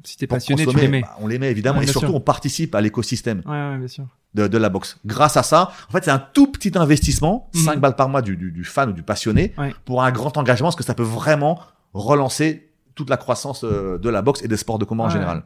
[0.04, 1.02] Si t'es passionné, tu les mets.
[1.02, 1.78] bah, on les met évidemment.
[1.78, 2.14] Ouais, et surtout, sûr.
[2.16, 4.06] on participe à l'écosystème Ouais, ouais, bien sûr.
[4.34, 4.98] de, de la boxe.
[5.04, 7.60] Grâce à ça, en fait, c'est un tout petit investissement, Mhm.
[7.60, 9.74] 5 balles par mois du, du, du fan ou du passionné, Ouais.
[9.84, 11.60] pour un grand engagement, parce que ça peut vraiment
[11.92, 15.44] relancer toute la croissance euh, de la boxe et des sports de combat en général.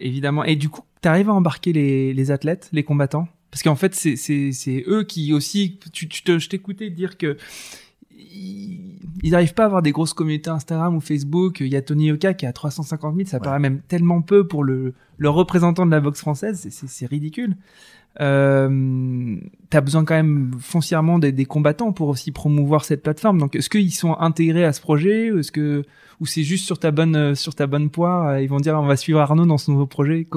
[0.00, 0.44] Évidemment.
[0.44, 3.28] Et du coup, tu arrives à embarquer les, les athlètes, les combattants?
[3.50, 5.78] Parce qu'en fait, c'est- c'est c'est eux qui aussi.
[5.92, 7.36] Tu, tu te, je t'écoutais dire que
[8.10, 11.60] ils n'arrivent pas à avoir des grosses communautés Instagram ou Facebook.
[11.60, 13.42] Il y a Tony Yoka qui a 350 000, ça Ouais.
[13.44, 16.58] paraît même tellement peu pour le, le représentant de la boxe française.
[16.60, 17.56] C'est- C'est c'est ridicule.
[18.20, 19.36] Euh,
[19.70, 23.38] T'as besoin quand même foncièrement des, des combattants pour aussi promouvoir cette plateforme.
[23.38, 25.82] Donc, est-ce qu'ils sont intégrés à ce projet ou est-ce que
[26.20, 28.74] ou c'est juste sur ta bonne euh, sur ta bonne poire euh, Ils vont dire
[28.78, 30.28] on va suivre Arnaud dans ce nouveau projet?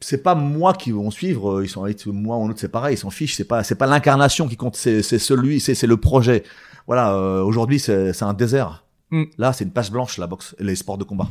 [0.00, 2.68] C'est- pas moi qui vont suivre, euh, ils sont avec moi ou un autre, c'est
[2.70, 3.34] pareil, ils s'en fichent.
[3.34, 6.44] C'est pas, c'est pas l'incarnation qui compte, c'est c'est celui, c'est c'est le projet.
[6.86, 8.84] Voilà, euh, aujourd'hui c'est c'est un désert.
[9.10, 9.24] Mm.
[9.38, 11.28] Là, c'est une page blanche la boxe, les sports de combat,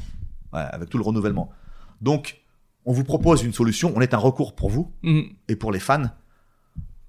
[0.53, 1.49] ouais, avec tout le renouvellement.
[2.01, 2.42] Donc,
[2.85, 5.23] on vous propose une solution, on est un recours pour vous Mhm.
[5.47, 6.09] et pour les fans.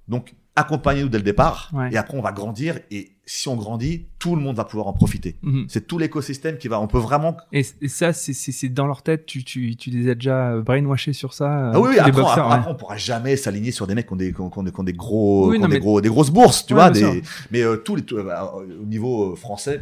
[0.09, 1.91] Donc, accompagnez-nous dès le départ, Ouais.
[1.93, 2.79] et après on va grandir.
[2.91, 5.37] Et si on grandit, tout le monde va pouvoir en profiter.
[5.43, 5.65] Mhm.
[5.69, 6.79] C'est tout l'écosystème qui va.
[6.79, 7.37] On peut vraiment.
[7.53, 9.25] Et, et ça, c'est- c'est c'est dans leur tête.
[9.27, 11.47] Tu, tu, tu les as déjà euh, brainwashés sur ça.
[11.47, 12.55] euh, Ah oui, après, boxeurs, après, ouais.
[12.61, 14.83] après, on pourra jamais s'aligner sur des mecs qui ont des, qui ont, qui ont
[14.85, 16.91] des, gros, Oui, qui ont non, des mais- gros, des grosses bourses, tu Ouais, vois.
[16.91, 18.47] Des, mais euh, tous les, tout- euh,
[18.81, 19.81] au niveau français,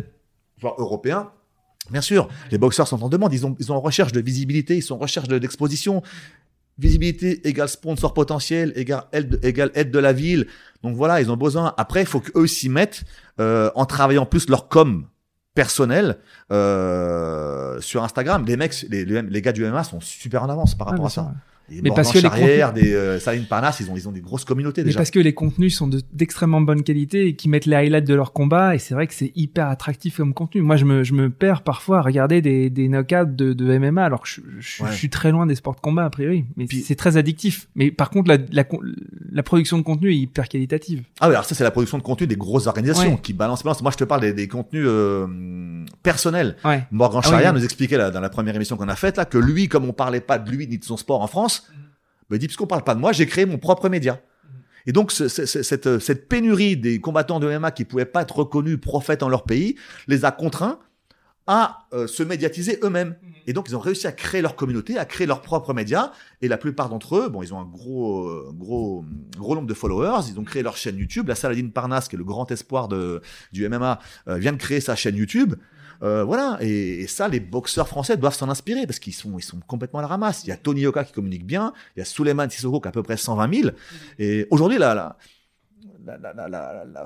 [0.60, 1.28] voire européen,
[1.90, 3.32] bien sûr, les boxeurs sont en demande.
[3.32, 6.02] Ils ont, ils ont en recherche de visibilité, ils sont en recherche de- d'exposition.
[6.78, 10.46] Visibilité égale sponsor potentiel, égale aide, égale aide de la ville.
[10.82, 11.74] Donc voilà, ils ont besoin.
[11.76, 13.02] Après, il faut qu'eux s'y mettent
[13.40, 15.06] euh, en travaillant plus leur com
[15.54, 16.16] personnel
[16.50, 18.44] euh, sur Instagram.
[18.46, 21.34] Les mecs, les, les, gars du MMA sont super en avance par rapport à ça.
[21.76, 24.20] Des Mais parce que les Charrière, des euh, Saline Parnasse, ils ont, ils ont des
[24.20, 24.98] grosses communautés Mais déjà.
[24.98, 28.14] parce que les contenus sont de- d'extrêmement bonne qualité et qui mettent les highlights de
[28.14, 30.60] leur combat et c'est vrai que c'est hyper attractif comme contenu.
[30.62, 34.04] Moi, je me, je me perds parfois à regarder des, des knockouts de, de MMA
[34.04, 34.90] alors que je, je- Ouais.
[34.90, 36.44] je suis très loin des sports de combat a priori.
[36.56, 37.68] Mais c'est très addictif.
[37.74, 38.64] Mais par contre, la, la,
[39.30, 41.02] la production de contenu est hyper qualitative.
[41.20, 43.20] Ah oui, alors ça c'est la production de contenu des grosses organisations Ouais.
[43.22, 43.82] qui balancent, balancent.
[43.82, 45.26] Moi je te parle des, des contenus euh,
[46.02, 46.56] personnels.
[46.64, 46.84] Ouais.
[46.90, 47.58] Morgan Ah oui, Charrière oui.
[47.60, 49.92] nous expliquait là, dans la première émission qu'on a faite là que lui, comme on
[49.92, 51.61] parlait pas de lui ni de son sport en France,
[52.30, 54.20] il dit puisqu'on parle pas de moi, j'ai créé mon propre média.
[54.86, 59.22] Et donc ce- cette, pénurie des combattants de MMA qui pouvaient pas être reconnus prophètes
[59.22, 59.76] en leur pays
[60.08, 60.78] les a contraints
[61.46, 63.16] à euh, se médiatiser eux-mêmes.
[63.48, 66.12] Et donc, ils ont réussi à créer leur communauté, à créer leurs propres médias.
[66.40, 69.04] Et la plupart d'entre eux, bon, ils ont un gros, euh, gros,
[69.36, 70.28] gros nombre de followers.
[70.30, 71.26] Ils ont créé leur chaîne YouTube.
[71.26, 73.20] La Saladine Parnasse, qui est le grand espoir de,
[73.52, 73.98] du MMA,
[74.28, 75.54] euh, vient de créer sa chaîne YouTube.
[76.02, 79.44] Euh, voilà, et, et ça, les boxeurs français doivent s'en inspirer parce qu'ils sont, ils
[79.44, 80.42] sont complètement à la ramasse.
[80.44, 82.90] Il y a Tony Yoka qui communique bien, il y a Suleiman Sissoko qui a
[82.90, 83.70] à peu près 120 000.
[84.18, 85.16] Et aujourd'hui, la, la,
[86.18, 87.04] la, la,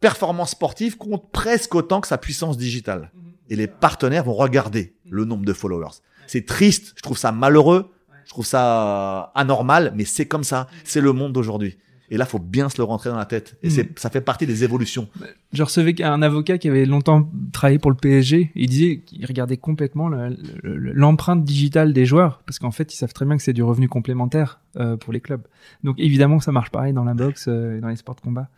[0.00, 3.10] performance sportive compte presque autant que sa puissance digitale.
[3.48, 6.00] Et les partenaires vont regarder le nombre de followers.
[6.26, 7.90] C'est triste, je trouve ça malheureux,
[8.24, 11.78] je trouve ça anormal, mais c'est comme ça, c'est le monde d'aujourd'hui.
[12.10, 13.56] Et là, faut bien se le rentrer dans la tête.
[13.62, 15.08] Et c'est, ça fait partie des évolutions.
[15.52, 18.52] Je recevais un avocat qui avait longtemps travaillé pour le PSG.
[18.54, 22.96] Il disait qu'il regardait complètement le- le- l'empreinte digitale des joueurs parce qu'en fait, ils
[22.96, 25.42] savent très bien que c'est du revenu complémentaire euh, pour les clubs.
[25.82, 28.48] Donc évidemment, ça marche pareil dans la boxe euh, et dans les sports de combat.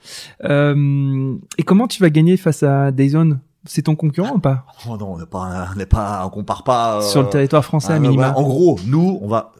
[0.44, 4.66] Euh, et comment tu vas gagner face à Dayzone C'est ton concurrent ou pas?
[4.88, 6.98] Oh non, on n'est pas, on n'est pas, on compare pas.
[6.98, 8.32] euh, sur le territoire français à ouais, minima.
[8.36, 9.52] En gros, nous, on va,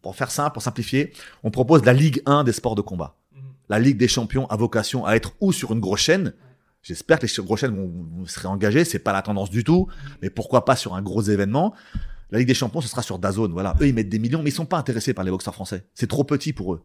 [0.00, 1.12] pour faire simple, pour simplifier,
[1.42, 3.14] on propose la Ligue 1 des sports de combat.
[3.72, 6.34] La Ligue des champions a vocation à être ou sur une grosse chaîne.
[6.82, 8.84] J'espère que les grosses chaînes vont, vont se réengager.
[8.84, 9.86] C'est pas la tendance du tout.
[10.20, 11.72] Mais pourquoi pas sur un gros événement?
[12.30, 13.52] La Ligue des champions, ce sera sur Dazone.
[13.52, 13.74] Voilà.
[13.80, 15.86] Eux, ils mettent des millions, mais ils sont pas intéressés par les boxeurs français.
[15.94, 16.82] C'est trop petit pour eux.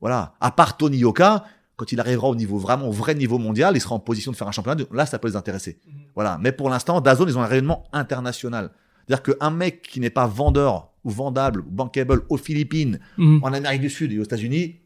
[0.00, 0.34] Voilà.
[0.40, 1.44] À part Tony Yoka,
[1.74, 4.36] quand il arrivera au niveau vraiment au vrai niveau mondial, il sera en position de
[4.36, 4.84] faire un championnat.
[4.92, 5.80] Là, ça peut les intéresser.
[6.14, 6.38] Voilà.
[6.40, 8.70] Mais pour l'instant, Dazone, ils ont un rayonnement international.
[9.06, 13.40] C'est-à-dire qu'un mec qui n'est pas vendeur ou vendable ou bankable aux Philippines, Mhm.
[13.42, 14.76] en Amérique du Sud et aux États-Unis,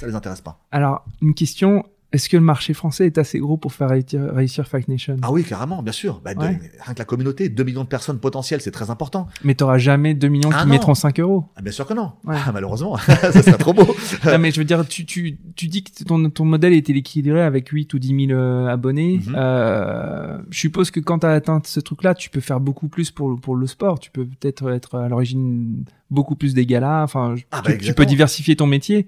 [0.00, 0.58] ça les intéresse pas.
[0.72, 1.84] Alors, une question.
[2.12, 5.44] Est-ce que le marché français est assez gros pour faire réussir, Fight Nation Ah oui,
[5.44, 6.20] carrément, bien sûr.
[6.24, 6.58] Bah, de- Ouais.
[6.84, 9.28] rien que la communauté, 2 millions de personnes potentielles, c'est très important.
[9.44, 10.70] Mais t'auras jamais 2 millions Ah qui non.
[10.72, 11.44] mettront 5 euros.
[11.54, 12.12] Ah, bien sûr que non.
[12.24, 12.36] Ouais.
[12.44, 13.86] Ah, malheureusement, ça serait trop beau.
[14.24, 17.42] non, mais je veux dire, tu, tu, tu dis que ton, ton modèle était équilibré
[17.42, 19.20] avec 8 ou 10 000 euh, abonnés.
[19.26, 19.34] Mhm.
[19.36, 23.12] Euh, je suppose que quand tu as atteint ce truc-là, tu peux faire beaucoup plus
[23.12, 24.00] pour, pour le sport.
[24.00, 27.04] Tu peux peut-être être à l'origine beaucoup plus des galas.
[27.04, 29.06] Enfin, Ah, tu, bah, tu peux diversifier ton métier.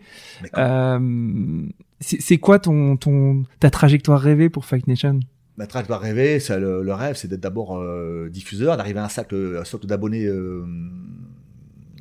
[0.56, 1.66] Euh,
[2.02, 5.20] c'est quoi ton, ton, ta trajectoire rêvée pour Fight Nation?
[5.56, 9.04] Ma traque doit rêver, c'est le, le rêve, c'est d'être d'abord euh, diffuseur, d'arriver à
[9.04, 10.64] un cercle, un socle d'abonnés euh,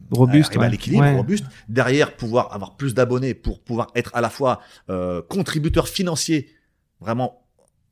[0.09, 0.49] Robuste.
[0.49, 0.71] arriver à ouais.
[0.71, 1.15] l'équilibre, Ouais.
[1.15, 1.45] robuste.
[1.69, 6.49] Derrière, pouvoir avoir plus d'abonnés pour pouvoir être à la fois euh, contributeur financier,
[6.99, 7.45] vraiment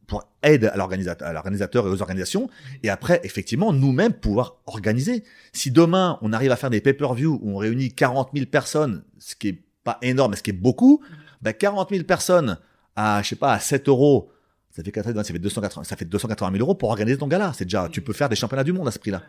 [0.07, 2.49] pour aide à l'organisateur, à l'organisateur et aux organisations.
[2.84, 5.24] Et après, effectivement, nous-mêmes pouvoir organiser.
[5.53, 9.36] Si demain on arrive à faire des pay-per-view où on réunit 40 000 personnes, ce
[9.36, 11.01] qui est pas énorme, mais ce qui est beaucoup,
[11.42, 12.58] ben 40 000 personnes
[12.96, 14.32] à, je sais pas, à 7 euros.
[14.72, 17.54] Ça fait 80, ça fait 280, ça fait 280 000 euros pour organiser ton gala.
[17.56, 19.24] C'est déjà, tu peux faire des championnats du monde à ce prix-là.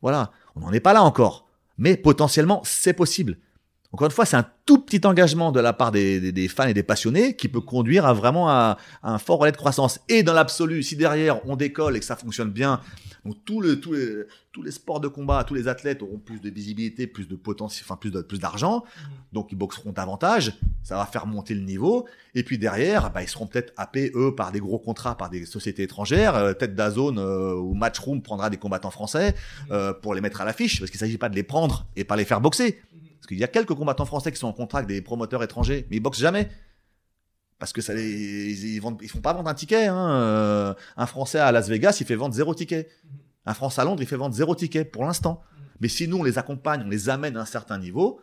[0.00, 0.32] Voilà.
[0.56, 1.46] On n'en est pas là encore.
[1.76, 3.38] Mais potentiellement, c'est possible.
[3.92, 6.66] Encore une fois, c'est un tout petit engagement de la part des, des- des fans
[6.68, 9.98] et des passionnés qui peut conduire à vraiment à, à un fort relais de croissance.
[10.10, 12.80] Et dans l'absolu, si derrière on décolle et que ça fonctionne bien,
[13.24, 16.38] donc tout le, tous les, tous les sports de combat, tous les athlètes auront plus
[16.40, 18.84] de visibilité, plus de potentiel, enfin plus de, plus d'argent,
[19.32, 22.06] donc ils boxeront davantage, ça va faire monter le niveau.
[22.34, 25.46] Et puis derrière, bah, ils seront peut-être happés eux par des gros contrats, par des
[25.46, 29.34] sociétés étrangères, euh, peut-être Dazone euh, ou Matchroom prendra des combattants français
[29.70, 32.16] euh, pour les mettre à l'affiche, parce qu'il s'agit pas de les prendre et pas
[32.16, 32.78] les faire boxer.
[33.28, 35.96] Qu'il y a quelques combattants français qui sont en contrat avec des promoteurs étrangers, mais
[35.96, 36.48] ils boxent jamais.
[37.58, 39.86] Parce que ça les, ils, ils ils font pas vendre un ticket.
[39.86, 40.10] Hein.
[40.12, 42.88] Euh, Un Français à Las Vegas, il fait vendre zéro ticket.
[43.44, 45.42] Un Français à Londres, il fait vendre zéro ticket pour l'instant.
[45.80, 48.20] Mais si nous, on les accompagne, on les amène à un certain niveau,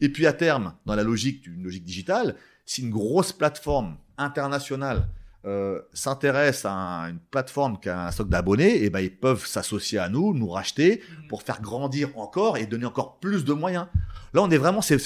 [0.00, 2.34] et puis à terme, dans la logique d'une logique digitale,
[2.64, 5.08] si une grosse plateforme internationale
[5.48, 9.46] euh, s'intéresse à un- une plateforme qui a un stock d'abonnés, et ben ils peuvent
[9.46, 13.86] s'associer à nous, nous racheter pour faire grandir encore et donner encore plus de moyens.
[14.34, 14.98] Là, on est vraiment, c'est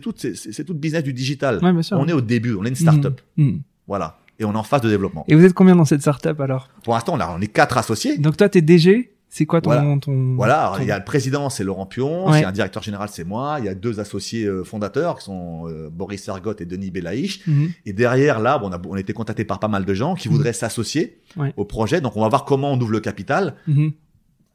[0.00, 1.58] tout, c'est tout le business du digital.
[1.62, 1.98] Ouais, bien sûr.
[1.98, 3.46] On est au début, on est une start-up, Mhm.
[3.46, 3.60] Mhm.
[3.86, 5.24] voilà, et on est en phase de développement.
[5.28, 6.68] Et vous êtes combien dans cette startup alors?
[6.84, 8.16] Pour l'instant, on est quatre associés.
[8.18, 9.11] Donc toi, t'es DG.
[9.34, 9.98] C'est quoi ton, Voilà.
[9.98, 12.40] ton Voilà, ton- il y a le président, c'est Laurent Pion, Ouais.
[12.40, 15.16] il y a un directeur général, c'est moi, il y a deux associés euh, fondateurs
[15.18, 17.46] qui sont euh, Boris Ergot et Denis Belaïch.
[17.46, 17.70] Mhm.
[17.86, 20.14] Et derrière, là, bon, on a, on a été contacté par pas mal de gens
[20.16, 20.34] qui Mhm.
[20.34, 21.54] voudraient s'associer Ouais.
[21.56, 22.02] au projet.
[22.02, 23.54] Donc, on va voir comment on ouvre le capital.
[23.66, 23.92] Mhm.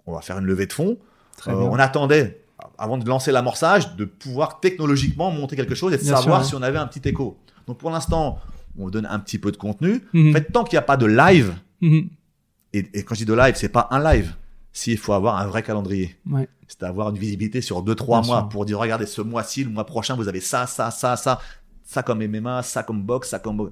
[0.05, 0.99] On va faire une levée de fonds.
[1.47, 2.43] Euh, on attendait,
[2.77, 6.49] avant de lancer l'amorçage, de pouvoir technologiquement monter quelque chose et de Bien savoir sûr,
[6.49, 7.35] si on avait un petit écho.
[7.65, 8.37] Donc, pour l'instant,
[8.77, 10.03] on donne un petit peu de contenu.
[10.15, 13.33] En fait, tant qu'il n'y a pas de live, et, et quand je dis de
[13.33, 14.33] live, c'est pas un live.
[14.77, 16.15] S'il faut avoir un vrai calendrier.
[16.29, 16.47] Ouais.
[16.67, 18.49] C'est avoir une visibilité sur deux, trois Bien mois sûr.
[18.49, 21.39] pour dire, regardez, ce mois-ci, le mois prochain, vous avez ça, ça, ça, ça,
[21.83, 23.71] ça comme MMA, ça comme boxe, ça comme...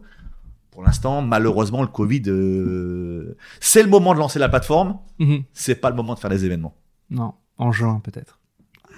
[0.72, 5.44] Pour l'instant, malheureusement, le Covid, euh, c'est le moment de lancer la plateforme, Mhm.
[5.54, 6.74] c'est pas le moment de faire des événements.
[7.12, 8.40] Non, en juin peut-être.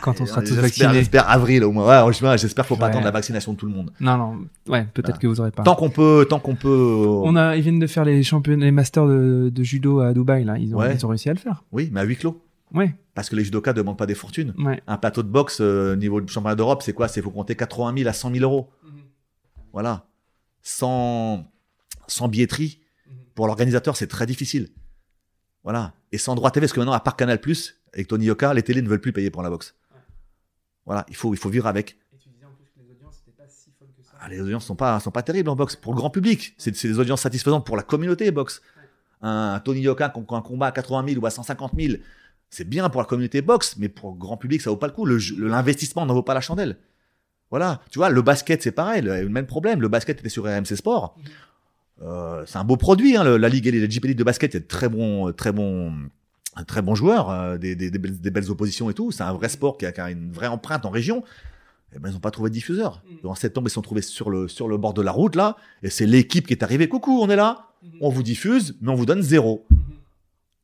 [0.02, 0.94] Quand on sera euh, tous vaccinés.
[0.94, 2.06] J'espère avril au moins.
[2.06, 3.92] Ouais, j'espère qu'il faut pas attendre la vaccination de tout le monde.
[4.00, 5.18] Non, non, ouais, peut-être Voilà.
[5.20, 5.64] que vous aurez pas.
[5.64, 7.06] Tant qu'on peut, tant qu'on peut.
[7.24, 10.44] On a, ils viennent de faire les championnats, les masters de, de judo à Dubaï,
[10.44, 10.58] là.
[10.58, 10.96] Ils ont, Ouais.
[10.96, 11.64] ils ont réussi à le faire.
[11.72, 12.42] Oui, mais à huis clos.
[12.74, 14.54] Ouais, Parce que les judokas ne demandent pas des fortunes.
[14.58, 14.82] ouais.
[14.88, 17.08] Un plateau de boxe euh, niveau du championnat d'Europe, c'est quoi?
[17.08, 18.70] C'est faut compter 80 000 à 100 000 euros.
[19.74, 20.06] Voilà.
[20.62, 21.46] Sans,
[22.08, 22.82] sans billetterie,
[23.36, 24.70] pour l'organisateur, c'est très difficile.
[25.64, 25.94] Voilà.
[26.12, 27.40] Et sans droit TV, parce que maintenant, à part Canal+,
[27.94, 29.76] avec Tony Yoka, les télés ne veulent plus payer pour la boxe.
[30.88, 31.06] Voilà.
[31.10, 31.92] Il faut, il faut vivre avec.
[32.14, 34.14] Et tu disais en plus que les audiences n'étaient pas si folles que ça.
[34.20, 35.76] Ah, les audiences sont pas, sont pas terribles en boxe.
[35.76, 38.62] Pour le grand public, c'est c'est des audiences satisfaisantes pour la communauté boxe.
[39.22, 41.96] Un, un Tony Yoka qui un combat à 80 000 ou à 150 000,
[42.50, 44.94] c'est bien pour la communauté boxe, mais pour le grand public, ça vaut pas le
[44.94, 45.06] coup.
[45.06, 46.78] L'investissement n'en vaut pas la chandelle.
[47.50, 47.82] Voilà.
[47.92, 49.82] Tu vois, le basket, c'est pareil, le, le même problème.
[49.82, 51.18] Le basket était sur RMC Sport.
[52.02, 54.54] Euh, c'est un beau produit, hein, le- la Ligue et les JP League de basket,
[54.54, 55.94] il y a de très bons, très bons,
[56.64, 59.12] très bons joueurs, euh, des, des- des belles, des belles oppositions et tout.
[59.12, 61.24] C'est un vrai sport qui a, qui a une vraie empreinte en région.
[61.96, 63.02] Eh ben, ils n'ont pas trouvé de diffuseur.
[63.24, 65.56] En septembre, ils se sont trouvés sur le, sur le bord de la route, là,
[65.84, 66.90] et c'est l'équipe qui est arrivée.
[66.90, 67.68] Coucou, on est là,
[68.02, 69.66] on vous diffuse, mais on vous donne zéro.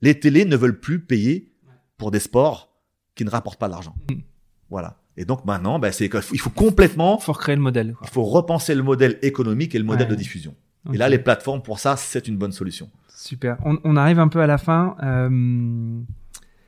[0.02, 1.50] Les télés ne veulent plus payer
[1.98, 2.74] pour des sports
[3.16, 3.96] qui ne rapportent pas d'argent.
[4.12, 4.22] Mhm.
[4.70, 4.98] Voilà.
[5.16, 7.94] Et donc maintenant, ben, c'est, il faut complètement, Faut recréer le modèle.
[7.94, 8.08] quoi.
[8.10, 10.14] il faut repenser le modèle économique et le modèle Ouais.
[10.16, 10.56] de diffusion.
[10.92, 12.90] Et là, les plateformes, pour ça, c'est une bonne solution.
[13.16, 13.58] Super.
[13.64, 14.96] On, on arrive un peu à la fin.
[15.04, 16.02] Euh,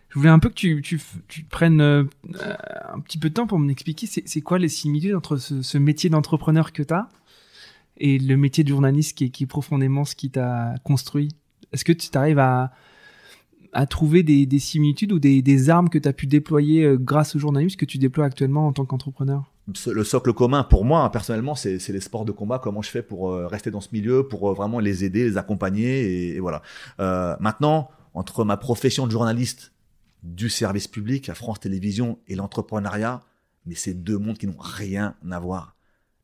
[0.09, 2.03] je voulais un peu que tu, tu, tu prennes euh,
[2.93, 6.09] un petit peu de temps pour m'expliquer c'est quoi les similitudes entre ce, ce métier
[6.09, 7.09] d'entrepreneur que tu as
[7.97, 11.29] et le métier de journaliste qui est, qui est profondément ce qui t'a construit.
[11.73, 12.71] Est-ce que tu arrives à,
[13.73, 16.97] à trouver des, des similitudes ou des, des armes que tu as pu déployer euh,
[16.97, 19.51] grâce au journalisme que tu déploies actuellement en tant qu'entrepreneur?
[19.67, 22.59] Le socle commun, pour moi, hein, personnellement, c'est, les sports de combat.
[22.59, 25.37] Comment je fais pour euh, rester dans ce milieu, pour euh, vraiment les aider, les
[25.37, 26.61] accompagner, et, et voilà.
[26.99, 29.73] Euh, maintenant, entre ma profession de journaliste
[30.21, 33.21] du service public à France Télévisions et l'entrepreneuriat,
[33.65, 35.75] mais c'est deux mondes qui n'ont rien à voir.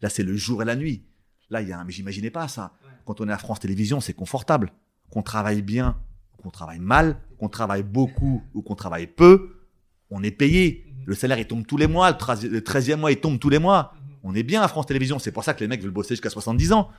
[0.02, 1.04] Là, c'est le jour et la nuit.
[1.50, 2.74] Là, il y a un, mais j'imaginais pas ça.
[3.06, 4.72] Quand on est à France Télévisions, c'est confortable.
[5.10, 5.98] Qu'on travaille bien,
[6.42, 9.62] qu'on travaille mal, qu'on travaille beaucoup ou qu'on travaille peu,
[10.10, 10.91] on est payé.
[11.06, 12.12] Le salaire, il tombe tous les mois.
[12.12, 13.94] Le 13 le 13e mois, il tombe tous les mois.
[14.24, 15.20] On est bien à France Télévisions.
[15.20, 16.90] C'est pour ça que les mecs veulent bosser jusqu'à 70 ans.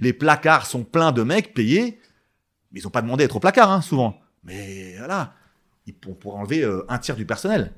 [0.00, 2.00] Les placards sont pleins de mecs payés,
[2.72, 4.18] mais ils n'ont pas demandé à être au placard, hein, souvent.
[4.42, 5.34] Mais voilà,
[5.86, 7.72] ils pour, pour enlever euh, un tiers du personnel.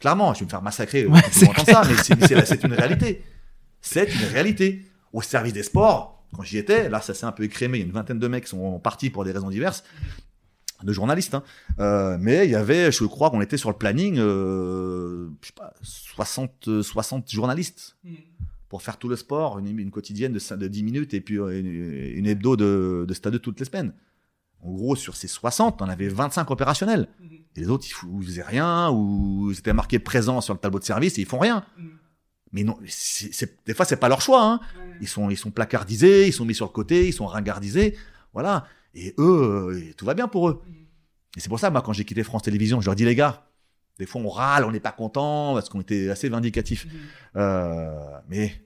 [0.00, 1.20] Clairement, je vais me faire massacrer euh, Ouais,
[1.54, 3.22] quand ça, mais c'est une réalité.
[3.80, 4.86] C'est une réalité.
[5.12, 7.78] Au service des sports, quand j'y étais, là, ça s'est un peu écrémé.
[7.78, 9.84] Il y a une vingtaine de mecs qui sont partis pour des raisons diverses,
[10.84, 11.34] de journalistes.
[11.34, 11.42] hein.
[11.78, 15.52] Euh, mais il y avait, je crois qu'on était sur le planning, euh, je sais
[15.54, 17.96] pas, 60, euh, 60 journalistes
[18.68, 21.38] pour faire tout le sport, une, une quotidienne de, cin- de 10 minutes et puis
[21.38, 21.66] euh, une,
[22.18, 23.92] une hebdo de, de stade toutes les semaines.
[24.62, 27.08] En gros, sur ces 60, on avait 25 opérationnels.
[27.56, 27.86] Et les autres,
[28.20, 31.26] ils, faisaient rien, ou ils étaient marqués présents sur le tableau de service et ils
[31.26, 31.64] font rien.
[32.52, 32.76] Mais non,
[33.66, 34.44] des fois, c'est pas leur choix.
[34.44, 34.60] Hein.
[35.00, 37.96] Ils, sont, ils sont placardisés, ils sont mis sur le côté, ils sont ringardisés.
[38.34, 38.66] Voilà.
[38.94, 40.62] Et eux, euh, tout va bien pour eux.
[41.36, 43.44] Et c'est pour ça, moi, quand j'ai quitté France Télévisions, je leur dis, les gars,
[43.98, 46.86] des fois, on râle, on n'est pas content, parce qu'on était assez vindicatifs.
[47.36, 47.92] Euh,
[48.28, 48.60] mais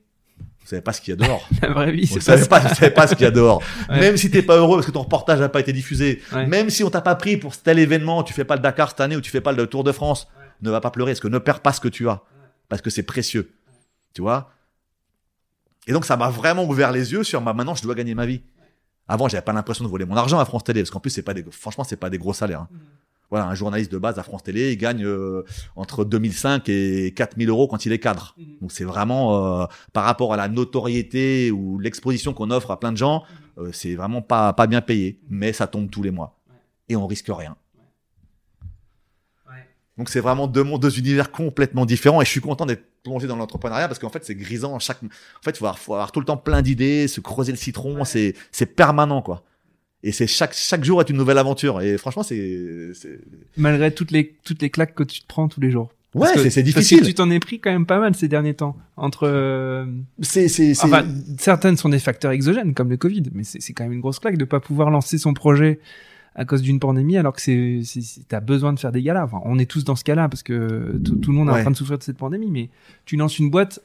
[0.61, 1.47] vous savez pas ce qu'il y a dehors.
[1.63, 3.31] La vraie vie, Vous c'est savez pas pas, vous savez pas ce qu'il y a
[3.31, 3.63] dehors.
[3.91, 4.01] Ouais.
[4.01, 6.47] Même si t'es pas heureux parce que ton reportage n'a pas été diffusé, Ouais.
[6.47, 9.01] même si on t'a pas pris pour tel événement, tu fais pas le Dakar cette
[9.01, 10.27] année ou tu fais pas le Tour de France,
[10.63, 12.23] ne va pas pleurer parce que ne perds pas ce que tu as,
[12.71, 13.53] parce que c'est précieux,
[14.15, 14.51] tu vois?
[15.87, 18.25] Et donc ça m'a vraiment ouvert les yeux sur ma maintenant je dois gagner ma
[18.25, 18.41] vie.
[19.09, 21.23] Avant j'avais pas l'impression de voler mon argent à France Télé parce qu'en plus c'est
[21.23, 22.63] pas des, franchement c'est pas des gros salaires.
[22.63, 22.69] hein.
[23.31, 25.45] Voilà un journaliste de base à France Télé il gagne euh,
[25.77, 28.37] entre 2005 et 4000 euros quand il est cadre.
[28.61, 32.93] Donc c'est vraiment euh, par rapport à la notoriété ou l'exposition qu'on offre à plein
[32.93, 33.25] de gens,
[33.59, 36.39] euh, c'est vraiment pas pas bien payé, mais ça tombe tous les mois
[36.89, 37.57] et on risque rien.
[39.97, 43.27] Donc c'est vraiment deux mondes, deux univers complètement différents et je suis content d'être plongé
[43.29, 45.09] dans l'entrepreneuriat parce qu'en fait c'est grisant chaque en
[45.45, 48.35] fait faut avoir, faut avoir tout le temps plein d'idées, se creuser le citron, c'est
[48.51, 49.45] c'est permanent quoi.
[50.03, 53.21] Et c'est chaque chaque jour est une nouvelle aventure et franchement c'est c'est
[53.57, 55.91] malgré toutes les toutes les claques que tu te prends tous les jours.
[56.15, 57.03] ouais, c'est c'est Parce que difficile.
[57.07, 58.77] tu t'en es pris quand même pas mal ces derniers temps.
[58.97, 59.87] Entre, euh,
[60.21, 61.05] C'est c'est enfin,
[61.39, 64.19] certaines sont des facteurs exogènes comme le Covid, mais c'est c'est quand même une grosse
[64.19, 65.79] claque de pas pouvoir lancer son projet
[66.35, 67.83] à cause d'une pandémie alors que c'est
[68.29, 69.25] t'as besoin de faire des galas.
[69.25, 71.71] Enfin, on est tous dans ce cas-là parce que tout, le monde est en train
[71.71, 72.71] de souffrir de cette pandémie, mais
[73.05, 73.81] tu lances une boîte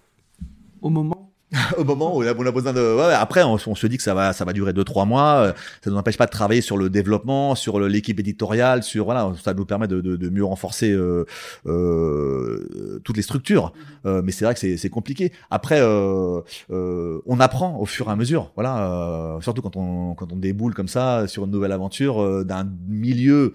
[0.81, 1.28] au moment.
[1.77, 4.13] au moment où on a, besoin de ouais, après on, on se dit que ça
[4.13, 6.77] va ça va durer deux trois mois euh, ça nous empêche pas de travailler sur
[6.77, 10.91] le développement sur l'équipe éditoriale sur voilà ça nous permet de, de, de mieux renforcer
[10.91, 11.25] euh,
[11.65, 13.73] euh, toutes les structures.
[14.05, 15.31] Euh, mais c'est vrai que c'est compliqué.
[15.49, 20.13] Après euh, euh, on apprend au fur et à mesure voilà euh, surtout quand on
[20.13, 23.53] quand on déboule comme ça sur une nouvelle aventure euh, d'un milieu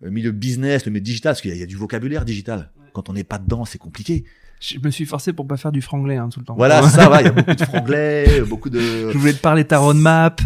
[0.00, 2.70] le milieu business le milieu digital parce qu'il y, y a du vocabulaire digital.
[2.94, 4.24] Quand on n'est pas dedans, c'est compliqué.
[4.60, 6.56] Je me suis forcé pour pas faire du franglais hein, tout le temps.
[6.56, 9.10] Voilà, ça, il y a beaucoup de franglais, beaucoup de.
[9.12, 10.40] Je voulais te parler de ta roadmap.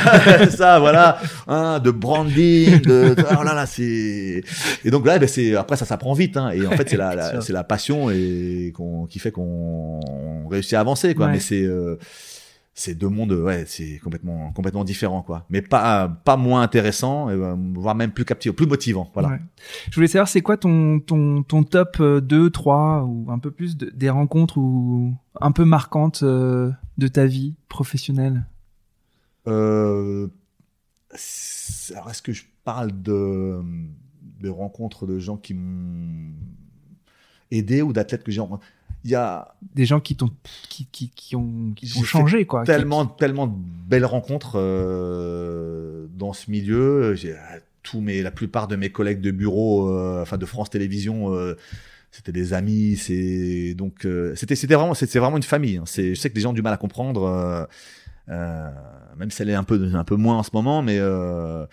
[0.50, 4.42] ça, voilà, hein, de branding, de, oh là là, c'est.
[4.84, 7.14] Et donc là, ben, c'est après ça s'apprend vite, hein, et en fait c'est la,
[7.14, 10.00] la c'est la passion et qu'on qui fait qu'on
[10.48, 11.26] réussit à avancer, quoi.
[11.26, 11.32] Ouais.
[11.32, 11.98] Mais c'est euh,
[12.80, 15.44] c'est deux mondes, ouais, c'est complètement complètement différent, quoi.
[15.50, 19.28] Mais pas pas moins intéressant, euh, voire même plus captivant, plus motivant, voilà.
[19.28, 19.40] Ouais.
[19.90, 23.50] Je voulais savoir, c'est quoi ton, ton, ton top euh, 2, 3 ou un peu
[23.50, 28.46] plus de- des rencontres ou un peu marquantes euh, de ta vie professionnelle?
[29.46, 30.28] Euh,
[31.94, 33.60] alors, est-ce que je parle de,
[34.40, 36.32] de rencontres de gens qui m'ont
[37.50, 38.66] aidé ou d'athlètes que j'ai rencontrés?
[39.04, 40.30] Il y a Des gens qui t'ont
[40.68, 42.62] qui, qui, qui ont, qui J'ai changé, quoi.
[42.62, 43.54] qui- tellement, tellement de
[43.88, 47.14] belles rencontres euh, dans ce milieu.
[47.14, 47.36] J'ai euh,
[47.82, 51.56] tous mes, la plupart de mes collègues de bureau, euh, enfin de France Télévisions, euh,
[52.10, 52.96] c'était des amis.
[52.96, 55.78] C'est donc euh, c'était c'était vraiment c'est vraiment une famille.
[55.78, 55.84] hein.
[55.86, 57.22] C'est je sais que les gens ont du mal à comprendre.
[57.24, 57.64] euh,
[58.28, 58.70] euh,
[59.16, 61.66] même si elle est un peu un peu moins en ce moment, mais euh,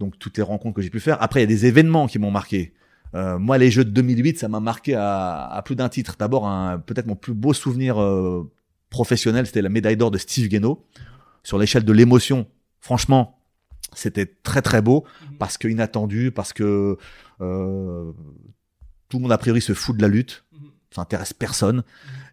[0.00, 1.20] donc toutes les rencontres que j'ai pu faire.
[1.22, 2.72] Après, il y a des événements qui m'ont marqué.
[3.14, 6.16] Euh, moi, les Jeux de 2008, ça m'a marqué à, à plus d'un titre.
[6.18, 6.48] D'abord,
[6.84, 8.50] peut-être mon plus beau souvenir euh,
[8.90, 10.84] professionnel, c'était la médaille d'or de Steve Guénaud.
[11.42, 12.46] Sur l'échelle de l'émotion,
[12.80, 13.38] franchement,
[13.94, 15.04] c'était très très beau
[15.38, 16.98] parce que inattendu, parce que
[17.40, 18.12] euh,
[19.08, 20.44] tout le monde a priori se fout de la lutte,
[20.90, 21.82] ça intéresse personne,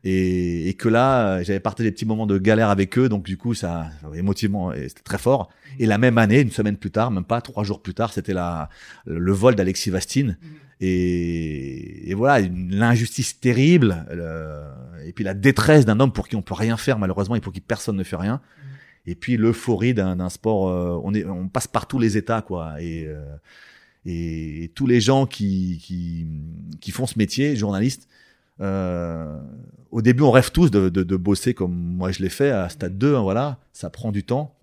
[0.04, 3.38] et, et que là, j'avais partagé des petits moments de galère avec eux, donc du
[3.38, 5.50] coup, ça émotivement, c'était très fort.
[5.80, 8.34] Et la même année, une semaine plus tard, même pas trois jours plus tard, c'était
[8.34, 8.70] la
[9.06, 10.38] le vol d'Alexis Vastine.
[10.82, 14.70] Et, et voilà, l'injustice terrible, euh,
[15.06, 17.54] et puis la détresse d'un homme pour qui on peut rien faire malheureusement et pour
[17.54, 18.42] qui personne ne fait rien.
[19.06, 22.42] Et puis l'euphorie d'un d'un sport, euh, on est, on passe par tous les états
[22.42, 22.82] quoi.
[22.82, 23.38] Et euh,
[24.06, 26.28] et tous les gens qui qui
[26.82, 28.08] qui font ce métier, journalistes,
[28.62, 29.38] euh,
[29.92, 32.70] au début on rêve tous de, de, de bosser comme moi je l'ai fait à
[32.70, 34.56] Stade 2, hein, voilà, ça prend du temps.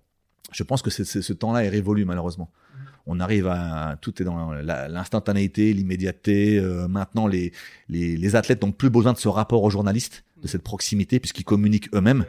[0.51, 2.49] Je pense que ce temps-là est révolu malheureusement.
[3.05, 6.57] On arrive à tout est dans l'instantanéité, l'immédiateté.
[6.57, 7.51] euh, maintenant, les,
[7.89, 11.43] les les athlètes n'ont plus besoin de ce rapport aux journalistes, de cette proximité, puisqu'ils
[11.43, 12.25] communiquent eux-mêmes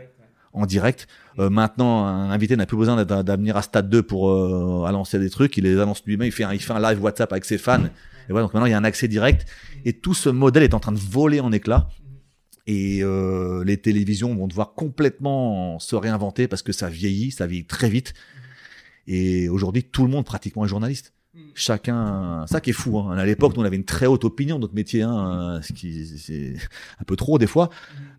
[0.52, 1.06] en direct.
[1.38, 5.30] Euh, maintenant, un invité n'a plus besoin d'avenir à Stade 2 pour euh, annoncer des
[5.30, 5.56] trucs.
[5.56, 6.26] Il les annonce lui-même.
[6.28, 7.84] Il fait un, il fait un live WhatsApp avec ses fans.
[8.28, 9.46] Donc maintenant, il y a un accès direct.
[9.84, 11.88] Et tout ce modèle est en train de voler en éclats.
[12.66, 17.66] Et euh, les télévisions vont devoir complètement se réinventer parce que ça vieillit, ça vieillit
[17.66, 18.14] très vite.
[19.06, 21.12] Et aujourd'hui, tout le monde pratiquement est journaliste.
[21.56, 22.98] Chacun, ça qui est fou.
[22.98, 23.16] Hein.
[23.16, 26.06] À l'époque, nous on avait une très haute opinion de notre métier, hein, ce qui
[26.18, 26.54] c'est
[27.00, 27.70] un peu trop des fois.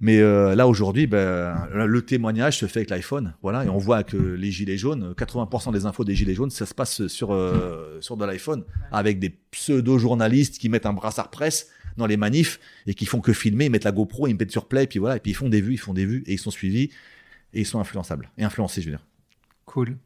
[0.02, 4.04] Mais euh, là aujourd'hui, ben, le témoignage se fait avec l'iPhone, voilà, et on voit
[4.04, 7.98] que les gilets jaunes, 80% des infos des gilets jaunes, ça se passe sur euh,
[8.02, 12.60] sur de l'iPhone, avec des pseudo journalistes qui mettent un brassard presse dans les manifs
[12.88, 15.00] et qui font que filmer, ils mettent la GoPro, ils mettent sur play, et puis
[15.00, 16.90] voilà, et puis ils font des vues, ils font des vues et ils sont suivis
[17.54, 19.06] et ils sont influençables et influencés, je veux dire.
[19.66, 19.98] Cool.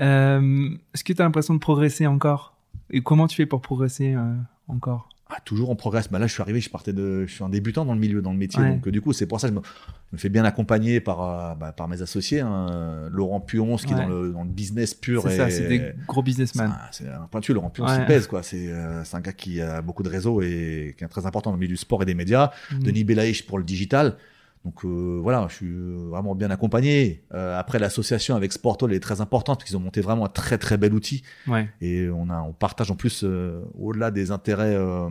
[0.00, 2.54] Euh, Est-ce que tu as l'impression de progresser encore?
[2.90, 4.34] Et comment tu fais pour progresser euh,
[4.68, 5.08] encore?
[5.28, 6.08] Ah, toujours on progresse.
[6.08, 8.22] Bah là, je suis arrivé, je partais de, je suis un débutant dans le milieu,
[8.22, 8.62] dans le métier.
[8.62, 8.70] Ouais.
[8.74, 9.64] Donc, euh, du coup, c'est pour ça que je me,
[10.12, 13.86] je me fais bien accompagner par, euh, bah, par mes associés, hein, Laurent Puon, qui
[13.92, 14.00] Ouais.
[14.00, 15.22] est dans le, dans le business pur.
[15.22, 16.66] C'est ça, c'est des gros c'est businessmen.
[16.70, 17.96] un, c'est un pointu, Laurent Puon, Ouais.
[17.98, 18.44] s'y pèse, quoi.
[18.44, 21.56] C'est, euh, un gars qui a beaucoup de réseaux et qui est très important dans
[21.56, 22.52] le milieu du sport et des médias.
[22.70, 22.82] Mhm.
[22.84, 24.18] Denis Belaïch pour le digital.
[24.66, 25.72] Donc euh, voilà, je suis
[26.10, 27.22] vraiment bien accompagné.
[27.32, 30.58] Euh, après, l'association avec Sportol est très importante parce qu'ils ont monté vraiment un très
[30.58, 31.22] très bel outil.
[31.46, 31.68] Ouais.
[31.80, 35.08] Et on, a, on partage en plus, euh, au-delà des intérêts euh,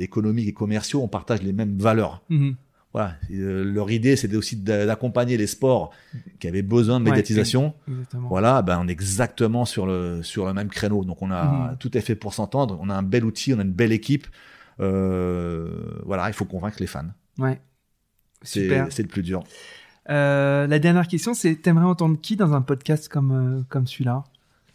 [0.00, 2.22] économiques et commerciaux, on partage les mêmes valeurs.
[2.28, 2.56] Mhm.
[2.92, 3.14] Voilà.
[3.30, 5.92] Et, euh, leur idée, c'était aussi d'a- d'accompagner les sports
[6.40, 7.72] qui avaient besoin de médiatisation.
[8.28, 11.04] Voilà, ben on est exactement sur le sur le même créneau.
[11.04, 11.76] Donc on a Mhm.
[11.78, 12.78] tout est fait pour s'entendre.
[12.82, 14.26] On a un bel outil, on a une belle équipe.
[14.80, 17.06] Euh, voilà, il faut convaincre les fans.
[17.38, 17.60] Ouais.
[18.42, 19.42] C'est le plus dur.
[20.10, 24.24] Euh, la dernière question, c'est t'aimerais entendre qui dans un podcast comme euh, comme celui-là?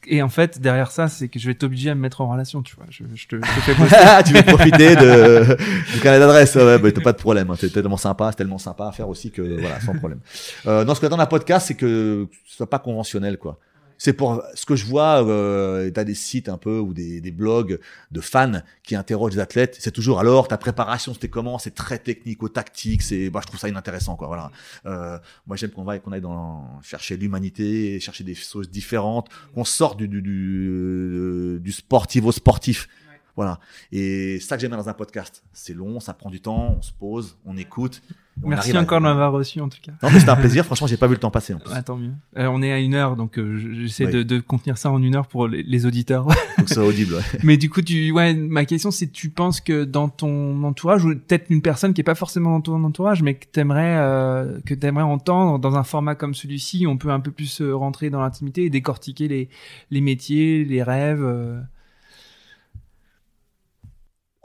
[0.10, 2.62] Et en fait, derrière ça, c'est que je vais t'obliger à me mettre en relation,
[2.62, 2.86] tu vois.
[2.90, 5.58] Je, je te, je te fais tu veux profiter de,
[5.94, 7.50] du carnet d'adresse, ouais, bah, t'as pas de problème.
[7.50, 7.56] hein.
[7.60, 10.20] C'est tellement sympa, c'est tellement sympa à faire aussi que voilà, sans problème.
[10.66, 13.60] Euh, non, ce que j'attends d'un podcast, c'est que ce soit pas conventionnel, quoi.
[13.98, 17.32] C'est pour ce que je vois, euh, t'as des sites un peu ou des, des
[17.32, 17.80] blogs
[18.12, 19.78] de fans qui interrogent les athlètes.
[19.80, 21.58] C'est toujours alors ta préparation, c'était comment?
[21.58, 23.02] C'est très technique, au tactique.
[23.02, 24.28] C'est, bah, je trouve ça inintéressant, quoi.
[24.28, 24.52] Voilà.
[24.86, 25.18] Euh,
[25.48, 29.98] moi, j'aime qu'on va qu'on aille dans chercher l'humanité, chercher des choses différentes, qu'on sorte
[29.98, 32.88] du du du, euh, du sportif au sportif.
[33.36, 33.60] Voilà.
[33.92, 35.44] Et c'est ça que j'aime dans un podcast.
[35.54, 38.02] C'est long, ça prend du temps, on se pose, on écoute.
[38.44, 39.92] On Merci à- encore de m'avoir reçu en tout cas.
[40.04, 40.64] Non, mais c'était un plaisir.
[40.66, 41.54] Franchement, j'ai pas vu le temps passer.
[41.54, 41.72] en plus.
[41.74, 42.12] Ah, tant mieux.
[42.38, 44.12] Euh, on est à une heure, donc euh, j'essaie Oui.
[44.12, 46.28] de, de contenir ça en une heure pour les, les auditeurs.
[46.58, 47.16] Donc c'est audible.
[47.16, 47.40] ouais.
[47.44, 51.10] Mais du coup, tu, ouais, ma question c'est, tu penses que dans ton entourage, ou
[51.10, 54.74] peut-être une personne qui est pas forcément dans ton entourage, mais que t'aimerais, euh, que
[54.74, 58.22] t'aimerais entendre dans un format comme celui-ci, on peut un peu plus euh, rentrer dans
[58.22, 59.50] l'intimité et décortiquer les,
[59.92, 61.24] les métiers, les rêves.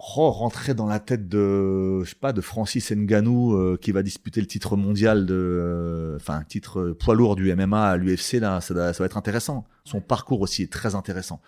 [0.03, 4.41] Rentrer dans la tête de, je sais pas, de Francis Ngannou euh, qui va disputer
[4.41, 8.61] le titre mondial de, euh, enfin, titre euh, poids lourd du MMA à l'UFC là,
[8.61, 9.65] ça, ça va être intéressant.
[9.85, 11.41] Son parcours aussi est très intéressant.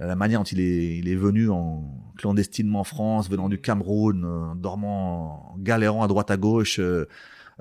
[0.00, 1.84] Euh, La manière dont il est, il est venu en
[2.16, 6.80] clandestinement en France, venant du Cameroun, dormant, galérant à droite à gauche.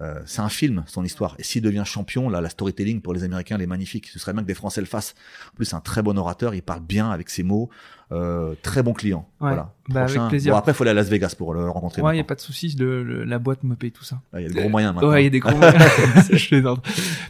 [0.01, 1.35] Euh, c'est un film, son histoire.
[1.39, 4.07] Et s'il devient champion, là, la storytelling pour les Américains, elle est magnifique.
[4.07, 5.13] Ce serait bien que des Français le fassent.
[5.51, 6.55] En plus, c'est un très bon orateur.
[6.55, 7.69] Il parle bien avec ses mots.
[8.11, 9.27] Euh, très bon client.
[9.39, 9.73] Ouais, Voilà.
[9.87, 10.53] bah, avec plaisir.
[10.53, 12.01] Bon, après, il faut aller à Las Vegas pour le rencontrer.
[12.01, 12.27] Ouais, y a maintenant.
[12.27, 12.35] pas
[12.75, 14.19] de le- la boîte me paye tout ça.
[14.35, 15.09] Il y a de gros moyens maintenant.
[15.11, 15.77] Ouais, il y a des gros moyens.
[16.31, 16.75] Je.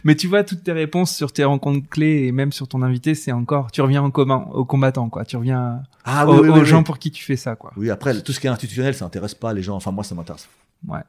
[0.04, 3.14] Mais tu vois, toutes tes réponses sur tes rencontres clés et même sur ton invité,
[3.14, 5.26] c'est encore, tu reviens au commun, aux combattants, quoi.
[5.26, 7.72] Tu reviens Ah aux, oui, oui, aux oui, gens pour qui tu fais ça, quoi.
[7.76, 9.76] Oui, après, tout ce qui est institutionnel, ça intéresse pas les gens.
[9.76, 10.48] Enfin, moi, ça m'intéresse.
[10.88, 11.00] Ouais.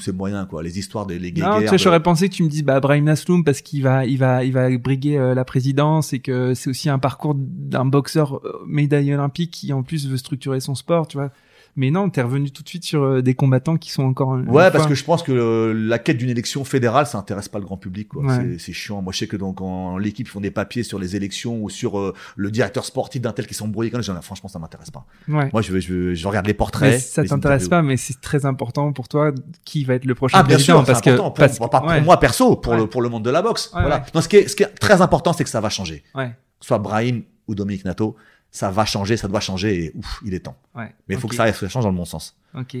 [0.00, 0.62] C'est moyen, quoi.
[0.62, 2.80] Les histoires des les Non, tu sais, de- j'aurais pensé que tu me dises, bah,
[2.80, 6.52] Brahim Nasloum, parce qu'il va, il va, il va briguer euh, la présidence et que
[6.54, 10.74] c'est aussi un parcours d'un boxeur euh, médaille olympique qui, en plus, veut structurer son
[10.74, 11.30] sport, tu vois.
[11.76, 14.30] Mais non, t'es revenu tout de suite sur euh, des combattants qui sont encore.
[14.30, 17.48] Ouais, fois- parce que je pense que euh, la quête d'une élection fédérale, ça intéresse
[17.48, 18.08] pas le grand public.
[18.08, 18.22] quoi.
[18.24, 18.56] Ouais.
[18.58, 19.02] C'est- chiant.
[19.02, 21.98] Moi, je sais que donc en l'équipe font des papiers sur les élections ou sur
[21.98, 23.90] euh, le directeur sportif d'un tel qui sont brouillés.
[23.90, 25.06] Quand j'en Franchement, ça m'intéresse pas.
[25.28, 25.48] Ouais.
[25.52, 26.92] Moi, je, je, je regarde les portraits.
[26.92, 29.32] Mais ça t'intéresse pas, mais c'est très important pour toi
[29.64, 31.30] qui va être le prochain Ah bien président sûr, parce que important.
[31.30, 33.42] Pour, parce que- pas pour ouais, moi perso, pour le pour le monde de la
[33.42, 33.70] boxe.
[33.74, 34.04] Ouais, voilà.
[34.14, 36.02] Non, ce qui est ce qui est très important, c'est que ça va changer.
[36.14, 38.16] ouais, Soit Brahim ou Dominique Nato,
[38.50, 39.84] ça va changer, ça doit changer.
[39.84, 40.56] Et ouf, il est temps.
[40.74, 40.94] ouais.
[41.08, 42.36] Mais il faut que ça, ça change dans le bon sens.
[42.54, 42.76] Ok.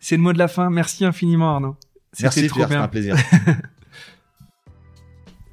[0.00, 0.70] C'est le mot de la fin.
[0.70, 1.76] Merci infiniment Arnaud.
[2.20, 2.84] Merci, trop Pierre, c'était bien.
[2.84, 3.16] un plaisir.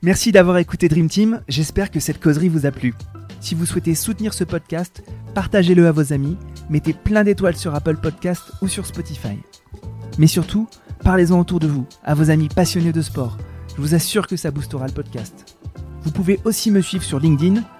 [0.01, 2.93] Merci d'avoir écouté Dream Team, j'espère que cette causerie vous a plu.
[3.41, 5.03] Si vous souhaitez soutenir ce podcast,
[5.33, 6.37] partagez-le à vos amis,
[6.69, 9.37] mettez plein d'étoiles sur Apple Podcast ou sur Spotify.
[10.17, 10.69] Mais surtout,
[11.03, 13.37] parlez-en autour de vous, à vos amis passionnés de sport.
[13.75, 15.57] Je vous assure que ça boostera le podcast.
[16.03, 17.61] Vous pouvez aussi me suivre sur LinkedIn,